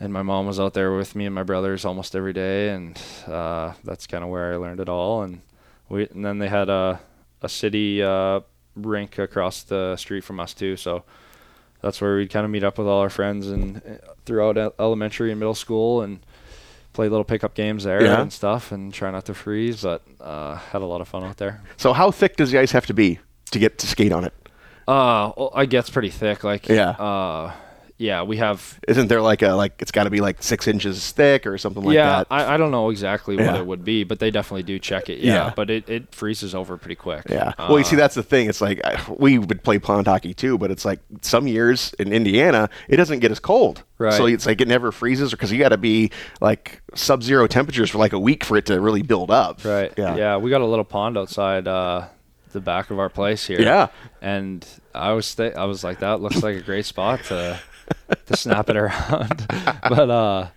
and 0.00 0.12
my 0.12 0.22
mom 0.22 0.46
was 0.46 0.58
out 0.58 0.74
there 0.74 0.96
with 0.96 1.14
me 1.14 1.26
and 1.26 1.34
my 1.34 1.42
brothers 1.42 1.84
almost 1.84 2.16
every 2.16 2.32
day, 2.32 2.70
and 2.70 3.00
uh, 3.26 3.74
that's 3.84 4.06
kind 4.06 4.24
of 4.24 4.30
where 4.30 4.52
I 4.52 4.56
learned 4.56 4.80
it 4.80 4.88
all. 4.88 5.22
And 5.22 5.42
we 5.88 6.08
and 6.08 6.24
then 6.24 6.38
they 6.38 6.48
had 6.48 6.68
a 6.68 7.00
a 7.42 7.48
city 7.48 8.02
uh, 8.02 8.40
rink 8.74 9.18
across 9.18 9.62
the 9.62 9.96
street 9.96 10.24
from 10.24 10.40
us 10.40 10.54
too, 10.54 10.76
so 10.76 11.04
that's 11.80 12.00
where 12.00 12.16
we'd 12.16 12.30
kind 12.30 12.44
of 12.44 12.50
meet 12.50 12.64
up 12.64 12.78
with 12.78 12.86
all 12.86 13.00
our 13.00 13.10
friends 13.10 13.46
and 13.48 13.76
uh, 13.78 14.12
throughout 14.26 14.56
elementary 14.78 15.30
and 15.30 15.38
middle 15.38 15.54
school 15.54 16.02
and 16.02 16.20
play 16.92 17.08
little 17.08 17.24
pickup 17.24 17.54
games 17.54 17.84
there 17.84 18.02
Yeah. 18.02 18.20
and 18.20 18.32
stuff 18.32 18.72
and 18.72 18.92
try 18.92 19.10
not 19.10 19.24
to 19.26 19.34
freeze 19.34 19.82
but 19.82 20.02
uh, 20.20 20.56
had 20.56 20.82
a 20.82 20.86
lot 20.86 21.00
of 21.00 21.08
fun 21.08 21.22
out 21.24 21.36
there 21.36 21.62
so 21.76 21.92
how 21.92 22.10
thick 22.10 22.36
does 22.36 22.50
the 22.50 22.58
ice 22.58 22.72
have 22.72 22.86
to 22.86 22.94
be 22.94 23.18
to 23.52 23.58
get 23.58 23.78
to 23.78 23.86
skate 23.86 24.12
on 24.12 24.24
it? 24.24 24.32
uh 24.88 25.32
well, 25.36 25.50
i 25.54 25.66
guess 25.66 25.88
pretty 25.90 26.10
thick 26.10 26.42
like 26.44 26.68
Yeah. 26.68 26.90
uh 26.90 27.52
yeah 28.00 28.22
we 28.22 28.38
have 28.38 28.80
Isn't 28.88 29.08
there 29.08 29.20
like 29.20 29.42
a 29.42 29.50
like 29.52 29.74
it's 29.82 29.92
got 29.92 30.04
to 30.04 30.10
be 30.10 30.20
like 30.20 30.42
six 30.42 30.66
inches 30.66 31.12
thick 31.12 31.46
or 31.46 31.58
something 31.58 31.84
like 31.84 31.94
yeah 31.94 32.18
that? 32.24 32.26
I, 32.30 32.54
I 32.54 32.56
don't 32.56 32.70
know 32.70 32.88
exactly 32.90 33.36
what 33.36 33.44
Yeah. 33.44 33.58
it 33.58 33.66
would 33.66 33.84
be 33.84 34.04
but 34.04 34.18
they 34.18 34.30
definitely 34.30 34.62
do 34.62 34.78
check 34.78 35.10
it 35.10 35.18
yeah, 35.18 35.34
Yeah. 35.34 35.52
but 35.54 35.68
it, 35.68 35.88
it 35.88 36.14
freezes 36.14 36.54
over 36.54 36.76
pretty 36.78 36.94
quick 36.94 37.26
Yeah. 37.28 37.52
Well, 37.58 37.78
you 37.78 37.84
see, 37.84 37.96
Uh, 37.96 37.98
that's 38.00 38.14
the 38.14 38.22
thing. 38.22 38.48
It's 38.48 38.60
like 38.62 38.80
I- 38.84 38.98
we 39.18 39.38
would 39.38 39.62
play 39.62 39.78
pond 39.78 40.06
hockey 40.06 40.32
too, 40.34 40.56
but 40.56 40.70
it's 40.70 40.84
like 40.84 41.00
some 41.20 41.46
years 41.46 41.94
in 41.98 42.12
Indiana, 42.12 42.70
it 42.88 42.96
doesn't 42.96 43.18
get 43.18 43.30
as 43.30 43.38
cold. 43.38 43.82
Right. 43.98 44.14
So 44.14 44.24
it's 44.26 44.46
like 44.46 44.62
it 44.62 44.68
never 44.68 44.92
freezes 44.92 45.30
because 45.32 45.52
you 45.52 45.58
got 45.58 45.68
to 45.68 45.76
be 45.76 46.10
like 46.40 46.80
sub-zero 46.94 47.46
temperatures 47.48 47.90
for 47.90 47.98
like 47.98 48.14
a 48.14 48.18
week 48.18 48.44
for 48.44 48.56
it 48.56 48.64
to 48.66 48.80
really 48.80 49.02
build 49.02 49.30
up. 49.30 49.62
Right. 49.62 49.92
Yeah. 49.98 50.16
Yeah. 50.16 50.36
We 50.38 50.48
got 50.48 50.62
a 50.62 50.66
little 50.66 50.86
pond 50.86 51.18
outside 51.18 51.68
uh, 51.68 52.06
the 52.52 52.60
back 52.60 52.90
of 52.90 52.98
our 52.98 53.10
place 53.10 53.46
here. 53.46 53.60
Yeah. 53.60 53.88
And 54.22 54.66
I 54.94 55.12
was 55.12 55.34
th- 55.34 55.54
I 55.54 55.66
was 55.66 55.84
like, 55.84 55.98
that 56.00 56.20
looks 56.22 56.42
like 56.42 56.56
a 56.56 56.62
great 56.62 56.86
spot 56.86 57.24
to 57.24 57.60
to 58.26 58.36
snap 58.36 58.68
it 58.70 58.76
around. 58.76 59.46
but 59.88 60.10
uh, 60.10 60.48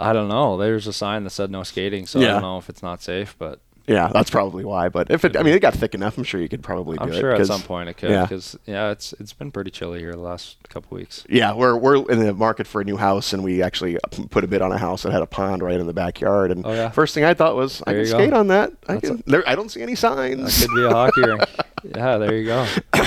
I 0.00 0.12
don't 0.12 0.28
know. 0.28 0.56
There's 0.56 0.86
a 0.86 0.92
sign 0.92 1.24
that 1.24 1.30
said 1.30 1.50
no 1.50 1.62
skating, 1.62 2.06
so 2.06 2.20
I 2.20 2.24
don't 2.24 2.42
know 2.42 2.58
if 2.58 2.68
it's 2.68 2.82
not 2.82 3.02
safe. 3.02 3.34
But 3.38 3.60
Yeah, 3.86 4.10
that's 4.12 4.30
probably 4.30 4.64
why. 4.64 4.88
But 4.88 5.10
if 5.10 5.24
it, 5.24 5.36
I 5.36 5.42
mean, 5.42 5.54
it 5.54 5.60
got 5.60 5.74
thick 5.74 5.94
enough, 5.94 6.18
I'm 6.18 6.24
sure 6.24 6.40
you 6.40 6.48
could 6.48 6.62
probably 6.62 6.98
do 6.98 7.04
I'm 7.04 7.12
it. 7.12 7.20
sure 7.20 7.30
at 7.32 7.38
'cause- 7.38 7.46
some 7.46 7.62
point 7.62 7.88
it 7.88 7.94
could. 7.96 8.10
yeah. 8.10 8.22
Because 8.22 8.58
yeah. 8.66 8.90
it's 8.90 9.12
it's 9.14 9.32
been 9.32 9.50
pretty 9.50 9.70
chilly 9.70 10.00
here 10.00 10.12
the 10.12 10.18
last 10.18 10.56
couple 10.68 10.96
weeks. 10.96 11.24
Yeah, 11.28 11.54
we're 11.54 11.76
we're 11.76 11.96
in 12.10 12.18
the 12.18 12.34
market 12.34 12.66
for 12.66 12.80
a 12.80 12.84
new 12.84 12.96
house, 12.96 13.32
and 13.32 13.42
we 13.44 13.62
actually 13.62 13.96
put 14.30 14.44
a 14.44 14.46
bid 14.48 14.60
on 14.60 14.72
a 14.72 14.78
house 14.78 15.04
that 15.04 15.12
had 15.12 15.22
a 15.22 15.26
pond 15.26 15.62
right 15.62 15.78
in 15.80 15.86
the 15.86 15.94
backyard. 15.94 16.50
And 16.50 16.66
Oh, 16.66 16.72
yeah? 16.72 16.90
first 16.90 17.14
thing 17.14 17.24
I 17.24 17.32
thought 17.34 17.56
was, 17.56 17.82
I 17.86 17.92
There 17.92 18.00
can 18.02 18.06
you 18.06 18.12
go. 18.12 18.18
skate 18.18 18.32
on 18.34 18.48
that. 18.48 18.72
I 18.88 18.96
can. 18.98 19.22
there, 19.26 19.48
I 19.48 19.54
don't 19.54 19.70
see 19.70 19.80
any 19.82 19.94
signs. 19.94 20.60
That 20.60 20.68
could 20.68 20.74
be 20.74 20.84
a 20.84 20.90
hockey 20.90 21.22
rink. 21.22 21.42
Yeah, 21.94 22.18
there 22.18 22.34
you 22.34 22.46
go. 22.46 22.66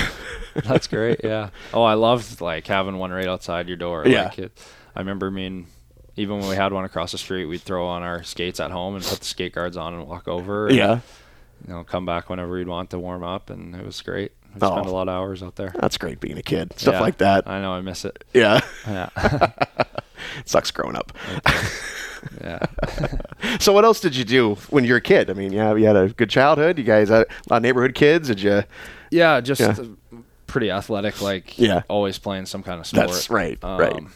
That's 0.66 0.88
great. 0.88 1.22
Yeah. 1.24 1.50
Oh, 1.74 1.84
I 1.84 1.94
loved 1.96 2.42
like 2.42 2.68
having 2.68 2.98
one 2.98 3.12
right 3.12 3.28
outside 3.28 3.68
your 3.68 3.78
door. 3.78 4.06
Yeah. 4.08 4.26
Like 4.26 4.40
it, 4.40 4.58
I 4.96 5.00
remember, 5.00 5.28
I 5.28 5.32
mean, 5.32 5.68
even 6.16 6.40
when 6.40 6.50
we 6.50 6.56
had 6.56 6.74
one 6.74 6.86
across 6.86 7.12
the 7.12 7.18
street, 7.18 7.46
we'd 7.46 7.62
throw 7.62 7.86
on 7.88 8.04
our 8.04 8.24
skates 8.24 8.60
at 8.60 8.72
home 8.72 8.96
and 8.96 9.04
put 9.04 9.20
the 9.20 9.26
skate 9.26 9.54
guards 9.54 9.78
on 9.78 9.94
and 9.94 10.08
walk 10.08 10.28
over. 10.28 10.68
And, 10.68 10.76
yeah, 10.76 11.00
You 11.68 11.74
know, 11.74 11.84
come 11.84 12.06
back 12.06 12.30
whenever 12.30 12.52
we'd 12.54 12.68
want 12.68 12.90
to 12.92 13.00
warm 13.00 13.24
up, 13.24 13.50
and 13.50 13.76
it 13.76 13.86
was 13.86 14.02
great. 14.02 14.32
We 14.56 14.62
Oh. 14.62 14.72
spent 14.72 14.88
a 14.88 14.92
lot 14.92 15.08
of 15.08 15.14
hours 15.16 15.44
out 15.44 15.56
there. 15.56 15.72
that's 15.80 15.98
great 15.98 16.20
being 16.20 16.38
a 16.38 16.42
kid. 16.42 16.74
Stuff 16.78 16.96
Yeah. 16.96 17.00
like 17.02 17.18
that. 17.20 17.48
I 17.48 17.62
know. 17.62 17.72
I 17.74 17.82
miss 17.82 18.04
it. 18.04 18.24
Yeah, 18.34 18.62
Yeah. 18.88 19.10
sucks 20.46 20.72
growing 20.72 20.96
up. 20.96 21.12
yeah. 22.44 22.60
So 23.60 23.72
what 23.74 23.84
else 23.86 24.00
did 24.02 24.16
you 24.16 24.26
do 24.26 24.56
when 24.70 24.84
you 24.84 24.92
were 24.92 24.98
a 24.98 25.02
kid? 25.02 25.30
I 25.30 25.34
mean, 25.34 25.52
yeah, 25.54 25.74
you 25.74 25.86
had 25.86 25.96
a 25.96 26.10
good 26.10 26.30
childhood. 26.30 26.78
You 26.78 26.84
guys 26.84 27.08
had 27.10 27.22
a 27.24 27.26
lot 27.50 27.58
of 27.58 27.64
neighborhood 27.64 27.96
kids. 27.96 28.28
Did 28.28 28.42
you? 28.42 28.64
Yeah. 29.12 29.40
Just 29.42 29.62
Yeah. 29.62 29.76
Pretty 30.50 30.70
athletic. 30.72 31.22
Like 31.22 31.58
Yeah. 31.58 31.84
always 31.88 32.18
playing 32.20 32.46
some 32.48 32.64
kind 32.64 32.80
of 32.80 32.88
sport. 32.88 33.08
That's 33.08 33.30
right, 33.30 33.58
right. 33.64 33.94
Um, 33.94 34.12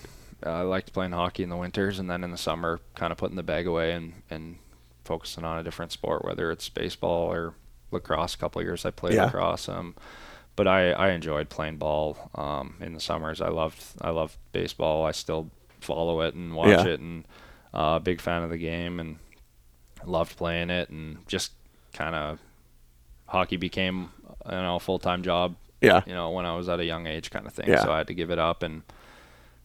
I 0.45 0.61
liked 0.61 0.91
playing 0.91 1.13
hockey 1.13 1.43
in 1.43 1.49
the 1.49 1.55
winters, 1.57 1.99
and 1.99 2.09
then 2.09 2.23
in 2.23 2.31
the 2.31 2.37
summer, 2.37 2.79
kind 2.95 3.11
of 3.11 3.17
putting 3.17 3.37
the 3.37 3.43
bag 3.43 3.65
away 3.67 3.93
and 3.93 4.13
and 4.29 4.57
focusing 5.05 5.43
on 5.45 5.57
a 5.59 5.63
different 5.63 5.91
sport, 5.91 6.23
whether 6.25 6.51
it's 6.51 6.67
baseball 6.69 7.31
or 7.31 7.53
lacrosse. 7.91 8.35
A 8.35 8.37
couple 8.37 8.59
of 8.59 8.65
years 8.67 8.85
I 8.85 8.91
played 8.91 9.13
Yeah. 9.15 9.25
lacrosse. 9.25 9.69
Um, 9.69 9.95
but 10.55 10.67
I, 10.67 10.91
I 10.91 11.09
enjoyed 11.11 11.49
playing 11.49 11.77
ball 11.77 12.29
um, 12.35 12.75
in 12.79 12.93
the 12.93 12.99
summers. 12.99 13.41
I 13.41 13.49
loved 13.49 13.81
I 14.01 14.09
loved 14.11 14.37
baseball. 14.51 15.05
I 15.05 15.11
still 15.11 15.49
follow 15.79 16.21
it 16.21 16.33
and 16.35 16.55
watch 16.55 16.85
Yeah. 16.85 16.91
it, 16.93 16.99
and 16.99 17.25
uh, 17.73 17.99
big 17.99 18.19
fan 18.21 18.43
of 18.43 18.49
the 18.49 18.57
game, 18.57 18.99
and 18.99 19.17
loved 20.05 20.37
playing 20.37 20.69
it, 20.69 20.89
and 20.89 21.25
just 21.27 21.53
kind 21.93 22.15
of 22.15 22.39
hockey 23.27 23.55
became 23.57 24.09
you 24.45 24.51
know 24.51 24.75
a 24.75 24.79
full 24.79 24.99
time 24.99 25.23
job 25.23 25.55
Yeah, 25.83 26.01
you 26.05 26.13
know, 26.13 26.31
when 26.31 26.45
I 26.45 26.55
was 26.55 26.69
at 26.69 26.79
a 26.79 26.85
young 26.85 27.07
age 27.07 27.29
kind 27.31 27.45
of 27.45 27.53
thing. 27.53 27.67
Yeah. 27.69 27.83
So 27.83 27.91
I 27.91 27.97
had 27.99 28.07
to 28.07 28.13
give 28.13 28.31
it 28.31 28.39
up 28.39 28.63
and 28.63 28.83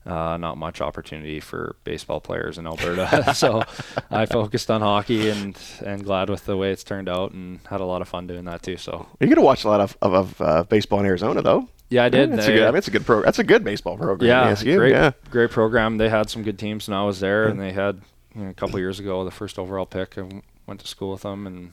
uh, 0.06 0.36
not 0.38 0.56
much 0.56 0.80
opportunity 0.80 1.38
for 1.40 1.76
baseball 1.84 2.20
players 2.20 2.56
in 2.58 2.66
Alberta. 2.66 3.34
so 3.34 3.62
I 4.10 4.26
focused 4.26 4.70
on 4.70 4.80
hockey 4.80 5.28
and, 5.28 5.56
and 5.84 6.02
glad 6.04 6.30
with 6.30 6.46
the 6.46 6.56
way 6.56 6.70
it's 6.72 6.84
turned 6.84 7.08
out 7.08 7.32
and 7.32 7.60
had 7.68 7.80
a 7.80 7.84
lot 7.84 8.00
of 8.00 8.08
fun 8.08 8.26
doing 8.26 8.44
that 8.46 8.62
too. 8.62 8.76
So 8.78 9.06
you 9.20 9.26
get 9.26 9.34
to 9.34 9.40
watch 9.42 9.64
a 9.64 9.68
lot 9.68 9.80
of 9.80 9.96
of, 10.00 10.14
of 10.14 10.40
uh, 10.40 10.64
baseball 10.64 11.00
in 11.00 11.06
Arizona, 11.06 11.42
though. 11.42 11.68
yeah, 11.90 12.04
I 12.04 12.08
did. 12.08 12.32
That's 12.32 12.46
a 12.46 12.52
good. 12.52 12.62
I 12.62 12.66
mean, 12.70 12.76
it's 12.78 12.88
a 12.88 12.90
good 12.92 13.04
pro. 13.04 13.22
That's 13.22 13.38
a 13.38 13.44
good 13.44 13.64
baseball 13.64 13.96
program. 13.98 14.28
yeah, 14.28 14.52
ASU, 14.52 14.76
great, 14.76 14.92
Yeah, 14.92 15.10
great 15.30 15.50
program. 15.50 15.98
They 15.98 16.08
had 16.08 16.30
some 16.30 16.42
good 16.42 16.58
teams 16.58 16.88
when 16.88 16.96
I 16.96 17.04
was 17.04 17.20
there, 17.20 17.46
and 17.48 17.60
they 17.60 17.72
had 17.72 18.00
you 18.34 18.44
know, 18.44 18.50
a 18.50 18.54
couple 18.54 18.78
years 18.78 18.98
ago 18.98 19.24
the 19.24 19.30
first 19.30 19.58
overall 19.58 19.86
pick. 19.86 20.14
W- 20.14 20.42
went 20.66 20.80
to 20.80 20.86
school 20.86 21.12
with 21.12 21.22
them, 21.22 21.46
and 21.46 21.72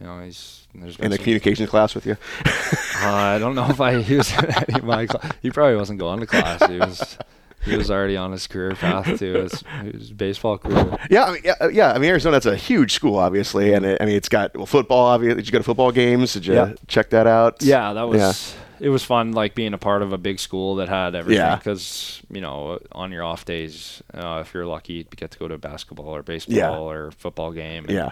you 0.00 0.06
know 0.06 0.20
he's 0.20 0.66
in 0.74 1.10
the 1.10 1.18
communications 1.18 1.68
class 1.68 1.94
with 1.94 2.06
you. 2.06 2.16
Uh, 3.02 3.06
I 3.06 3.38
don't 3.38 3.54
know 3.54 3.66
if 3.70 3.80
I 3.80 4.02
he 4.02 4.16
was 4.16 4.30
in 4.36 4.44
any 4.54 4.78
of 4.78 4.84
my 4.84 5.06
cla- 5.06 5.30
He 5.40 5.50
probably 5.50 5.74
wasn't 5.76 5.98
going 5.98 6.20
to 6.20 6.26
class. 6.26 6.66
He 6.68 6.76
was 6.76 7.16
he 7.64 7.74
was 7.74 7.90
already 7.90 8.14
on 8.14 8.30
his 8.30 8.46
career 8.46 8.74
path 8.74 9.18
to 9.20 9.32
his, 9.42 9.64
his 9.82 10.12
baseball 10.12 10.58
career. 10.58 10.98
Yeah, 11.10 11.24
I 11.24 11.32
mean, 11.32 11.40
yeah, 11.42 11.54
uh, 11.62 11.68
yeah. 11.68 11.92
I 11.92 11.98
mean, 11.98 12.10
Arizona. 12.10 12.32
That's 12.34 12.44
a 12.44 12.56
huge 12.56 12.92
school, 12.92 13.16
obviously, 13.16 13.72
and 13.72 13.86
it, 13.86 14.02
I 14.02 14.04
mean, 14.04 14.16
it's 14.16 14.28
got 14.28 14.54
well, 14.54 14.66
football. 14.66 15.06
Obviously, 15.06 15.36
did 15.36 15.46
you 15.46 15.52
go 15.52 15.58
to 15.58 15.64
football 15.64 15.92
games? 15.92 16.34
Did 16.34 16.44
you 16.44 16.52
Yeah. 16.54 16.72
check 16.88 17.08
that 17.10 17.26
out? 17.26 17.62
Yeah, 17.62 17.94
that 17.94 18.02
was 18.06 18.54
Yeah. 18.80 18.86
it 18.86 18.90
was 18.90 19.02
fun 19.02 19.32
like 19.32 19.54
being 19.54 19.72
a 19.72 19.78
part 19.78 20.02
of 20.02 20.12
a 20.12 20.18
big 20.18 20.38
school 20.38 20.74
that 20.76 20.90
had 20.90 21.14
everything 21.14 21.40
Yeah. 21.42 21.56
because 21.56 22.20
you 22.30 22.42
know 22.42 22.80
on 22.92 23.12
your 23.12 23.24
off 23.24 23.46
days 23.46 24.02
uh, 24.12 24.40
if 24.44 24.52
you're 24.52 24.66
lucky 24.66 24.92
you 24.92 25.04
get 25.16 25.30
to 25.30 25.38
go 25.38 25.48
to 25.48 25.54
a 25.54 25.58
basketball 25.58 26.14
or 26.14 26.22
baseball 26.22 26.90
or 26.90 27.12
football 27.12 27.50
game 27.52 27.84
and, 27.86 27.94
Yeah. 27.94 28.10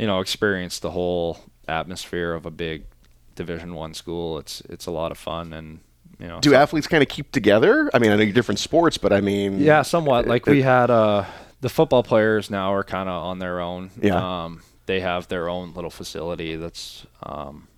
You 0.00 0.06
know 0.06 0.20
experience 0.20 0.78
the 0.78 0.90
whole 0.90 1.38
atmosphere 1.68 2.32
of 2.32 2.46
a 2.46 2.50
big 2.50 2.84
division 3.36 3.74
one 3.74 3.94
school 3.94 4.38
it's 4.38 4.60
it's 4.62 4.86
a 4.86 4.90
lot 4.90 5.12
of 5.12 5.18
fun 5.18 5.52
and 5.52 5.80
you 6.18 6.26
know 6.26 6.40
Do 6.40 6.50
so- 6.50 6.56
athletes 6.56 6.86
kind 6.86 7.02
of 7.02 7.08
keep 7.08 7.32
together? 7.32 7.90
I 7.94 7.98
mean, 7.98 8.10
I 8.12 8.16
know 8.16 8.22
you're 8.22 8.32
different 8.32 8.58
sports, 8.58 8.98
but 8.98 9.12
I 9.12 9.20
mean, 9.20 9.58
Yeah, 9.60 9.82
somewhat. 9.82 10.26
Like 10.26 10.46
we 10.46 10.62
had 10.62 10.90
uh 10.90 11.24
the 11.60 11.68
football 11.68 12.02
players 12.02 12.50
now 12.50 12.72
are 12.74 12.84
kind 12.84 13.08
of 13.08 13.22
on 13.22 13.38
their 13.38 13.60
own. 13.60 13.90
Yeah. 14.00 14.44
Um, 14.44 14.62
they 14.86 15.00
have 15.00 15.28
their 15.28 15.48
own 15.48 15.72
little 15.74 15.90
facility 15.90 16.56
that's 16.56 17.06
um, 17.22 17.68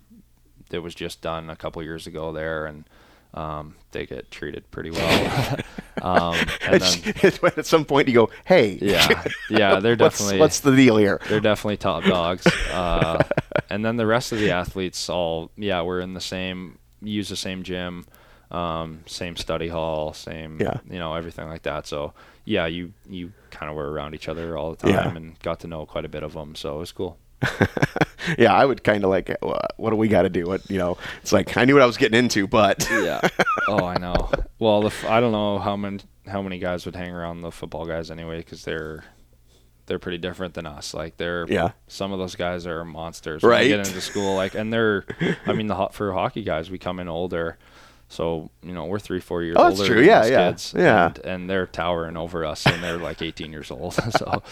that 0.69 0.81
was 0.81 0.95
just 0.95 1.21
done 1.21 1.49
a 1.49 1.55
couple 1.55 1.83
years 1.83 2.07
ago 2.07 2.31
there, 2.31 2.65
and 2.65 2.85
um, 3.33 3.75
they 3.91 4.05
get 4.05 4.29
treated 4.31 4.69
pretty 4.71 4.91
well. 4.91 5.57
Um, 6.01 6.35
and 6.67 6.81
then, 6.81 7.33
At 7.55 7.65
some 7.67 7.85
point, 7.85 8.07
you 8.07 8.13
go, 8.15 8.29
"Hey, 8.45 8.79
yeah, 8.81 9.23
yeah, 9.49 9.79
they're 9.79 9.95
what's, 9.95 10.17
definitely 10.17 10.39
what's 10.39 10.59
the 10.61 10.75
deal 10.75 10.97
here?" 10.97 11.21
they're 11.29 11.39
definitely 11.39 11.77
top 11.77 12.03
dogs. 12.03 12.45
Uh, 12.71 13.23
and 13.69 13.85
then 13.85 13.95
the 13.95 14.07
rest 14.07 14.31
of 14.31 14.39
the 14.39 14.49
athletes 14.51 15.07
all 15.07 15.51
yeah 15.55 15.81
we're 15.83 16.01
in 16.01 16.13
the 16.15 16.19
same 16.19 16.79
use 17.03 17.29
the 17.29 17.35
same 17.37 17.61
gym, 17.61 18.05
um, 18.51 19.03
same 19.05 19.37
study 19.37 19.67
hall, 19.69 20.13
same 20.13 20.59
Yeah. 20.59 20.79
you 20.89 20.97
know 20.97 21.13
everything 21.13 21.47
like 21.47 21.61
that. 21.61 21.85
So 21.85 22.13
yeah, 22.43 22.65
you 22.65 22.91
you 23.07 23.31
kind 23.51 23.69
of 23.69 23.75
were 23.77 23.89
around 23.91 24.15
each 24.15 24.27
other 24.27 24.57
all 24.57 24.71
the 24.71 24.77
time 24.77 24.91
Yeah. 24.93 25.15
and 25.15 25.39
got 25.39 25.59
to 25.61 25.67
know 25.67 25.85
quite 25.85 26.05
a 26.05 26.09
bit 26.09 26.23
of 26.23 26.33
them. 26.33 26.55
So 26.55 26.75
it 26.75 26.79
was 26.79 26.91
cool. 26.91 27.17
yeah, 28.37 28.53
I 28.53 28.65
would 28.65 28.83
kind 28.83 29.03
of 29.03 29.09
like, 29.09 29.29
"Uh, 29.41 29.57
"What 29.77 29.89
do 29.91 29.95
we 29.95 30.07
got 30.07 30.23
to 30.23 30.29
do?" 30.29 30.45
What 30.45 30.69
you 30.69 30.77
know? 30.77 30.97
It's 31.21 31.31
like 31.31 31.55
I 31.57 31.65
knew 31.65 31.73
what 31.75 31.83
I 31.83 31.85
was 31.85 31.97
getting 31.97 32.17
into, 32.17 32.47
but 32.47 32.87
Yeah. 32.91 33.21
oh, 33.67 33.85
I 33.85 33.97
know. 33.97 34.29
Well, 34.59 34.81
the 34.81 34.93
I 35.09 35.19
don't 35.19 35.31
know 35.31 35.59
how 35.59 35.75
many 35.75 35.99
how 36.27 36.41
many 36.41 36.59
guys 36.59 36.85
would 36.85 36.95
hang 36.95 37.11
around 37.11 37.41
the 37.41 37.51
football 37.51 37.85
guys 37.85 38.09
anyway 38.11 38.37
because 38.37 38.63
they're 38.63 39.03
they're 39.85 39.99
pretty 39.99 40.17
different 40.17 40.53
than 40.53 40.65
us. 40.65 40.93
Like 40.93 41.17
they're 41.17 41.45
Yeah. 41.49 41.71
Some 41.87 42.11
of 42.13 42.19
those 42.19 42.35
guys 42.35 42.65
are 42.65 42.85
monsters. 42.85 43.43
When 43.43 43.49
Right. 43.51 43.67
get 43.67 43.79
into 43.79 43.99
school, 43.99 44.35
like, 44.35 44.55
and 44.55 44.71
they're. 44.71 45.05
I 45.45 45.51
mean, 45.53 45.67
the 45.67 45.89
for 45.91 46.13
hockey 46.13 46.43
guys, 46.43 46.71
we 46.71 46.77
come 46.77 46.99
in 46.99 47.09
older. 47.09 47.57
So 48.09 48.51
you 48.61 48.73
know 48.73 48.85
we're 48.85 48.99
three, 48.99 49.19
four 49.19 49.41
years 49.41 49.55
Oh, 49.59 49.69
that's 49.69 49.85
true. 49.87 50.01
Yeah, 50.01 50.25
yeah, 50.25 50.49
kids, 50.51 50.73
yeah. 50.77 51.07
And, 51.07 51.17
and 51.25 51.49
they're 51.49 51.65
towering 51.65 52.15
over 52.15 52.45
us, 52.45 52.65
and 52.67 52.83
they're 52.83 52.97
like 52.97 53.21
18 53.23 53.51
years 53.51 53.71
old. 53.71 53.93
so 54.17 54.43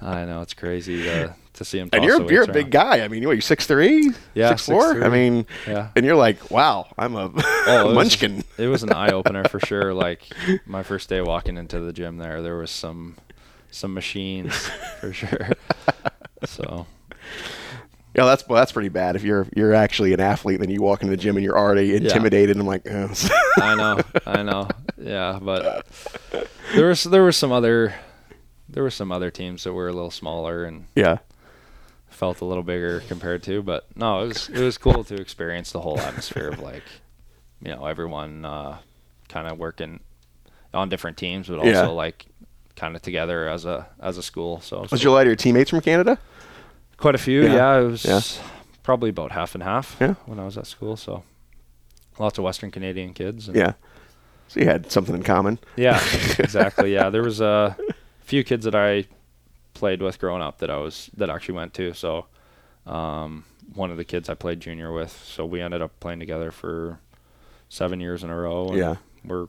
I 0.00 0.24
know 0.24 0.40
it's 0.40 0.54
crazy 0.54 1.02
to, 1.02 1.34
to 1.54 1.64
see 1.64 1.78
them. 1.78 1.90
and 1.92 2.02
you're 2.02 2.30
you're 2.32 2.44
a 2.44 2.52
big 2.52 2.70
guy. 2.70 3.00
I 3.02 3.08
mean, 3.08 3.22
what, 3.26 3.32
you're 3.32 3.42
six 3.42 3.66
three, 3.66 4.10
Yeah, 4.32 4.48
six 4.50 4.64
four. 4.66 5.04
I 5.04 5.10
mean, 5.10 5.44
Yeah. 5.66 5.90
and 5.94 6.06
you're 6.06 6.16
like, 6.16 6.50
"Wow, 6.50 6.86
I'm 6.96 7.14
a 7.14 7.30
Oh, 7.36 7.80
it 7.82 7.86
was- 7.88 7.94
munchkin." 7.94 8.42
it 8.56 8.68
was 8.68 8.82
an 8.82 8.92
eye 8.92 9.10
opener 9.10 9.44
for 9.44 9.60
sure. 9.60 9.92
Like 9.92 10.22
my 10.64 10.82
first 10.82 11.10
day 11.10 11.20
walking 11.20 11.58
into 11.58 11.78
the 11.80 11.92
gym 11.92 12.16
there, 12.16 12.40
there 12.40 12.56
was 12.56 12.70
some 12.70 13.16
some 13.70 13.92
machines 13.92 14.54
for 15.00 15.12
sure. 15.12 15.50
So 16.46 16.86
Yeah, 18.14 18.24
that's 18.24 18.46
well, 18.48 18.58
that's 18.60 18.72
pretty 18.72 18.88
bad. 18.88 19.14
If 19.16 19.22
you're 19.22 19.46
you're 19.54 19.72
actually 19.74 20.12
an 20.12 20.20
athlete, 20.20 20.58
then 20.60 20.68
you 20.70 20.82
walk 20.82 21.02
into 21.02 21.10
the 21.10 21.16
gym 21.16 21.36
and 21.36 21.44
you're 21.44 21.56
already 21.58 21.94
intimidated. 21.94 22.56
I'm 22.56 22.66
like, 22.66 22.82
oh. 22.90 23.12
I 23.58 23.74
know, 23.76 24.00
I 24.26 24.42
know, 24.42 24.68
yeah. 24.98 25.38
But 25.40 25.86
there 26.74 26.88
was 26.88 27.04
there 27.04 27.22
was 27.22 27.36
some 27.36 27.52
other 27.52 27.94
there 28.68 28.82
were 28.82 28.90
some 28.90 29.12
other 29.12 29.30
teams 29.30 29.62
that 29.64 29.72
were 29.72 29.88
a 29.88 29.92
little 29.92 30.10
smaller 30.10 30.64
and 30.64 30.86
yeah, 30.96 31.18
felt 32.08 32.40
a 32.40 32.44
little 32.44 32.64
bigger 32.64 33.00
compared 33.06 33.42
to. 33.44 33.62
But 33.62 33.86
no, 33.96 34.22
it 34.24 34.26
was 34.28 34.48
it 34.48 34.58
was 34.60 34.76
cool 34.76 35.04
to 35.04 35.14
experience 35.14 35.70
the 35.70 35.80
whole 35.80 35.98
atmosphere 36.00 36.48
of 36.48 36.58
like 36.58 36.82
you 37.62 37.70
know 37.72 37.86
everyone 37.86 38.44
uh, 38.44 38.78
kind 39.28 39.46
of 39.46 39.56
working 39.58 40.00
on 40.74 40.88
different 40.88 41.16
teams, 41.16 41.46
but 41.48 41.58
also 41.60 41.70
Yeah. 41.70 41.86
like 41.86 42.26
kind 42.74 42.96
of 42.96 43.02
together 43.02 43.48
as 43.48 43.64
a 43.66 43.86
as 44.00 44.18
a 44.18 44.22
school. 44.22 44.60
So 44.60 44.80
was 44.80 44.90
was 44.90 45.02
your 45.04 45.12
a 45.12 45.14
lot 45.14 45.20
of 45.22 45.26
your 45.26 45.36
teammates 45.36 45.70
from 45.70 45.80
Canada? 45.80 46.18
Quite 47.00 47.14
a 47.14 47.18
few, 47.18 47.42
Yeah. 47.42 47.54
yeah. 47.54 47.80
it 47.80 47.84
was 47.84 48.04
Yeah. 48.04 48.20
probably 48.82 49.10
about 49.10 49.32
half 49.32 49.54
and 49.54 49.62
half 49.64 49.96
Yeah. 50.00 50.14
when 50.26 50.38
I 50.38 50.44
was 50.44 50.56
at 50.58 50.66
school. 50.66 50.96
So 50.96 51.22
lots 52.18 52.38
of 52.38 52.44
Western 52.44 52.70
Canadian 52.70 53.14
kids. 53.14 53.48
And 53.48 53.56
Yeah, 53.56 53.72
so 54.48 54.60
you 54.60 54.66
had 54.66 54.90
something 54.92 55.14
in 55.14 55.22
common. 55.22 55.58
yeah, 55.76 55.98
exactly. 56.38 56.92
Yeah, 56.92 57.10
there 57.10 57.22
was 57.22 57.40
a 57.40 57.76
few 58.20 58.44
kids 58.44 58.64
that 58.64 58.74
I 58.74 59.06
played 59.74 60.02
with 60.02 60.18
growing 60.18 60.42
up 60.42 60.58
that 60.58 60.70
I 60.70 60.76
was 60.76 61.10
that 61.16 61.30
actually 61.30 61.54
went 61.54 61.72
to. 61.74 61.92
So 61.94 62.26
um, 62.86 63.44
one 63.74 63.90
of 63.90 63.96
the 63.96 64.04
kids 64.04 64.28
I 64.28 64.34
played 64.34 64.60
junior 64.60 64.92
with. 64.92 65.12
So 65.24 65.46
we 65.46 65.60
ended 65.60 65.80
up 65.82 65.98
playing 66.00 66.20
together 66.20 66.50
for 66.50 66.98
seven 67.68 68.00
years 68.00 68.22
in 68.22 68.30
a 68.30 68.36
row. 68.36 68.74
Yeah. 68.74 68.96
we're 69.24 69.46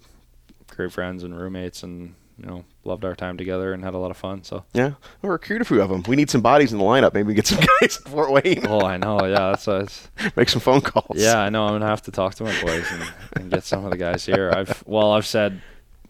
great 0.68 0.92
friends 0.92 1.24
and 1.24 1.38
roommates, 1.38 1.82
and 1.84 2.14
you 2.42 2.48
know 2.48 2.66
loved 2.84 3.06
our 3.06 3.16
time 3.16 3.38
together 3.38 3.72
and 3.72 3.84
had 3.84 3.94
a 3.94 3.98
lot 3.98 4.10
of 4.10 4.18
fun. 4.18 4.44
So. 4.44 4.64
Yeah, 4.74 4.94
we'll 5.22 5.32
recruit 5.32 5.62
a 5.62 5.66
few 5.66 5.82
of 5.82 5.90
them. 5.90 6.04
We 6.08 6.16
need 6.16 6.32
some 6.32 6.42
bodies 6.42 6.72
in 6.72 6.80
the 6.80 6.84
lineup. 6.84 7.14
Maybe 7.14 7.28
we 7.28 7.34
get 7.36 7.46
some 7.46 7.60
guys 7.82 7.98
at 7.98 8.12
Fort 8.12 8.32
Wayne. 8.32 8.66
Oh, 8.68 8.82
I 8.82 8.98
know. 8.98 9.24
Yeah, 9.24 9.52
that's 9.52 9.68
it's, 9.68 10.10
Make 10.36 10.50
some 10.50 10.62
phone 10.62 10.82
calls. 10.82 11.22
Yeah, 11.22 11.40
I 11.40 11.50
know. 11.50 11.66
I'm 11.66 11.76
gonna 11.76 11.86
have 11.86 12.02
to 12.04 12.12
talk 12.12 12.36
to 12.36 12.44
my 12.44 12.62
boys 12.62 12.88
and, 12.92 13.04
and 13.36 13.52
get 13.52 13.64
some 13.64 13.86
of 13.86 13.92
the 13.92 13.98
guys 13.98 14.26
here. 14.26 14.52
I've 14.54 14.84
well, 14.88 15.12
I've 15.12 15.28
said 15.28 15.62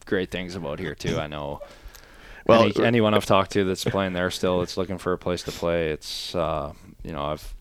great 0.06 0.32
things 0.32 0.56
about 0.56 0.80
here 0.80 0.96
too. 0.96 1.18
I 1.18 1.28
know. 1.28 1.60
Well, 2.48 2.64
Any, 2.64 2.86
anyone 2.86 3.14
I've 3.14 3.26
talked 3.26 3.52
to 3.52 3.64
that's 3.66 3.84
playing 3.84 4.14
there 4.14 4.32
still, 4.32 4.60
that's 4.60 4.78
looking 4.78 4.98
for 4.98 5.14
a 5.14 5.18
place 5.18 5.44
to 5.44 5.52
play. 5.52 5.90
It's 5.92 6.34
uh, 6.34 6.74
you 7.04 7.12
know 7.12 7.24
I've 7.24 7.54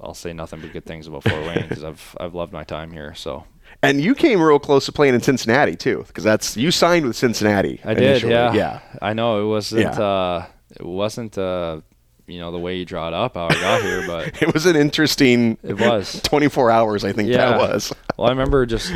I'll 0.00 0.14
say 0.14 0.32
nothing 0.32 0.60
but 0.60 0.72
good 0.72 0.84
things 0.84 1.06
about 1.06 1.22
Fort 1.22 1.46
Wayne 1.46 1.68
because 1.68 1.84
I've 1.84 2.16
I've 2.18 2.34
loved 2.34 2.52
my 2.52 2.64
time 2.64 2.90
here. 2.90 3.14
So 3.14 3.44
And 3.84 4.00
you 4.00 4.14
came 4.14 4.40
real 4.40 4.58
close 4.60 4.86
to 4.86 4.92
playing 4.92 5.14
in 5.14 5.20
Cincinnati 5.22 5.74
too, 5.76 6.04
because 6.06 6.22
that's 6.24 6.56
you 6.56 6.70
signed 6.70 7.04
with 7.04 7.16
Cincinnati. 7.16 7.80
I 7.84 7.94
did. 7.94 8.22
Yeah. 8.22 8.52
Yeah. 8.52 8.80
I 9.00 9.12
know 9.12 9.42
it 9.44 9.48
wasn't. 9.48 9.82
Yeah. 9.82 10.00
Uh, 10.00 10.46
it 10.70 10.84
wasn't. 10.86 11.36
Uh, 11.36 11.80
you 12.28 12.38
know 12.38 12.52
the 12.52 12.58
way 12.58 12.76
you 12.76 12.84
draw 12.84 13.08
it 13.08 13.14
up 13.14 13.34
how 13.34 13.46
I 13.46 13.54
got 13.54 13.82
here, 13.82 14.04
but 14.06 14.40
It 14.40 14.54
was 14.54 14.64
an 14.66 14.76
interesting 14.76 15.58
it 15.64 15.78
was. 15.80 16.20
24 16.24 16.70
hours. 16.70 17.04
I 17.04 17.12
think 17.12 17.28
that 17.30 17.34
Yeah. 17.34 17.58
was. 17.58 17.92
Well, 18.16 18.28
I 18.28 18.30
remember 18.30 18.64
just 18.66 18.92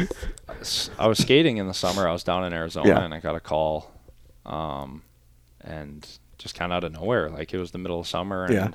I 0.99 1.09
was 1.09 1.19
skating 1.19 1.57
in 1.57 1.67
the 1.67 1.75
summer. 1.75 2.09
I 2.09 2.13
was 2.13 2.23
down 2.23 2.45
in 2.45 2.53
Arizona 2.53 2.89
Yeah. 2.89 3.05
and 3.05 3.13
I 3.13 3.19
got 3.19 3.35
a 3.35 3.41
call, 3.41 3.91
um, 4.47 5.03
and 5.63 6.07
just 6.39 6.55
kind 6.55 6.71
of 6.73 6.77
out 6.77 6.85
of 6.85 6.93
nowhere, 6.93 7.29
like 7.29 7.53
it 7.53 7.59
was 7.59 7.73
the 7.73 7.79
middle 7.79 7.99
of 7.99 8.07
summer, 8.07 8.45
and 8.45 8.55
Yeah. 8.55 8.69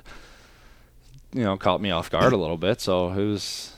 you 1.32 1.42
know, 1.44 1.56
caught 1.56 1.80
me 1.80 1.90
off 1.90 2.10
guard 2.10 2.34
a 2.34 2.36
little 2.36 2.58
bit. 2.58 2.82
So 2.82 3.08
it 3.08 3.24
was, 3.26 3.72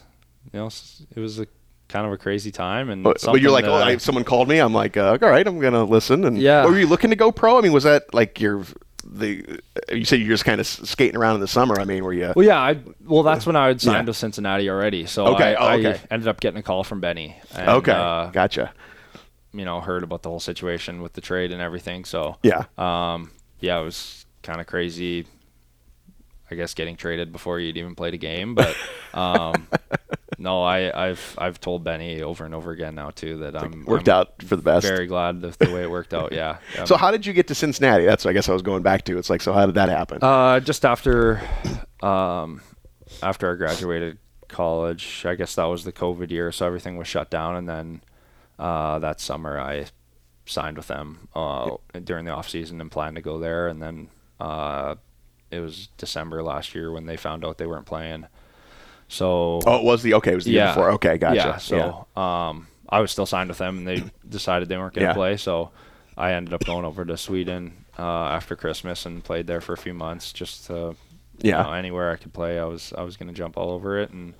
you 0.53 0.59
know, 0.59 0.67
it 0.67 1.21
was 1.21 1.39
a 1.39 1.47
kind 1.95 2.07
of 2.07 2.13
a 2.13 2.19
crazy 2.19 2.51
time, 2.51 2.91
and 2.91 3.05
But, 3.05 3.23
but 3.23 3.41
you're 3.41 3.53
like, 3.53 3.65
that 3.67 3.71
oh, 3.71 3.75
I- 3.77 3.97
someone 3.99 4.25
called 4.25 4.49
me. 4.49 4.59
I'm 4.59 4.75
like, 4.75 4.97
uh, 4.97 5.17
all 5.23 5.29
right, 5.31 5.47
I'm 5.47 5.61
gonna 5.61 5.85
listen. 5.85 6.25
And 6.25 6.37
Yeah. 6.37 6.67
were 6.67 6.77
you 6.77 6.89
looking 6.89 7.11
to 7.11 7.17
go 7.17 7.31
pro? 7.31 7.57
I 7.57 7.61
mean, 7.61 7.73
was 7.73 7.85
that 7.85 8.13
like 8.13 8.41
your 8.41 8.65
the? 9.07 9.61
You 9.93 10.05
said 10.05 10.19
you're 10.19 10.29
just 10.29 10.45
kind 10.45 10.61
of 10.61 10.67
skating 10.67 11.17
around 11.17 11.37
in 11.37 11.41
the 11.41 11.47
summer. 11.47 11.79
I 11.79 11.85
mean, 11.85 12.03
were 12.03 12.13
you? 12.13 12.33
Well, 12.35 12.45
yeah, 12.45 12.59
I 12.59 12.79
well, 13.07 13.23
that's 13.23 13.47
when 13.47 13.55
I 13.55 13.69
had 13.69 13.81
signed 13.81 14.07
Yeah. 14.07 14.11
with 14.11 14.17
Cincinnati 14.17 14.69
already. 14.69 15.07
So 15.07 15.27
Okay, 15.35 15.55
I, 15.55 15.77
oh, 15.77 15.79
okay. 15.79 16.01
I 16.11 16.15
ended 16.15 16.27
up 16.27 16.41
getting 16.41 16.59
a 16.59 16.63
call 16.65 16.83
from 16.83 17.01
Benny. 17.01 17.37
And, 17.55 17.69
okay, 17.69 17.93
uh, 17.93 18.27
gotcha. 18.33 18.73
you 19.53 19.65
know, 19.65 19.81
heard 19.81 20.03
about 20.03 20.23
the 20.25 20.31
whole 20.31 20.41
situation 20.41 21.01
with 21.01 21.13
the 21.13 21.21
trade 21.21 21.53
and 21.53 21.63
everything. 21.63 22.05
So 22.05 22.39
Yeah, 22.43 22.65
Um, 22.77 23.31
yeah, 23.61 23.79
it 23.81 23.85
was 23.85 24.27
kind 24.43 24.61
of 24.61 24.67
crazy. 24.67 25.27
I 26.51 26.57
guess 26.57 26.75
getting 26.75 26.97
traded 26.97 27.31
before 27.33 27.59
you'd 27.61 27.77
even 27.77 27.95
played 27.95 28.15
a 28.15 28.19
game, 28.19 28.55
but 28.57 28.75
um, 29.15 29.67
no, 30.39 30.63
I, 30.63 31.09
I've 31.09 31.35
I've 31.39 31.61
told 31.61 31.85
Benny 31.85 32.23
over 32.23 32.45
and 32.45 32.55
over 32.55 32.71
again 32.71 32.95
now 32.95 33.11
too 33.11 33.39
that 33.39 33.57
I'm 33.57 33.85
worked 33.85 34.09
I'm 34.09 34.21
out 34.21 34.43
for 34.43 34.57
the 34.57 34.63
best. 34.63 34.87
Very 34.87 35.07
glad 35.07 35.41
the, 35.41 35.51
the 35.59 35.73
way 35.73 35.83
it 35.83 35.91
worked 35.91 36.15
out. 36.15 36.33
Yeah. 36.33 36.59
yeah. 36.75 36.85
So 36.95 36.97
how 36.97 37.11
did 37.11 37.27
you 37.27 37.33
get 37.33 37.49
to 37.49 37.55
Cincinnati? 37.55 38.05
That's 38.05 38.25
what 38.25 38.31
I 38.31 38.35
guess 38.35 38.49
I 38.49 38.53
was 38.53 38.63
going 38.63 38.83
back 38.83 39.05
to. 39.05 39.19
It's 39.19 39.31
like, 39.31 39.43
so 39.43 39.53
how 39.53 39.67
did 39.67 39.75
that 39.77 39.89
happen? 39.89 40.19
Uh, 40.23 40.61
just 40.61 40.85
after, 40.85 41.41
um, 42.03 42.61
after 43.23 43.53
I 43.53 43.55
graduated 43.57 44.19
college, 44.49 45.25
I 45.27 45.35
guess 45.35 45.55
that 45.55 45.65
was 45.65 45.85
the 45.85 45.93
COVID 45.93 46.31
year, 46.31 46.53
so 46.53 46.67
everything 46.67 46.97
was 46.97 47.09
shut 47.09 47.31
down, 47.31 47.57
and 47.57 47.69
then 47.69 48.03
uh, 48.59 48.99
that 49.01 49.21
summer 49.21 49.59
I 49.59 49.87
signed 50.47 50.77
with 50.77 50.89
them 50.89 51.29
uh, 51.35 51.71
during 52.03 52.25
the 52.25 52.33
off 52.33 52.49
season 52.49 52.81
and 52.81 52.91
planned 52.91 53.17
to 53.17 53.23
go 53.23 53.39
there, 53.39 53.69
and 53.69 53.83
then 53.83 54.09
uh, 54.41 54.97
it 55.51 55.61
was 55.61 55.89
December 55.97 56.43
last 56.43 56.75
year 56.75 56.93
when 56.93 57.07
they 57.07 57.17
found 57.17 57.45
out 57.45 57.59
they 57.59 57.67
weren't 57.67 57.87
playing. 57.87 58.27
So 59.09 59.61
oh, 59.67 59.77
it 59.79 59.85
was 59.85 60.03
the 60.03 60.15
okay. 60.15 60.33
It 60.33 60.37
was 60.37 60.45
the 60.45 60.53
year 60.53 60.65
yeah, 60.65 60.75
before. 60.75 60.91
Okay, 60.93 61.19
gotcha. 61.19 61.37
Yeah, 61.37 61.57
so 61.59 62.07
um, 62.21 62.67
I 62.89 63.01
was 63.01 63.11
still 63.11 63.27
signed 63.27 63.49
with 63.49 63.59
them, 63.59 63.79
and 63.79 63.87
they 63.87 64.05
decided 64.29 64.69
they 64.69 64.77
weren't 64.77 64.95
going 64.95 65.05
to 65.07 65.11
Yeah. 65.11 65.15
play. 65.15 65.37
So 65.37 65.71
I 66.17 66.33
ended 66.33 66.55
up 66.55 66.65
going 66.65 66.85
over 66.85 67.05
to 67.05 67.17
Sweden 67.17 67.85
uh, 67.99 68.03
after 68.03 68.57
Christmas 68.57 69.07
and 69.07 69.23
played 69.23 69.47
there 69.47 69.61
for 69.61 69.73
a 69.73 69.77
few 69.77 69.95
months, 69.95 70.33
just 70.33 70.67
to, 70.67 70.97
Yeah. 71.39 71.59
you 71.59 71.65
know, 71.65 71.73
anywhere 71.73 72.13
I 72.13 72.17
could 72.17 72.33
play, 72.33 72.59
I 72.59 72.65
was 72.65 72.93
I 72.97 73.03
was 73.03 73.17
going 73.17 73.29
to 73.29 73.35
jump 73.35 73.57
all 73.57 73.71
over 73.71 73.99
it, 73.99 74.11
and 74.11 74.35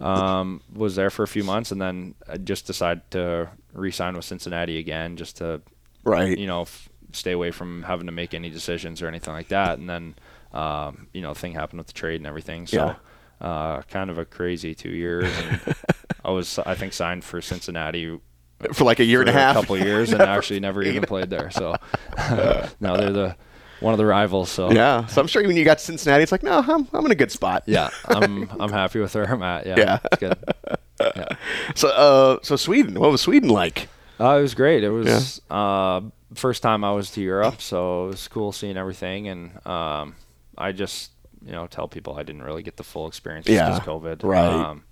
um, 0.00 0.60
was 0.72 0.96
there 0.96 1.10
for 1.10 1.22
a 1.22 1.28
few 1.28 1.44
months, 1.44 1.70
and 1.70 1.80
then 1.80 2.14
I 2.28 2.36
just 2.36 2.66
decided 2.66 3.08
to 3.12 3.48
re-sign 3.72 4.16
with 4.16 4.24
Cincinnati 4.24 4.78
again, 4.78 5.16
just 5.16 5.36
to 5.38 5.62
right. 6.02 6.36
you 6.36 6.46
know 6.46 6.62
f- 6.62 6.88
stay 7.12 7.32
away 7.32 7.52
from 7.52 7.84
having 7.84 8.06
to 8.06 8.12
make 8.12 8.34
any 8.34 8.50
decisions 8.50 9.02
or 9.02 9.06
anything 9.08 9.32
like 9.32 9.48
that, 9.48 9.78
and 9.78 9.88
then 9.88 10.14
um, 10.52 11.06
you 11.12 11.22
know 11.22 11.32
the 11.32 11.38
thing 11.38 11.52
happened 11.52 11.78
with 11.78 11.86
the 11.86 11.92
trade 11.92 12.16
and 12.16 12.26
everything, 12.26 12.66
so. 12.66 12.96
Yeah. 13.44 13.48
Uh, 13.50 13.82
kind 13.82 14.10
of 14.10 14.18
a 14.18 14.24
crazy 14.24 14.74
two 14.74 14.90
years. 14.90 15.30
And 15.44 15.74
I 16.24 16.30
was, 16.30 16.58
I 16.58 16.74
think, 16.74 16.92
signed 16.94 17.24
for 17.24 17.42
Cincinnati 17.42 18.18
for 18.72 18.84
like 18.84 19.00
a 19.00 19.04
year 19.04 19.20
and 19.20 19.28
a 19.28 19.32
half. 19.32 19.56
a 19.56 19.60
couple 19.60 19.76
years, 19.90 20.12
and 20.12 20.22
actually 20.22 20.60
never 20.60 20.82
even 20.82 21.02
played 21.04 21.28
there. 21.30 21.50
So 21.50 21.76
now 22.80 22.96
they're 22.96 23.12
the 23.12 23.36
one 23.80 23.92
of 23.92 23.98
the 23.98 24.06
rivals. 24.06 24.50
So 24.50 24.70
Yeah. 24.72 25.04
So 25.06 25.20
I'm 25.20 25.26
sure 25.26 25.46
when 25.46 25.56
you 25.56 25.64
got 25.64 25.78
to 25.78 25.84
Cincinnati, 25.84 26.22
it's 26.22 26.32
like, 26.32 26.42
no, 26.42 26.64
I'm, 26.66 26.88
I'm 26.92 27.04
in 27.04 27.10
a 27.10 27.14
good 27.16 27.30
spot. 27.30 27.64
yeah, 27.66 27.90
I'm 28.06 28.48
I'm 28.60 28.70
happy 28.72 29.00
with 29.00 29.14
where 29.14 29.24
I'm 29.30 29.42
at. 29.42 29.66
Yeah, 29.66 29.74
Yeah. 29.78 29.98
it's 30.12 30.20
good. 30.20 30.38
Yeah. 31.00 31.26
So, 31.74 31.88
uh, 31.88 32.38
so 32.42 32.56
Sweden. 32.56 32.98
What 32.98 33.10
was 33.10 33.20
Sweden 33.20 33.50
like? 33.50 33.88
Uh, 34.18 34.36
it 34.38 34.42
was 34.42 34.54
great. 34.54 34.84
It 34.84 34.90
was 34.90 35.40
uh, 35.50 36.00
first 36.34 36.62
time 36.62 36.84
I 36.84 36.92
was 36.92 37.10
to 37.10 37.20
Europe, 37.20 37.60
so 37.60 38.04
it 38.04 38.10
was 38.12 38.28
cool 38.28 38.52
seeing 38.52 38.76
everything. 38.76 39.26
And 39.28 39.66
um, 39.66 40.14
I 40.56 40.70
just, 40.72 41.10
you 41.44 41.52
know, 41.52 41.66
tell 41.66 41.88
people 41.88 42.16
I 42.16 42.22
didn't 42.22 42.42
really 42.42 42.62
get 42.62 42.76
the 42.76 42.84
full 42.84 43.06
experience 43.06 43.46
Yeah, 43.48 43.70
'cause 43.70 43.80
COVID. 43.80 44.20
right. 44.22 44.46
Um, 44.70 44.84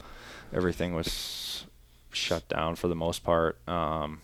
everything 0.53 0.95
was 0.95 1.67
shut 2.13 2.47
down 2.49 2.77
for 2.77 2.89
the 2.89 2.95
most 2.95 3.25
part. 3.25 3.57
Um, 3.69 4.21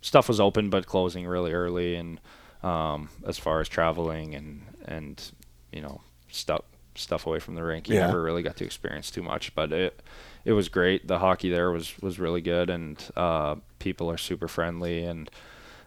stuff 0.00 0.28
was 0.28 0.40
open 0.40 0.70
but 0.70 0.86
closing 0.86 1.26
really 1.26 1.52
early, 1.52 1.96
and 1.96 2.20
um, 2.62 3.08
as 3.26 3.38
far 3.38 3.60
as 3.60 3.68
traveling 3.68 4.34
and 4.34 4.62
and 4.84 5.32
you 5.72 5.80
know 5.80 6.00
stuff 6.30 6.62
stuff 6.94 7.26
away 7.26 7.38
from 7.38 7.54
the 7.54 7.62
rink, 7.64 7.88
you 7.88 7.94
Yeah. 7.96 8.06
never 8.06 8.22
really 8.22 8.42
got 8.42 8.56
to 8.56 8.64
experience 8.64 9.10
too 9.10 9.22
much. 9.22 9.54
But 9.54 9.72
it 9.72 10.00
it 10.44 10.52
was 10.52 10.68
great. 10.68 11.08
The 11.08 11.18
hockey 11.18 11.50
there 11.50 11.70
was 11.72 11.98
was 12.00 12.18
really 12.20 12.40
good, 12.42 12.70
and 12.70 13.02
uh, 13.16 13.56
people 13.78 14.10
are 14.10 14.18
super 14.18 14.46
friendly 14.48 15.04
and 15.04 15.30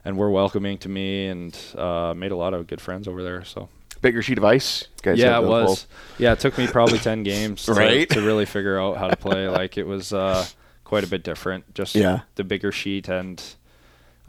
and 0.04 0.18
were 0.18 0.30
welcoming 0.30 0.78
to 0.80 0.90
me, 0.90 1.28
and 1.28 1.58
uh, 1.78 2.14
made 2.16 2.32
a 2.32 2.36
lot 2.36 2.54
of 2.54 2.68
good 2.68 2.82
friends 2.82 3.08
over 3.08 3.24
there. 3.24 3.44
So 3.46 3.70
Bigger 4.02 4.22
sheet 4.22 4.38
of 4.38 4.44
ice. 4.46 4.86
Guys 5.02 5.18
yeah, 5.18 5.40
it 5.40 5.46
was. 5.46 5.88
Yeah, 6.18 6.34
it 6.34 6.40
took 6.40 6.58
me 6.58 6.68
probably 6.68 7.00
ten 7.10 7.24
games 7.24 7.66
to, 7.66 7.74
Right. 7.74 8.10
to 8.10 8.22
really 8.22 8.46
figure 8.46 8.80
out 8.80 8.98
how 8.98 9.08
to 9.10 9.16
play. 9.16 9.48
Like 9.50 9.78
it 9.78 9.88
was 9.88 10.14
uh, 10.14 10.46
quite 10.84 11.04
a 11.04 11.08
bit 11.08 11.24
different. 11.24 11.74
Just 11.74 11.96
Yeah. 11.96 12.22
the 12.36 12.44
bigger 12.44 12.72
sheet, 12.72 13.08
and 13.10 13.42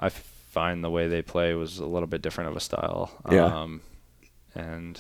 I 0.01 0.09
find 0.09 0.83
the 0.83 0.91
way 0.91 1.09
they 1.09 1.23
play 1.23 1.53
was 1.55 1.79
a 1.79 1.87
little 1.87 2.07
bit 2.07 2.23
different 2.23 2.51
of 2.51 2.57
a 2.57 2.61
style. 2.61 3.11
Yeah. 3.31 3.45
Um, 3.45 3.83
and 4.55 4.99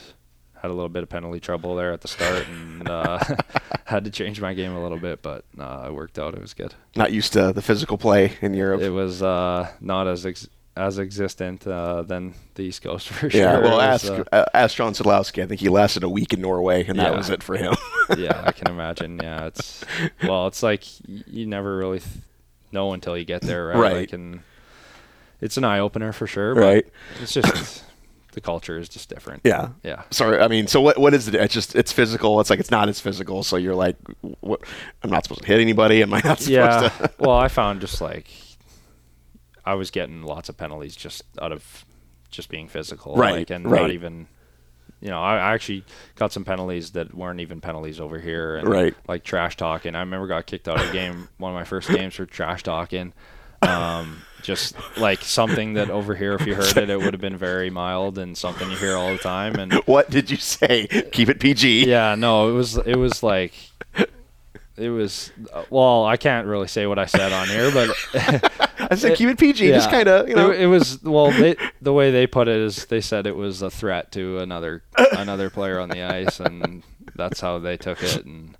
had 0.60 0.70
a 0.70 0.74
little 0.74 0.88
bit 0.88 1.02
of 1.02 1.08
penalty 1.08 1.38
trouble 1.40 1.76
there 1.76 1.92
at 1.92 2.00
the 2.00 2.08
start, 2.08 2.46
and 2.48 2.88
uh, 2.88 3.18
had 3.84 4.04
to 4.04 4.10
change 4.10 4.40
my 4.40 4.52
game 4.54 4.72
a 4.72 4.82
little 4.82 4.98
bit, 4.98 5.22
but 5.22 5.44
uh, 5.58 5.84
it 5.88 5.94
worked 5.94 6.18
out. 6.18 6.34
It 6.34 6.40
was 6.40 6.54
good. 6.54 6.74
Not 6.94 7.12
used 7.12 7.32
to 7.34 7.52
the 7.52 7.62
physical 7.62 7.96
play 7.98 8.32
in 8.42 8.52
Europe. 8.54 8.80
It 8.82 8.90
was 8.90 9.22
uh, 9.22 9.70
not 9.80 10.06
as 10.08 10.26
ex- 10.26 10.48
as 10.76 10.98
existent 10.98 11.66
uh, 11.66 12.02
than 12.02 12.34
the 12.54 12.64
East 12.64 12.82
Coast 12.82 13.08
for 13.10 13.30
sure. 13.30 13.40
yeah, 13.40 13.58
well, 13.58 13.76
was, 13.76 14.04
ask 14.08 14.12
uh, 14.12 14.24
uh, 14.32 14.44
ask 14.54 14.76
John 14.76 14.92
Sadlowski. 14.92 15.42
I 15.42 15.46
think 15.46 15.60
he 15.60 15.68
lasted 15.68 16.02
a 16.02 16.08
week 16.08 16.32
in 16.32 16.40
Norway, 16.40 16.86
and 16.86 16.98
that 16.98 17.14
was 17.16 17.30
it 17.30 17.42
for 17.42 17.56
him. 17.56 17.74
yeah, 18.18 18.42
I 18.44 18.52
can 18.52 18.68
imagine. 18.68 19.20
Yeah, 19.26 19.46
it's 19.46 19.84
well, 20.22 20.46
it's 20.46 20.62
like 20.62 20.84
you 21.08 21.46
never 21.46 21.76
really 21.78 22.00
know 22.70 22.92
until 22.92 23.16
you 23.16 23.24
get 23.24 23.42
there, 23.42 23.66
right? 23.68 23.76
Right. 23.76 23.96
Like, 23.96 24.12
and 24.12 24.40
it's 25.40 25.56
an 25.56 25.64
eye 25.64 25.78
opener 25.78 26.12
for 26.12 26.26
sure. 26.26 26.54
But 26.54 26.60
right? 26.60 26.86
It's 27.22 27.32
just 27.32 27.84
the 28.32 28.40
culture 28.40 28.78
is 28.78 28.88
just 28.88 29.08
different. 29.08 29.40
Yeah. 29.44 29.70
Yeah. 29.82 30.02
Sorry, 30.10 30.40
I 30.40 30.48
mean, 30.48 30.66
so 30.66 30.80
what? 30.80 30.98
What 30.98 31.14
is 31.14 31.26
it? 31.28 31.34
It's 31.34 31.54
just 31.54 31.74
it's 31.74 31.92
physical. 31.92 32.38
It's 32.40 32.50
like 32.50 32.60
it's 32.60 32.70
not 32.70 32.88
as 32.88 33.00
physical. 33.00 33.42
So 33.42 33.56
you're 33.56 33.74
like, 33.74 33.96
what? 34.40 34.60
I'm 35.02 35.10
not 35.10 35.24
supposed 35.24 35.40
to 35.42 35.46
hit 35.46 35.60
anybody. 35.60 36.02
Am 36.02 36.12
I 36.12 36.20
not 36.22 36.38
supposed 36.40 36.50
Yeah. 36.50 36.88
to? 36.90 37.10
well, 37.18 37.36
I 37.36 37.48
found 37.48 37.80
just 37.80 38.00
like 38.00 38.28
I 39.66 39.74
was 39.74 39.90
getting 39.90 40.22
lots 40.22 40.48
of 40.48 40.56
penalties 40.56 40.96
just 40.96 41.22
out 41.42 41.52
of 41.52 41.84
just 42.30 42.48
being 42.48 42.68
physical, 42.68 43.14
Right, 43.16 43.32
Like, 43.38 43.50
and 43.50 43.70
right. 43.70 43.82
not 43.82 43.90
even. 43.90 44.28
You 45.02 45.10
know, 45.10 45.20
I, 45.20 45.34
I 45.36 45.52
actually 45.54 45.84
got 46.14 46.32
some 46.32 46.44
penalties 46.44 46.92
that 46.92 47.12
weren't 47.14 47.40
even 47.40 47.60
penalties 47.60 48.00
over 48.00 48.18
here, 48.18 48.56
and 48.56 48.66
Right. 48.66 48.94
like 49.06 49.24
trash 49.24 49.56
talking. 49.56 49.94
I 49.94 50.00
remember 50.00 50.26
got 50.26 50.46
kicked 50.46 50.68
out 50.68 50.80
of 50.80 50.88
a 50.88 50.92
game, 50.92 51.28
one 51.38 51.52
of 51.52 51.54
my 51.54 51.64
first 51.64 51.88
games 51.90 52.14
for 52.14 52.24
trash 52.24 52.62
talking. 52.62 53.12
Um, 53.62 54.22
just 54.42 54.74
like 54.96 55.20
something 55.22 55.74
that 55.74 55.90
over 55.90 56.14
here, 56.14 56.34
if 56.34 56.46
you 56.46 56.54
heard 56.54 56.76
it, 56.78 56.88
it 56.88 56.96
would 57.00 57.12
have 57.14 57.20
been 57.20 57.36
very 57.36 57.68
mild 57.68 58.16
and 58.16 58.36
something 58.38 58.70
you 58.70 58.76
hear 58.76 58.96
all 58.96 59.12
the 59.12 59.18
time. 59.18 59.56
And 59.56 59.72
What 59.86 60.08
did 60.10 60.30
you 60.30 60.36
say? 60.38 60.86
Keep 61.12 61.28
it 61.30 61.40
PG. 61.40 61.86
yeah, 61.88 62.14
no, 62.14 62.48
it 62.48 62.52
was 62.52 62.76
it 62.78 62.96
was 62.96 63.22
like 63.22 63.52
it 64.76 64.88
was. 64.90 65.30
uh, 65.52 65.64
Well, 65.70 66.04
I 66.04 66.16
can't 66.16 66.46
really 66.46 66.68
say 66.68 66.86
what 66.86 66.98
I 66.98 67.06
said 67.06 67.32
on 67.32 67.48
here, 67.48 67.70
but 67.70 67.90
I 68.90 68.94
said 68.94 69.16
keep 69.16 69.28
it 69.28 69.38
PG. 69.38 69.68
Just 69.68 69.90
kind 69.90 70.08
of, 70.08 70.28
you 70.28 70.34
know. 70.34 70.50
it, 70.50 70.62
it 70.62 70.66
was 70.66 71.02
well. 71.02 71.30
They, 71.30 71.56
the 71.80 71.92
way 71.92 72.10
they 72.10 72.26
put 72.26 72.48
it 72.48 72.56
is 72.56 72.86
they 72.86 73.00
said 73.00 73.26
it 73.26 73.36
was 73.36 73.62
a 73.62 73.70
threat 73.70 74.12
to 74.12 74.38
another 74.38 74.82
another 75.12 75.50
player 75.50 75.78
on 75.80 75.88
the 75.88 76.02
ice, 76.02 76.40
and 76.40 76.82
that's 77.14 77.40
how 77.40 77.58
they 77.58 77.76
took 77.76 78.02
it. 78.02 78.24
And 78.24 78.56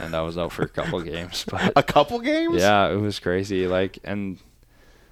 and 0.00 0.14
I 0.14 0.22
was 0.22 0.36
out 0.38 0.52
for 0.52 0.62
a 0.62 0.68
couple 0.68 1.00
games, 1.02 1.44
but 1.50 1.72
a 1.76 1.82
couple 1.82 2.18
games. 2.20 2.56
yeah, 2.60 2.88
it 2.88 2.96
was 2.96 3.18
crazy. 3.20 3.66
Like, 3.66 3.98
and 4.04 4.38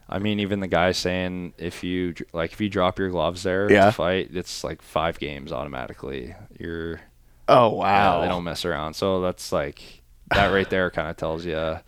I 0.08 0.18
mean, 0.18 0.40
even 0.40 0.60
the 0.60 0.66
guy 0.66 0.92
saying 0.92 1.54
if 1.58 1.84
you 1.84 2.14
like 2.32 2.52
if 2.52 2.60
you 2.60 2.68
drop 2.68 2.98
your 2.98 3.10
gloves 3.10 3.42
there 3.44 3.70
Yeah. 3.70 3.86
to 3.86 3.92
fight, 3.92 4.30
it's 4.32 4.64
like 4.64 4.82
five 4.82 5.18
games 5.18 5.52
automatically. 5.52 6.34
You're 6.58 7.00
Oh 7.46 7.70
yeah, 7.76 7.78
wow. 7.78 8.20
they 8.22 8.28
don't 8.28 8.44
mess 8.44 8.64
around. 8.64 8.94
So 8.94 9.20
that's 9.20 9.52
like 9.52 10.02
that 10.34 10.48
right 10.48 10.68
there 10.68 10.90
kind 10.90 11.08
of 11.08 11.16
tells 11.16 11.44
you 11.46 11.78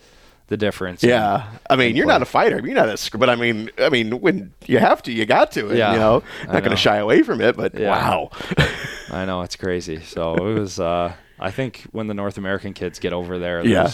the 0.50 0.56
difference. 0.58 1.02
Yeah, 1.02 1.46
I 1.70 1.76
mean, 1.76 1.96
you're 1.96 2.04
play. 2.04 2.14
not 2.14 2.22
a 2.22 2.26
fighter. 2.26 2.60
You're 2.62 2.74
not 2.74 2.88
a, 2.90 3.16
but 3.18 3.30
I 3.30 3.36
mean, 3.36 3.70
I 3.78 3.88
mean, 3.88 4.20
when 4.20 4.52
you 4.66 4.78
have 4.78 5.02
to, 5.04 5.12
you 5.12 5.24
got 5.24 5.52
to. 5.52 5.68
And, 5.70 5.78
Yeah, 5.78 5.92
you 5.92 5.98
know, 5.98 6.22
not 6.46 6.60
going 6.62 6.70
to 6.72 6.76
shy 6.76 6.96
away 6.98 7.22
from 7.22 7.40
it. 7.40 7.56
But 7.56 7.74
Yeah. 7.74 7.88
wow, 7.90 8.30
I 9.10 9.24
know 9.24 9.40
it's 9.42 9.56
crazy. 9.56 10.00
So 10.00 10.34
it 10.34 10.58
was. 10.58 10.78
Uh, 10.78 11.14
I 11.38 11.50
think 11.50 11.86
when 11.92 12.06
the 12.08 12.14
North 12.14 12.36
American 12.36 12.74
kids 12.74 12.98
get 12.98 13.12
over 13.14 13.38
there, 13.38 13.64
Yeah. 13.64 13.90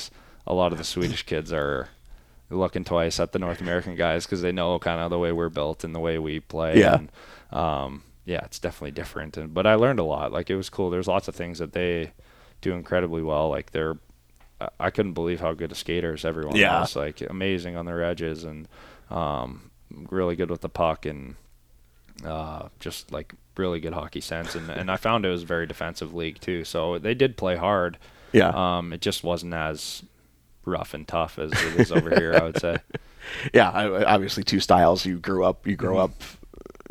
a 0.46 0.52
lot 0.54 0.72
of 0.72 0.78
the 0.78 0.84
Swedish 0.84 1.22
kids 1.24 1.52
are 1.52 1.88
looking 2.50 2.84
twice 2.84 3.20
at 3.20 3.32
the 3.32 3.38
North 3.38 3.61
American 3.61 3.94
guys 3.94 4.24
because 4.24 4.40
they 4.42 4.52
know 4.52 4.78
kind 4.78 5.00
of 5.00 5.11
the 5.11 5.18
way 5.18 5.32
we're 5.32 5.48
built 5.48 5.84
and 5.84 5.94
the 5.94 6.00
way 6.00 6.18
we 6.18 6.40
play. 6.40 6.78
Yeah. 6.80 6.94
And, 6.96 7.11
um, 7.52 8.02
yeah, 8.24 8.44
it's 8.44 8.59
definitely 8.59 8.92
different. 8.92 9.36
And 9.36 9.52
but 9.54 9.66
I 9.66 9.74
learned 9.74 9.98
a 10.00 10.04
lot. 10.04 10.32
Like 10.32 10.48
it 10.50 10.57
was 10.57 10.68
cool. 10.70 10.90
There's 10.90 11.07
lots 11.07 11.28
of 11.28 11.34
things 11.36 11.59
that 11.59 11.72
they 11.72 12.12
do 12.62 12.72
incredibly 12.72 13.22
well. 13.22 13.48
Like 13.50 13.72
they're. 13.72 13.98
I- 14.80 14.90
couldn't 14.90 15.12
believe 15.12 15.40
how 15.40 15.52
good 15.52 15.70
of 15.72 15.76
skaters 15.78 16.24
everyone 16.24 16.57
Yeah. 16.57 16.80
was. 16.80 16.96
Like 16.96 17.20
amazing 17.20 17.76
on 17.76 17.86
their 17.86 18.02
edges 18.02 18.44
and 18.44 18.66
um, 19.11 19.70
really 20.11 20.36
good 20.36 20.50
with 20.50 20.61
the 20.62 20.68
puck 20.68 21.04
and 21.07 21.34
uh, 22.24 22.68
just 22.80 23.12
like 23.12 23.34
really 23.57 23.80
good 23.80 23.92
hockey 23.92 24.20
sense. 24.20 24.54
And, 24.54 24.70
and 24.70 24.90
I 24.90 24.96
found 24.96 25.24
it 25.26 25.30
was 25.30 25.42
a 25.42 25.46
very 25.46 25.66
defensive 25.66 26.14
league 26.14 26.40
too. 26.40 26.64
So 26.64 26.98
they 26.98 27.14
did 27.14 27.36
play 27.36 27.57
hard. 27.57 27.98
yeah, 28.32 28.48
Um, 28.78 28.92
it 28.92 29.00
just 29.00 29.22
wasn't 29.24 29.54
as 29.54 30.02
rough 30.64 30.94
and 30.94 31.07
tough 31.07 31.38
as 31.38 31.52
it 31.52 31.80
is 31.80 31.92
over 31.92 32.11
here. 32.11 32.34
I 32.34 32.42
would 32.42 32.59
say. 32.61 32.78
yeah. 33.54 33.70
I, 33.70 34.04
obviously, 34.04 34.42
two 34.42 34.61
styles. 34.61 35.04
You 35.07 35.18
grew 35.18 35.44
up. 35.44 35.66
You 35.66 35.76
grow 35.76 35.94
Mm-hmm. 35.96 36.04
up. 36.04 36.22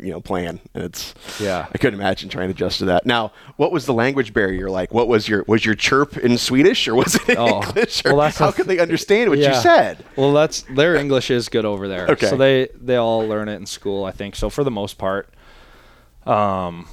You 0.00 0.12
know, 0.12 0.20
plan 0.20 0.60
And 0.74 0.84
it's. 0.84 1.14
Yeah. 1.40 1.66
I 1.74 1.78
couldn't 1.78 1.98
imagine 1.98 2.28
trying 2.28 2.48
to 2.48 2.50
adjust 2.54 2.78
to 2.80 2.84
that. 2.86 3.06
Now, 3.06 3.32
what 3.56 3.72
was 3.72 3.86
the 3.86 3.94
language 3.94 4.34
barrier 4.34 4.68
like? 4.68 4.92
What 4.92 5.08
was 5.08 5.28
your 5.28 5.44
was 5.46 5.64
your 5.64 5.74
chirp 5.74 6.16
in 6.18 6.36
Swedish 6.38 6.86
or 6.86 6.94
was 6.94 7.14
it 7.14 7.28
in 7.30 7.38
Oh, 7.38 7.62
English? 7.62 8.02
Well, 8.04 8.16
that's 8.18 8.38
how 8.38 8.50
could 8.52 8.66
they 8.66 8.78
understand 8.78 9.30
what 9.30 9.38
you 9.38 9.54
said? 9.54 10.04
Well, 10.16 10.32
that's 10.32 10.62
their 10.62 10.96
English 10.96 11.30
is 11.30 11.48
good 11.48 11.64
over 11.64 11.88
there. 11.88 12.08
Okay. 12.08 12.26
So 12.28 12.36
they 12.36 12.68
they 12.78 12.96
all 12.96 13.26
learn 13.26 13.48
it 13.48 13.56
in 13.56 13.66
school, 13.66 14.04
I 14.04 14.10
think. 14.10 14.36
So 14.36 14.50
for 14.50 14.64
the 14.64 14.70
most 14.70 14.98
part, 14.98 15.30
um, 16.26 16.88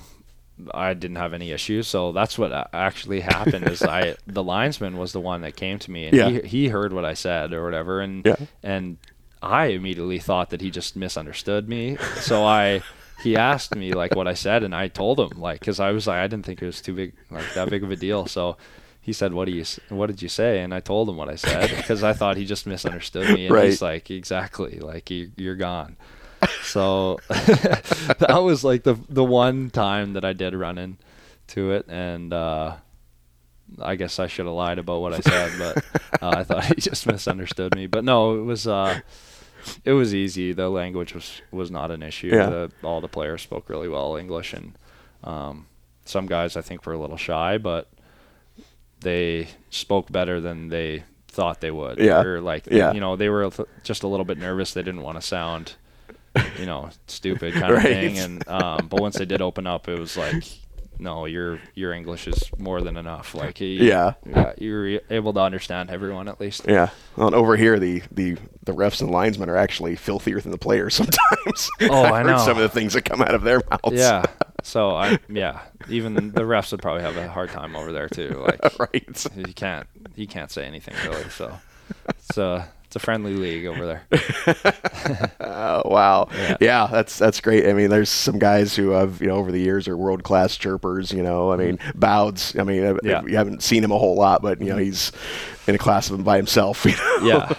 I 0.74 0.94
didn't 0.94 1.18
have 1.18 1.34
any 1.34 1.52
issues. 1.52 1.88
So 1.88 2.12
that's 2.12 2.38
what 2.38 2.52
actually 2.74 3.22
happened. 3.22 3.68
is 3.68 3.82
I 3.82 4.16
the 4.28 4.44
linesman 4.44 4.98
was 4.98 5.12
the 5.12 5.20
one 5.20 5.42
that 5.42 5.56
came 5.56 5.80
to 5.80 5.92
me 5.92 6.06
and 6.06 6.16
Yeah. 6.16 6.30
he 6.30 6.42
he 6.48 6.68
heard 6.70 6.94
what 6.94 7.06
I 7.06 7.16
said 7.16 7.54
or 7.54 7.64
whatever, 7.64 8.02
and 8.02 8.26
Yeah. 8.26 8.36
and 8.62 8.98
I 9.44 9.66
immediately 9.68 10.20
thought 10.20 10.50
that 10.52 10.62
he 10.62 10.72
just 10.72 10.96
misunderstood 10.96 11.68
me. 11.70 11.98
So 12.16 12.44
I. 12.44 12.82
He 13.22 13.38
asked 13.38 13.74
me 13.76 13.94
like 13.94 14.16
what 14.16 14.28
I 14.28 14.34
said, 14.34 14.64
and 14.64 14.76
I 14.76 14.90
told 14.90 15.18
him 15.18 15.40
like 15.40 15.60
because 15.62 15.80
I 15.80 15.92
was 15.92 16.08
like 16.08 16.18
I 16.18 16.28
didn't 16.28 16.46
think 16.46 16.62
it 16.62 16.66
was 16.66 16.82
too 16.82 16.94
big 16.94 17.14
like 17.32 17.54
that 17.54 17.70
big 17.70 17.82
of 17.84 17.90
a 17.90 17.96
deal. 17.96 18.26
So 18.26 18.58
he 19.00 19.14
said, 19.14 19.34
"What 19.34 19.46
do 19.46 19.52
you 19.54 19.64
What 19.88 20.08
did 20.08 20.22
you 20.22 20.28
say?" 20.28 20.60
And 20.62 20.74
I 20.74 20.82
told 20.82 21.08
him 21.08 21.16
what 21.16 21.30
I 21.30 21.36
said 21.36 21.70
because 21.70 22.04
I 22.04 22.12
thought 22.12 22.36
he 22.36 22.44
just 22.44 22.66
misunderstood 22.68 23.30
me. 23.30 23.46
And 23.46 23.56
Right. 23.56 23.66
he's 23.70 23.82
like, 23.82 24.12
"Exactly, 24.12 24.80
like 24.80 25.10
you, 25.10 25.32
you're 25.38 25.56
gone." 25.56 25.96
So 26.64 27.18
that 27.30 28.42
was 28.44 28.66
like 28.66 28.84
the 28.84 28.96
the 29.08 29.24
one 29.24 29.70
time 29.70 30.14
that 30.14 30.26
I 30.26 30.34
did 30.34 30.54
run 30.54 30.78
into 30.78 31.72
it, 31.72 31.86
and 31.88 32.34
uh, 32.34 32.76
I 33.82 33.96
guess 33.96 34.20
I 34.20 34.28
should 34.28 34.48
have 34.48 34.56
lied 34.56 34.80
about 34.80 35.00
what 35.02 35.14
I 35.14 35.22
said, 35.22 35.52
but 35.58 35.78
uh, 36.22 36.30
I 36.40 36.44
thought 36.44 36.66
he 36.66 36.76
just 36.76 37.08
misunderstood 37.08 37.74
me. 37.76 37.88
But 37.88 38.04
no, 38.04 38.38
it 38.38 38.44
was. 38.44 38.68
Uh, 38.68 39.00
it 39.86 39.94
was 39.94 40.14
easy. 40.14 40.54
The 40.54 40.70
language 40.70 41.14
was 41.14 41.42
was 41.52 41.70
not 41.72 41.92
an 41.92 42.04
issue. 42.04 42.28
Yeah. 42.28 42.50
The, 42.50 42.72
all 42.84 43.02
the 43.02 43.08
players 43.08 43.42
spoke 43.42 43.70
really 43.70 43.88
well 43.90 44.16
English, 44.16 44.54
and 44.54 44.74
um, 45.24 45.68
some 46.06 46.26
guys 46.26 46.56
I 46.58 46.62
think 46.62 46.86
were 46.86 46.94
a 46.94 46.98
little 47.00 47.18
shy, 47.18 47.58
but 47.58 47.90
they 49.02 49.48
spoke 49.70 50.12
better 50.12 50.40
than 50.40 50.70
they 50.70 51.04
thought 51.28 51.62
they 51.62 51.72
would. 51.72 51.98
Yeah. 52.00 52.22
Or 52.22 52.42
like, 52.42 52.68
Yeah. 52.70 52.94
you 52.94 53.00
know, 53.00 53.16
they 53.16 53.28
were 53.30 53.50
just 53.84 54.04
a 54.04 54.08
little 54.08 54.26
bit 54.26 54.38
nervous. 54.38 54.74
They 54.74 54.84
didn't 54.84 55.02
want 55.02 55.18
to 55.20 55.22
sound, 55.22 55.74
you 56.60 56.66
know, 56.66 56.90
stupid 57.08 57.54
kind 57.62 57.72
of 57.74 57.78
Right. 57.80 57.84
thing. 57.86 58.20
And 58.20 58.48
um, 58.48 58.88
but 58.88 59.02
once 59.02 59.18
they 59.18 59.26
did 59.26 59.42
open 59.42 59.68
up, 59.68 59.88
it 59.90 60.00
was 60.00 60.16
like, 60.16 60.44
no, 61.00 61.26
your 61.26 61.60
your 61.76 61.94
English 61.94 62.28
is 62.28 62.44
more 62.58 62.82
than 62.82 62.98
enough. 62.98 63.34
Like, 63.36 63.60
you, 63.62 63.68
Yeah. 63.68 64.14
yeah, 64.26 64.54
you're 64.58 65.00
able 65.10 65.34
to 65.34 65.40
understand 65.40 65.90
everyone 65.90 66.28
at 66.28 66.40
least. 66.40 66.64
Yeah. 66.68 66.90
Well, 67.16 67.28
and 67.28 67.36
over 67.36 67.56
here, 67.56 67.80
the, 67.80 68.04
the, 68.12 68.38
the 68.64 68.74
refs 68.74 69.02
and 69.02 69.10
linesmen 69.12 69.50
are 69.50 69.58
actually 69.58 69.96
filthier 69.96 70.40
than 70.40 70.52
the 70.52 70.58
players 70.58 70.94
sometimes. 70.96 71.70
Oh, 71.82 72.04
I 72.04 72.24
heard 72.24 72.28
know. 72.28 72.38
some 72.38 72.58
of 72.58 72.64
the 72.64 72.70
things 72.70 72.94
that 72.94 73.04
come 73.04 73.22
out 73.22 73.36
of 73.36 73.42
their 73.44 73.62
mouths. 73.70 74.00
Yeah. 74.00 74.26
So 74.66 74.96
I 74.96 75.20
yeah, 75.28 75.60
even 75.90 76.14
the 76.14 76.44
refs 76.44 76.72
would 76.72 76.82
probably 76.82 77.02
have 77.02 77.18
a 77.18 77.28
hard 77.28 77.50
time 77.50 77.76
over 77.76 77.92
there 77.92 78.08
too. 78.08 78.30
Like 78.48 78.80
right. 78.80 79.26
you 79.36 79.54
can't 79.54 79.86
you 80.16 80.26
can't 80.26 80.50
say 80.50 80.64
anything 80.66 80.96
really. 81.06 81.30
So 81.30 81.60
a 82.38 82.66
it's 82.94 83.04
a 83.04 83.06
friendly 83.06 83.34
league 83.34 83.66
over 83.66 83.86
there. 83.88 84.04
Oh 85.40 85.82
wow. 85.90 86.28
Yeah. 86.32 86.58
Yeah. 86.62 86.88
that's 86.92 87.18
that's 87.18 87.42
great. 87.42 87.68
I 87.68 87.74
mean, 87.74 87.90
there's 87.90 88.10
some 88.10 88.38
guys 88.38 88.76
who 88.76 88.92
have 88.92 89.20
you 89.20 89.28
know 89.28 89.36
over 89.38 89.52
the 89.52 89.60
years 89.60 89.88
are 89.88 89.98
world 89.98 90.24
class 90.24 90.56
chirpers. 90.58 91.12
You 91.12 91.24
know, 91.24 91.52
I 91.52 91.58
mean, 91.58 91.80
Bouds. 91.96 92.56
I 92.58 92.64
mean, 92.64 92.84
Mm-hmm. 92.84 93.08
Yeah. 93.08 93.24
you 93.26 93.36
haven't 93.38 93.64
seen 93.64 93.84
him 93.84 93.92
a 93.92 93.98
whole 93.98 94.16
lot, 94.16 94.42
but 94.44 94.60
you 94.62 94.68
know 94.70 94.78
he's 94.78 95.12
in 95.68 95.74
a 95.74 95.78
class 95.80 96.10
of 96.10 96.20
him 96.20 96.24
by 96.24 96.38
himself. 96.38 96.86
You 96.86 96.92
know? 96.92 97.20
Yeah, 97.24 97.54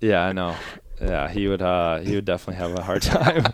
yeah, 0.00 0.20
I 0.22 0.32
know. 0.32 0.56
yeah, 1.00 1.28
he 1.28 1.46
would 1.46 1.62
uh, 1.62 1.98
he 1.98 2.14
would 2.16 2.24
definitely 2.24 2.56
have 2.56 2.76
a 2.76 2.82
hard 2.82 3.02
time. 3.16 3.44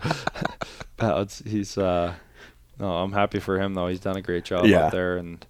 But 0.95 1.41
he's 1.45 1.77
uh, 1.77 2.13
no, 2.79 2.91
I'm 2.97 3.11
happy 3.11 3.39
for 3.39 3.59
him 3.59 3.73
though. 3.75 3.87
He's 3.87 3.99
done 3.99 4.17
a 4.17 4.21
great 4.21 4.43
job 4.45 4.65
Yeah. 4.65 4.85
up 4.85 4.91
there, 4.91 5.17
and 5.17 5.45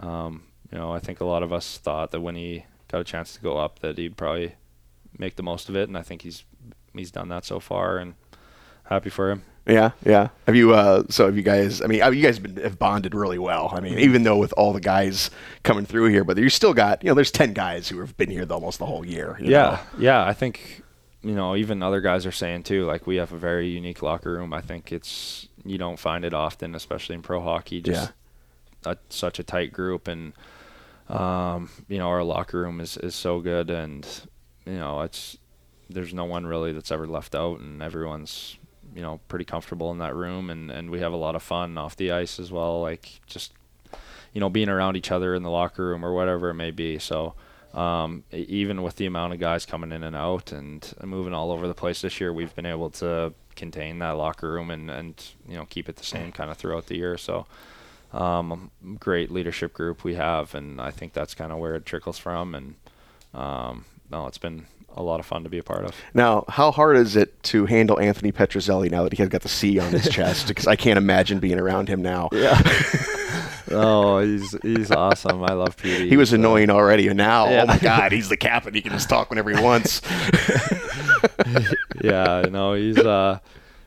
um, 0.00 0.44
you 0.72 0.78
know, 0.78 0.92
I 0.92 0.98
think 1.00 1.20
a 1.20 1.24
lot 1.26 1.42
of 1.42 1.52
us 1.52 1.76
thought 1.78 2.10
that 2.12 2.20
when 2.22 2.36
he 2.36 2.64
got 2.88 3.00
a 3.00 3.04
chance 3.04 3.34
to 3.34 3.40
go 3.40 3.58
up, 3.58 3.80
that 3.80 3.98
he'd 3.98 4.16
probably 4.16 4.54
make 5.18 5.36
the 5.36 5.42
most 5.42 5.68
of 5.68 5.76
it, 5.76 5.88
and 5.88 5.96
I 5.96 6.02
think 6.02 6.22
he's 6.22 6.44
he's 6.94 7.10
done 7.10 7.28
that 7.28 7.44
so 7.44 7.60
far, 7.60 7.98
and 7.98 8.14
happy 8.84 9.10
for 9.10 9.30
him. 9.30 9.42
Yeah, 9.66 9.90
yeah. 10.04 10.28
Have 10.46 10.54
you? 10.54 10.74
Uh, 10.74 11.02
so 11.08 11.26
have 11.26 11.36
you 11.36 11.42
guys? 11.42 11.82
I 11.82 11.86
mean, 11.86 12.00
uh, 12.00 12.10
you 12.10 12.22
guys 12.22 12.36
have, 12.36 12.54
been, 12.54 12.62
have 12.62 12.78
bonded 12.78 13.14
really 13.14 13.38
well. 13.38 13.72
I 13.74 13.80
mean, 13.80 13.98
even 13.98 14.22
though 14.22 14.36
with 14.36 14.54
all 14.56 14.72
the 14.72 14.80
guys 14.80 15.30
coming 15.64 15.84
through 15.84 16.10
here, 16.10 16.22
but 16.22 16.38
you 16.38 16.48
still 16.48 16.72
got 16.72 17.02
you 17.02 17.08
know, 17.08 17.14
there's 17.14 17.32
ten 17.32 17.52
guys 17.52 17.88
who 17.88 17.98
have 17.98 18.16
been 18.16 18.30
here 18.30 18.46
almost 18.48 18.78
the 18.78 18.86
whole 18.86 19.04
year. 19.04 19.36
Yeah, 19.40 19.48
know? 19.48 19.80
yeah. 19.98 20.24
I 20.24 20.34
think 20.34 20.82
you 21.22 21.34
know 21.34 21.56
even 21.56 21.82
other 21.82 22.00
guys 22.00 22.26
are 22.26 22.32
saying 22.32 22.62
too. 22.62 22.84
Like 22.84 23.08
we 23.08 23.16
have 23.16 23.32
a 23.32 23.38
very 23.38 23.68
unique 23.68 24.02
locker 24.02 24.32
room. 24.32 24.52
I 24.52 24.60
think 24.60 24.92
it's 24.92 25.48
you 25.64 25.78
don't 25.78 25.98
find 25.98 26.24
it 26.24 26.32
often, 26.32 26.76
especially 26.76 27.16
in 27.16 27.22
pro 27.22 27.42
hockey. 27.42 27.82
Just 27.82 28.12
a, 28.84 28.96
such 29.08 29.40
a 29.40 29.42
tight 29.42 29.72
group, 29.72 30.06
and 30.06 30.32
um, 31.08 31.70
you 31.88 31.98
know 31.98 32.08
our 32.08 32.22
locker 32.22 32.60
room 32.60 32.80
is 32.80 32.96
is 32.98 33.16
so 33.16 33.40
good, 33.40 33.68
and 33.70 34.06
you 34.66 34.76
know 34.76 35.02
it's 35.02 35.38
there's 35.88 36.12
no 36.12 36.24
one 36.24 36.46
really 36.46 36.72
that's 36.72 36.90
ever 36.90 37.06
left 37.06 37.34
out, 37.34 37.60
and 37.60 37.82
everyone's 37.82 38.56
you 38.94 39.02
know 39.02 39.20
pretty 39.28 39.44
comfortable 39.44 39.90
in 39.92 39.98
that 39.98 40.14
room, 40.14 40.50
and 40.50 40.70
and 40.70 40.90
we 40.90 41.00
have 41.00 41.12
a 41.12 41.16
lot 41.16 41.36
of 41.36 41.42
fun 41.42 41.78
off 41.78 41.96
the 41.96 42.12
ice 42.12 42.38
as 42.38 42.50
well. 42.50 42.80
Like 42.80 43.20
just 43.26 43.52
you 44.32 44.40
know 44.40 44.50
being 44.50 44.68
around 44.68 44.96
each 44.96 45.10
other 45.10 45.34
in 45.34 45.42
the 45.42 45.50
locker 45.50 45.86
room 45.86 46.04
or 46.04 46.12
whatever 46.12 46.50
it 46.50 46.54
may 46.54 46.70
be. 46.70 46.98
So 46.98 47.34
um, 47.74 48.24
even 48.32 48.82
with 48.82 48.96
the 48.96 49.06
amount 49.06 49.34
of 49.34 49.38
guys 49.38 49.66
coming 49.66 49.92
in 49.92 50.02
and 50.02 50.16
out 50.16 50.50
and 50.50 50.92
moving 51.04 51.34
all 51.34 51.52
over 51.52 51.66
the 51.68 51.74
place 51.74 52.00
this 52.02 52.20
year, 52.20 52.32
we've 52.32 52.54
been 52.54 52.66
able 52.66 52.90
to 52.90 53.34
contain 53.54 53.98
that 53.98 54.10
locker 54.10 54.50
room 54.50 54.70
and, 54.70 54.90
and 54.90 55.24
you 55.48 55.56
know 55.56 55.66
keep 55.66 55.88
it 55.88 55.96
the 55.96 56.04
same 56.04 56.32
kind 56.32 56.50
of 56.50 56.56
throughout 56.56 56.86
the 56.86 56.96
year. 56.96 57.16
So 57.18 57.46
um, 58.12 58.70
great 58.98 59.30
leadership 59.30 59.74
group 59.74 60.04
we 60.04 60.14
have, 60.14 60.54
and 60.54 60.80
I 60.80 60.90
think 60.90 61.12
that's 61.12 61.34
kind 61.34 61.52
of 61.52 61.58
where 61.58 61.74
it 61.74 61.84
trickles 61.84 62.18
from. 62.18 62.54
And 62.54 62.74
um, 63.34 63.84
no, 64.10 64.26
it's 64.26 64.38
been 64.38 64.66
a 64.96 65.02
lot 65.02 65.20
of 65.20 65.26
fun 65.26 65.42
to 65.44 65.50
be 65.50 65.58
a 65.58 65.62
part 65.62 65.84
of. 65.84 65.94
Now, 66.14 66.44
how 66.48 66.70
hard 66.70 66.96
is 66.96 67.16
it 67.16 67.42
to 67.44 67.66
handle 67.66 68.00
Anthony 68.00 68.32
Petruzzelli 68.32 68.90
now 68.90 69.02
that 69.02 69.12
he 69.12 69.18
has 69.22 69.28
got 69.28 69.42
the 69.42 69.48
C 69.48 69.78
on 69.78 69.92
his 69.92 70.08
chest? 70.10 70.48
Because 70.48 70.66
I 70.66 70.74
can't 70.76 70.96
imagine 70.96 71.38
being 71.38 71.58
around 71.60 71.88
him 71.88 72.00
now. 72.00 72.30
Yeah. 72.32 72.58
oh, 73.72 74.20
he's 74.20 74.56
he's 74.62 74.90
awesome. 74.90 75.42
I 75.42 75.52
love 75.52 75.76
Petey. 75.76 76.08
He 76.08 76.16
was 76.16 76.32
uh, 76.32 76.36
annoying 76.36 76.70
already, 76.70 77.08
and 77.08 77.16
now, 77.18 77.50
Yeah. 77.50 77.64
oh 77.64 77.66
my 77.66 77.78
God, 77.78 78.12
he's 78.12 78.28
the 78.30 78.36
captain. 78.38 78.72
He 78.72 78.80
can 78.80 78.92
just 78.92 79.08
talk 79.10 79.28
whenever 79.28 79.54
he 79.54 79.62
wants. 79.62 80.00
yeah, 82.02 82.46
no, 82.50 82.74
he's 82.74 82.98
uh, 82.98 83.38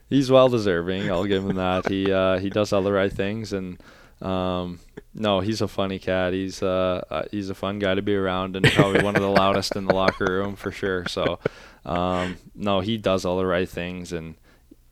he's 0.08 0.30
well 0.30 0.48
deserving. 0.48 1.10
I'll 1.10 1.24
give 1.26 1.44
him 1.44 1.56
that. 1.56 1.88
He 1.88 2.12
uh, 2.12 2.38
he 2.38 2.50
does 2.50 2.72
all 2.72 2.82
the 2.82 2.92
right 2.92 3.12
things, 3.12 3.52
and 3.52 3.80
um, 4.22 4.78
no, 5.14 5.40
he's 5.40 5.60
a 5.60 5.68
funny 5.68 5.98
cat. 5.98 6.32
He's 6.32 6.62
uh, 6.62 7.02
uh, 7.10 7.22
he's 7.30 7.50
a 7.50 7.54
fun 7.54 7.78
guy 7.78 7.94
to 7.94 8.02
be 8.02 8.14
around, 8.14 8.56
and 8.56 8.64
probably 8.72 9.02
one 9.02 9.16
of 9.16 9.22
the 9.22 9.28
loudest 9.28 9.76
in 9.76 9.86
the 9.86 9.94
locker 9.94 10.24
room 10.26 10.56
for 10.56 10.70
sure. 10.70 11.06
So, 11.08 11.38
um, 11.84 12.36
no, 12.54 12.80
he 12.80 12.96
does 12.98 13.24
all 13.24 13.36
the 13.38 13.46
right 13.46 13.68
things, 13.68 14.12
and 14.12 14.34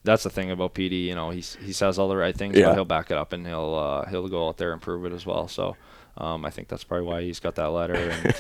that's 0.05 0.25
the 0.25 0.31
thing 0.31 0.51
about 0.51 0.75
Petey. 0.75 0.97
You 1.09 1.15
know, 1.15 1.31
he 1.31 1.41
he 1.41 1.73
says 1.73 1.99
all 1.99 2.09
the 2.09 2.17
right 2.17 2.37
things, 2.37 2.57
Yeah. 2.57 2.67
but 2.67 2.75
he'll 2.75 2.85
back 2.85 3.11
it 3.11 3.17
up, 3.17 3.33
and 3.33 3.47
he'll 3.47 3.75
uh, 3.75 4.09
he'll 4.11 4.29
go 4.29 4.49
out 4.49 4.57
there 4.59 4.73
and 4.73 4.81
prove 4.83 5.05
it 5.05 5.13
as 5.13 5.25
well. 5.27 5.49
So. 5.49 5.77
Um, 6.21 6.45
I 6.45 6.51
think 6.51 6.67
that's 6.67 6.83
probably 6.83 7.07
why 7.07 7.23
he's 7.23 7.39
got 7.39 7.55
that 7.55 7.69
letter, 7.71 7.95
and 7.95 8.35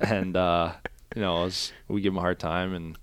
and 0.00 0.36
uh, 0.38 0.72
you 1.14 1.20
know, 1.20 1.44
as 1.44 1.70
we 1.86 2.00
give 2.00 2.14
him 2.14 2.16
a 2.16 2.22
hard 2.22 2.38
time, 2.38 2.72
and 2.72 2.96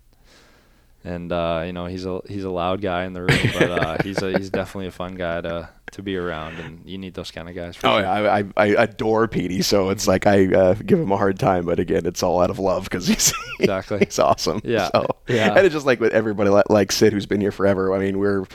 and 1.03 1.31
uh, 1.31 1.63
you 1.65 1.73
know 1.73 1.85
he's 1.85 2.05
a 2.05 2.21
he's 2.27 2.43
a 2.43 2.49
loud 2.49 2.81
guy 2.81 3.05
in 3.05 3.13
the 3.13 3.21
room, 3.21 3.39
but 3.59 3.71
uh, 3.71 3.97
he's 4.03 4.21
a, 4.21 4.37
he's 4.37 4.49
definitely 4.49 4.87
a 4.87 4.91
fun 4.91 5.15
guy 5.15 5.41
to 5.41 5.69
to 5.93 6.01
be 6.01 6.17
around, 6.17 6.59
and 6.59 6.81
you 6.85 6.97
need 6.97 7.13
those 7.13 7.31
kind 7.31 7.47
of 7.47 7.55
guys. 7.55 7.77
For 7.77 7.87
Oh 7.87 7.91
sure. 7.93 8.01
yeah, 8.01 8.11
I, 8.11 8.39
I, 8.39 8.45
I 8.57 8.65
adore 8.83 9.27
Petey, 9.29 9.61
so 9.61 9.89
it's 9.89 10.05
like 10.05 10.27
I 10.27 10.53
uh, 10.53 10.73
give 10.73 10.99
him 10.99 11.11
a 11.13 11.17
hard 11.17 11.39
time, 11.39 11.65
but 11.65 11.79
again, 11.79 12.05
it's 12.05 12.21
all 12.21 12.41
out 12.41 12.49
of 12.49 12.59
love 12.59 12.83
because 12.83 13.07
he's 13.07 13.33
Exactly. 13.59 13.99
he's 13.99 14.19
awesome. 14.19 14.59
Yeah, 14.65 14.89
So, 14.93 15.07
yeah. 15.29 15.55
and 15.55 15.65
it's 15.65 15.73
just 15.73 15.85
like 15.85 15.99
with 16.01 16.11
everybody 16.13 16.49
like, 16.49 16.69
like 16.69 16.91
Sid, 16.91 17.13
who's 17.13 17.25
been 17.25 17.39
here 17.41 17.53
forever. 17.53 17.93
I 17.93 17.99
mean, 17.99 18.19
we're, 18.19 18.45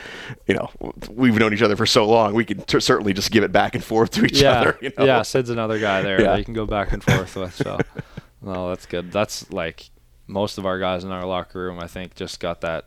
you 0.46 0.54
know, 0.54 0.70
we've 1.10 1.34
known 1.36 1.54
each 1.54 1.62
other 1.62 1.74
for 1.74 1.86
so 1.86 2.06
long, 2.06 2.34
we 2.34 2.44
can 2.44 2.60
t- 2.60 2.78
certainly 2.80 3.12
just 3.14 3.30
give 3.32 3.42
it 3.44 3.50
back 3.50 3.74
and 3.74 3.82
forth 3.82 4.10
to 4.10 4.24
each 4.26 4.42
yeah, 4.42 4.60
other. 4.60 4.78
You 4.82 4.92
know? 4.98 5.04
yeah. 5.06 5.22
Sid's 5.22 5.48
another 5.50 5.78
guy 5.80 6.02
there 6.02 6.20
Yeah. 6.20 6.26
that 6.32 6.38
you 6.38 6.44
can 6.44 6.54
go 6.54 6.66
back 6.66 6.92
and 6.92 7.02
forth 7.02 7.34
with. 7.34 7.54
So, 7.54 7.78
no, 8.42 8.68
that's 8.68 8.84
good. 8.86 9.10
That's 9.10 9.50
like 9.50 9.88
most 10.32 10.58
of 10.58 10.66
our 10.66 10.78
guys 10.78 11.04
in 11.04 11.10
our 11.10 11.26
locker 11.26 11.58
room. 11.60 11.78
I 11.78 11.86
think 11.86 12.14
just 12.14 12.40
got 12.40 12.62
that 12.62 12.86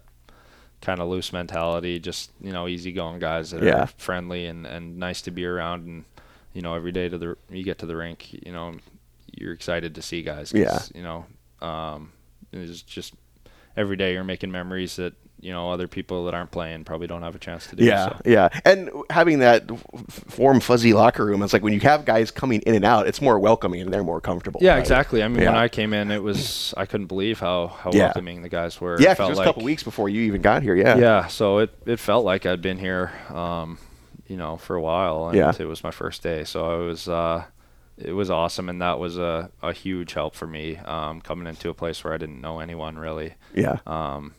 kind 0.82 1.00
of 1.00 1.08
loose 1.08 1.32
mentality. 1.32 2.00
Just 2.00 2.32
you 2.42 2.52
know, 2.52 2.68
easygoing 2.68 3.20
guys 3.20 3.52
that 3.52 3.64
Yeah. 3.64 3.84
are 3.84 3.88
friendly 3.88 4.46
and 4.48 4.66
and 4.66 4.98
nice 4.98 5.22
to 5.24 5.32
be 5.32 5.46
around. 5.46 5.86
And 5.88 6.06
you 6.54 6.62
know, 6.62 6.74
every 6.74 6.92
day 6.92 7.08
to 7.10 7.18
the 7.18 7.38
you 7.50 7.64
get 7.64 7.78
to 7.80 7.86
the 7.86 7.96
rink, 7.96 8.34
you 8.46 8.52
know, 8.52 8.76
you're 9.38 9.54
excited 9.54 9.96
to 9.96 10.02
see 10.02 10.22
guys. 10.24 10.52
Yeah. 10.56 10.80
You 10.94 11.04
know, 11.04 11.26
um, 11.62 12.12
it's 12.52 12.82
just 12.82 13.14
every 13.78 13.96
day 13.98 14.14
you're 14.14 14.24
making 14.24 14.52
memories 14.52 14.96
that 14.96 15.14
you 15.40 15.52
know 15.52 15.70
other 15.70 15.88
people 15.88 16.26
that 16.26 16.34
aren't 16.34 16.52
playing 16.52 16.84
probably 16.86 17.08
don't 17.08 17.22
have 17.22 17.36
a 17.36 17.40
chance 17.40 17.68
to 17.68 17.76
do. 17.76 17.84
Yeah, 17.86 18.10
so. 18.10 18.22
yeah, 18.26 18.50
and 18.66 18.90
having 19.10 19.40
that 19.40 19.70
f- 19.72 20.38
warm, 20.40 20.60
fuzzy 20.60 20.94
locker 20.94 21.26
room, 21.26 21.44
it's 21.44 21.54
like 21.54 21.62
when 21.64 21.74
you 21.74 21.80
have 21.82 22.06
guys 22.06 22.32
coming 22.32 22.62
in 22.62 22.74
and 22.76 22.86
out, 22.86 23.08
it's 23.08 23.22
more 23.22 23.38
welcoming 23.40 23.82
and 23.82 23.94
they're 23.94 24.04
more 24.04 24.22
comfortable. 24.22 24.60
Yeah, 24.64 24.72
right? 24.74 24.80
exactly. 24.80 25.22
I 25.24 25.28
mean, 25.28 25.46
when 25.46 25.56
I 25.56 25.68
came 25.68 25.94
in, 25.94 26.10
it 26.12 26.24
was 26.24 26.74
I 26.78 26.86
couldn't 26.86 27.08
believe 27.08 27.40
how 27.40 27.68
how 27.68 27.92
Yeah. 27.94 28.06
welcoming 28.06 28.42
the 28.42 28.50
guys 28.50 28.80
were. 28.82 29.00
Yeah, 29.00 29.12
It 29.12 29.18
felt 29.18 29.30
it 29.30 29.32
was 29.32 29.38
like, 29.40 29.46
a 29.48 29.50
couple 29.50 29.64
weeks 29.64 29.84
before 29.84 30.10
you 30.10 30.22
even 30.22 30.42
got 30.42 30.64
here. 30.64 30.76
Yeah, 30.76 30.98
Yeah, 30.98 31.28
so 31.28 31.60
it 31.60 31.72
it 31.86 32.00
felt 32.00 32.26
like 32.26 32.46
I'd 32.46 32.62
been 32.62 32.80
here, 32.80 33.12
um, 33.30 33.78
you 34.28 34.38
know, 34.38 34.58
for 34.58 34.76
a 34.76 34.82
while, 34.82 35.28
and 35.28 35.38
Yeah. 35.38 35.54
it 35.60 35.66
was 35.66 35.84
my 35.84 35.92
first 35.92 36.24
day, 36.24 36.44
so 36.46 36.82
it 36.82 36.88
was 36.88 37.08
uh, 37.08 37.44
it 37.98 38.14
was 38.14 38.30
awesome, 38.30 38.68
and 38.70 38.82
that 38.82 39.00
was 39.00 39.18
a 39.18 39.52
a 39.62 39.74
huge 39.74 40.14
help 40.14 40.34
for 40.36 40.48
me 40.48 40.78
um, 40.78 41.22
coming 41.22 41.46
into 41.48 41.70
a 41.70 41.74
place 41.74 42.04
where 42.04 42.14
I 42.14 42.18
didn't 42.18 42.42
know 42.42 42.60
anyone 42.60 42.98
really. 42.98 43.36
yeah. 43.54 43.78
Um, 43.86 44.34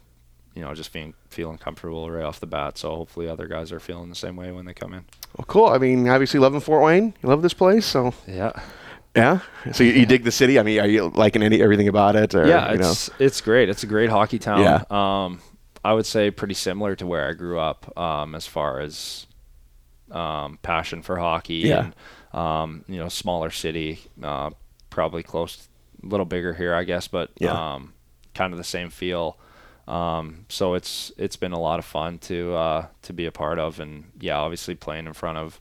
you 0.57 0.63
know, 0.63 0.75
just 0.75 0.93
being 0.93 1.15
feeling 1.29 1.59
comfortable 1.59 2.11
right 2.11 2.25
off 2.25 2.41
the 2.41 2.47
bat. 2.47 2.79
So 2.79 2.97
hopefully, 2.97 3.29
other 3.29 3.47
guys 3.47 3.71
are 3.71 3.79
feeling 3.79 4.09
the 4.09 4.17
same 4.17 4.35
way 4.35 4.51
when 4.51 4.65
they 4.65 4.75
come 4.75 4.93
in. 4.95 5.05
Well, 5.37 5.45
cool. 5.47 5.67
I 5.67 5.79
mean, 5.79 6.09
obviously, 6.09 6.41
loving 6.41 6.61
Fort 6.61 6.83
Wayne, 6.83 7.15
you 7.23 7.29
love 7.29 7.43
this 7.43 7.55
place, 7.55 7.85
so 7.87 8.15
Yeah. 8.27 8.53
yeah. 9.15 9.41
So 9.73 9.85
you, 9.85 9.93
you 9.93 10.07
dig 10.07 10.25
the 10.25 10.33
city? 10.33 10.59
I 10.59 10.63
mean, 10.63 10.81
are 10.81 10.89
you 10.89 11.09
liking 11.15 11.43
any 11.43 11.61
everything 11.63 11.89
about 11.89 12.17
it? 12.17 12.35
Or, 12.35 12.47
yeah, 12.49 12.73
you 12.73 12.79
know? 12.79 12.91
it's 12.91 13.11
it's 13.19 13.41
great. 13.41 13.69
It's 13.69 13.83
a 13.83 13.87
great 13.87 14.09
hockey 14.11 14.39
town. 14.39 14.61
Yeah. 14.63 14.83
Um, 14.91 15.41
I 15.85 15.93
would 15.93 16.07
say 16.07 16.31
pretty 16.33 16.55
similar 16.55 16.97
to 16.97 17.07
where 17.07 17.29
I 17.29 17.33
grew 17.35 17.61
up, 17.61 17.97
um, 17.97 18.35
as 18.35 18.47
far 18.47 18.81
as 18.81 19.27
um, 20.11 20.59
passion 20.63 21.03
for 21.03 21.17
hockey. 21.19 21.57
Yeah. 21.69 21.91
And, 22.33 22.41
um, 22.41 22.85
you 22.89 22.97
know, 22.99 23.09
smaller 23.09 23.51
city, 23.51 24.01
uh, 24.23 24.51
probably 24.91 25.23
close, 25.23 25.69
a 26.03 26.07
little 26.07 26.27
bigger 26.27 26.55
here, 26.55 26.75
I 26.75 26.85
guess, 26.85 27.09
but 27.09 27.31
Yeah. 27.39 27.75
um, 27.75 27.93
kind 28.35 28.53
of 28.53 28.59
the 28.59 28.65
same 28.65 28.91
feel. 28.91 29.39
Um, 29.89 30.47
so 30.49 30.75
it's 30.75 31.13
it's 31.17 31.37
been 31.37 31.53
a 31.53 31.61
lot 31.61 31.79
of 31.79 31.85
fun 31.85 32.19
to 32.21 32.55
uh, 32.55 32.87
to 33.03 33.13
be 33.13 33.27
a 33.27 33.33
part 33.33 33.59
of, 33.59 33.79
and 33.81 34.05
yeah, 34.21 34.37
obviously 34.37 34.75
playing 34.75 35.07
in 35.07 35.13
front 35.13 35.39
of 35.39 35.61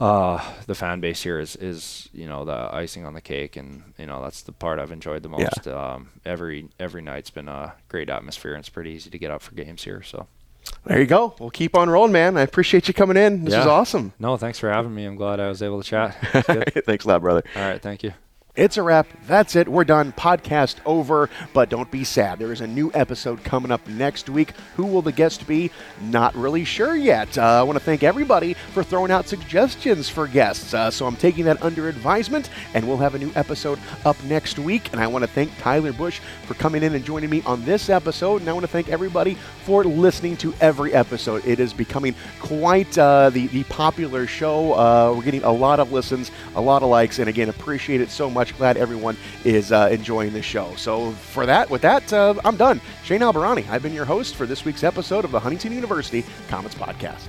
uh, 0.00 0.40
the 0.66 0.74
fan 0.74 1.00
base 1.00 1.22
here 1.24 1.38
is, 1.40 1.56
is 1.56 2.08
you 2.12 2.26
know 2.28 2.44
the 2.44 2.68
icing 2.72 3.04
on 3.04 3.14
the 3.14 3.20
cake, 3.20 3.56
and 3.56 3.92
you 3.98 4.06
know 4.06 4.22
that's 4.22 4.42
the 4.42 4.52
part 4.52 4.78
I've 4.78 4.92
enjoyed 4.92 5.22
the 5.22 5.28
Yeah. 5.30 5.36
most. 5.56 5.66
Um, 5.68 6.10
every 6.24 6.68
every 6.78 7.02
night's 7.02 7.30
been 7.30 7.48
a 7.48 7.74
great 7.88 8.08
atmosphere, 8.08 8.52
and 8.54 8.60
it's 8.60 8.68
pretty 8.68 8.90
easy 8.92 9.10
to 9.10 9.18
get 9.18 9.30
up 9.30 9.42
for 9.42 9.54
games 9.54 9.82
here. 9.84 10.02
So 10.02 10.26
There 10.86 11.00
you 11.00 11.06
go. 11.06 11.34
We'll 11.40 11.50
keep 11.50 11.76
on 11.76 11.90
rolling, 11.90 12.12
man. 12.12 12.36
I 12.36 12.42
appreciate 12.42 12.88
you 12.88 12.94
coming 12.94 13.16
in. 13.16 13.44
This 13.44 13.54
Yeah. 13.54 13.60
is 13.62 13.66
awesome. 13.66 14.12
no, 14.18 14.36
thanks 14.36 14.58
for 14.58 14.70
having 14.70 14.94
me. 14.94 15.04
I'm 15.04 15.16
glad 15.16 15.40
I 15.40 15.48
was 15.48 15.62
able 15.62 15.82
to 15.82 15.88
chat. 15.88 16.14
Thanks 16.86 17.04
a 17.04 17.08
lot, 17.08 17.20
brother. 17.20 17.42
All 17.56 17.62
right, 17.62 17.82
thank 17.82 18.02
you. 18.02 18.12
It's 18.58 18.76
a 18.76 18.82
wrap. 18.82 19.06
That's 19.28 19.54
it. 19.54 19.68
We're 19.68 19.84
done. 19.84 20.10
Podcast 20.10 20.78
over. 20.84 21.30
But 21.52 21.68
don't 21.68 21.88
be 21.92 22.02
sad. 22.02 22.40
There 22.40 22.50
is 22.50 22.60
a 22.60 22.66
new 22.66 22.90
episode 22.92 23.44
coming 23.44 23.70
up 23.70 23.86
next 23.86 24.28
week. 24.28 24.50
Who 24.74 24.84
will 24.84 25.00
the 25.00 25.12
guest 25.12 25.46
be? 25.46 25.70
Not 26.00 26.34
really 26.34 26.64
sure 26.64 26.96
yet. 26.96 27.38
Uh, 27.38 27.60
I 27.60 27.62
want 27.62 27.78
to 27.78 27.84
thank 27.84 28.02
everybody 28.02 28.54
for 28.54 28.82
throwing 28.82 29.12
out 29.12 29.28
suggestions 29.28 30.08
for 30.08 30.26
guests. 30.26 30.74
Uh, 30.74 30.90
so 30.90 31.06
I'm 31.06 31.14
taking 31.14 31.44
that 31.44 31.62
under 31.62 31.88
advisement, 31.88 32.50
and 32.74 32.88
we'll 32.88 32.96
have 32.96 33.14
a 33.14 33.18
new 33.20 33.30
episode 33.36 33.78
up 34.04 34.20
next 34.24 34.58
week. 34.58 34.90
And 34.90 35.00
I 35.00 35.06
want 35.06 35.22
to 35.22 35.30
thank 35.30 35.56
Tyler 35.58 35.92
Busch 35.92 36.18
for 36.42 36.54
coming 36.54 36.82
in 36.82 36.96
and 36.96 37.04
joining 37.04 37.30
me 37.30 37.42
on 37.46 37.64
this 37.64 37.88
episode. 37.88 38.40
And 38.40 38.50
I 38.50 38.52
want 38.52 38.64
to 38.64 38.72
thank 38.72 38.88
everybody 38.88 39.34
for 39.62 39.84
listening 39.84 40.36
to 40.38 40.52
every 40.60 40.92
episode. 40.94 41.46
It 41.46 41.60
is 41.60 41.72
becoming 41.72 42.16
quite 42.40 42.98
uh, 42.98 43.30
the, 43.30 43.46
the 43.46 43.62
popular 43.64 44.26
show. 44.26 44.72
Uh, 44.72 45.14
we're 45.14 45.22
getting 45.22 45.44
a 45.44 45.52
lot 45.52 45.78
of 45.78 45.92
listens, 45.92 46.32
a 46.56 46.60
lot 46.60 46.82
of 46.82 46.88
likes, 46.88 47.20
and 47.20 47.28
again, 47.28 47.50
appreciate 47.50 48.00
it 48.00 48.10
so 48.10 48.28
much. 48.28 48.47
Glad 48.56 48.76
everyone 48.76 49.16
is 49.44 49.72
uh, 49.72 49.88
enjoying 49.90 50.32
the 50.32 50.42
show. 50.42 50.74
So, 50.76 51.12
for 51.12 51.46
that, 51.46 51.68
with 51.70 51.82
that, 51.82 52.12
uh, 52.12 52.34
I'm 52.44 52.56
done. 52.56 52.80
Shane 53.04 53.20
Albahrani, 53.20 53.68
I've 53.68 53.82
been 53.82 53.94
your 53.94 54.04
host 54.04 54.36
for 54.36 54.46
this 54.46 54.64
week's 54.64 54.84
episode 54.84 55.24
of 55.24 55.30
the 55.30 55.40
Huntington 55.40 55.72
University 55.72 56.22
Komets 56.48 56.74
Podcast. 56.74 57.28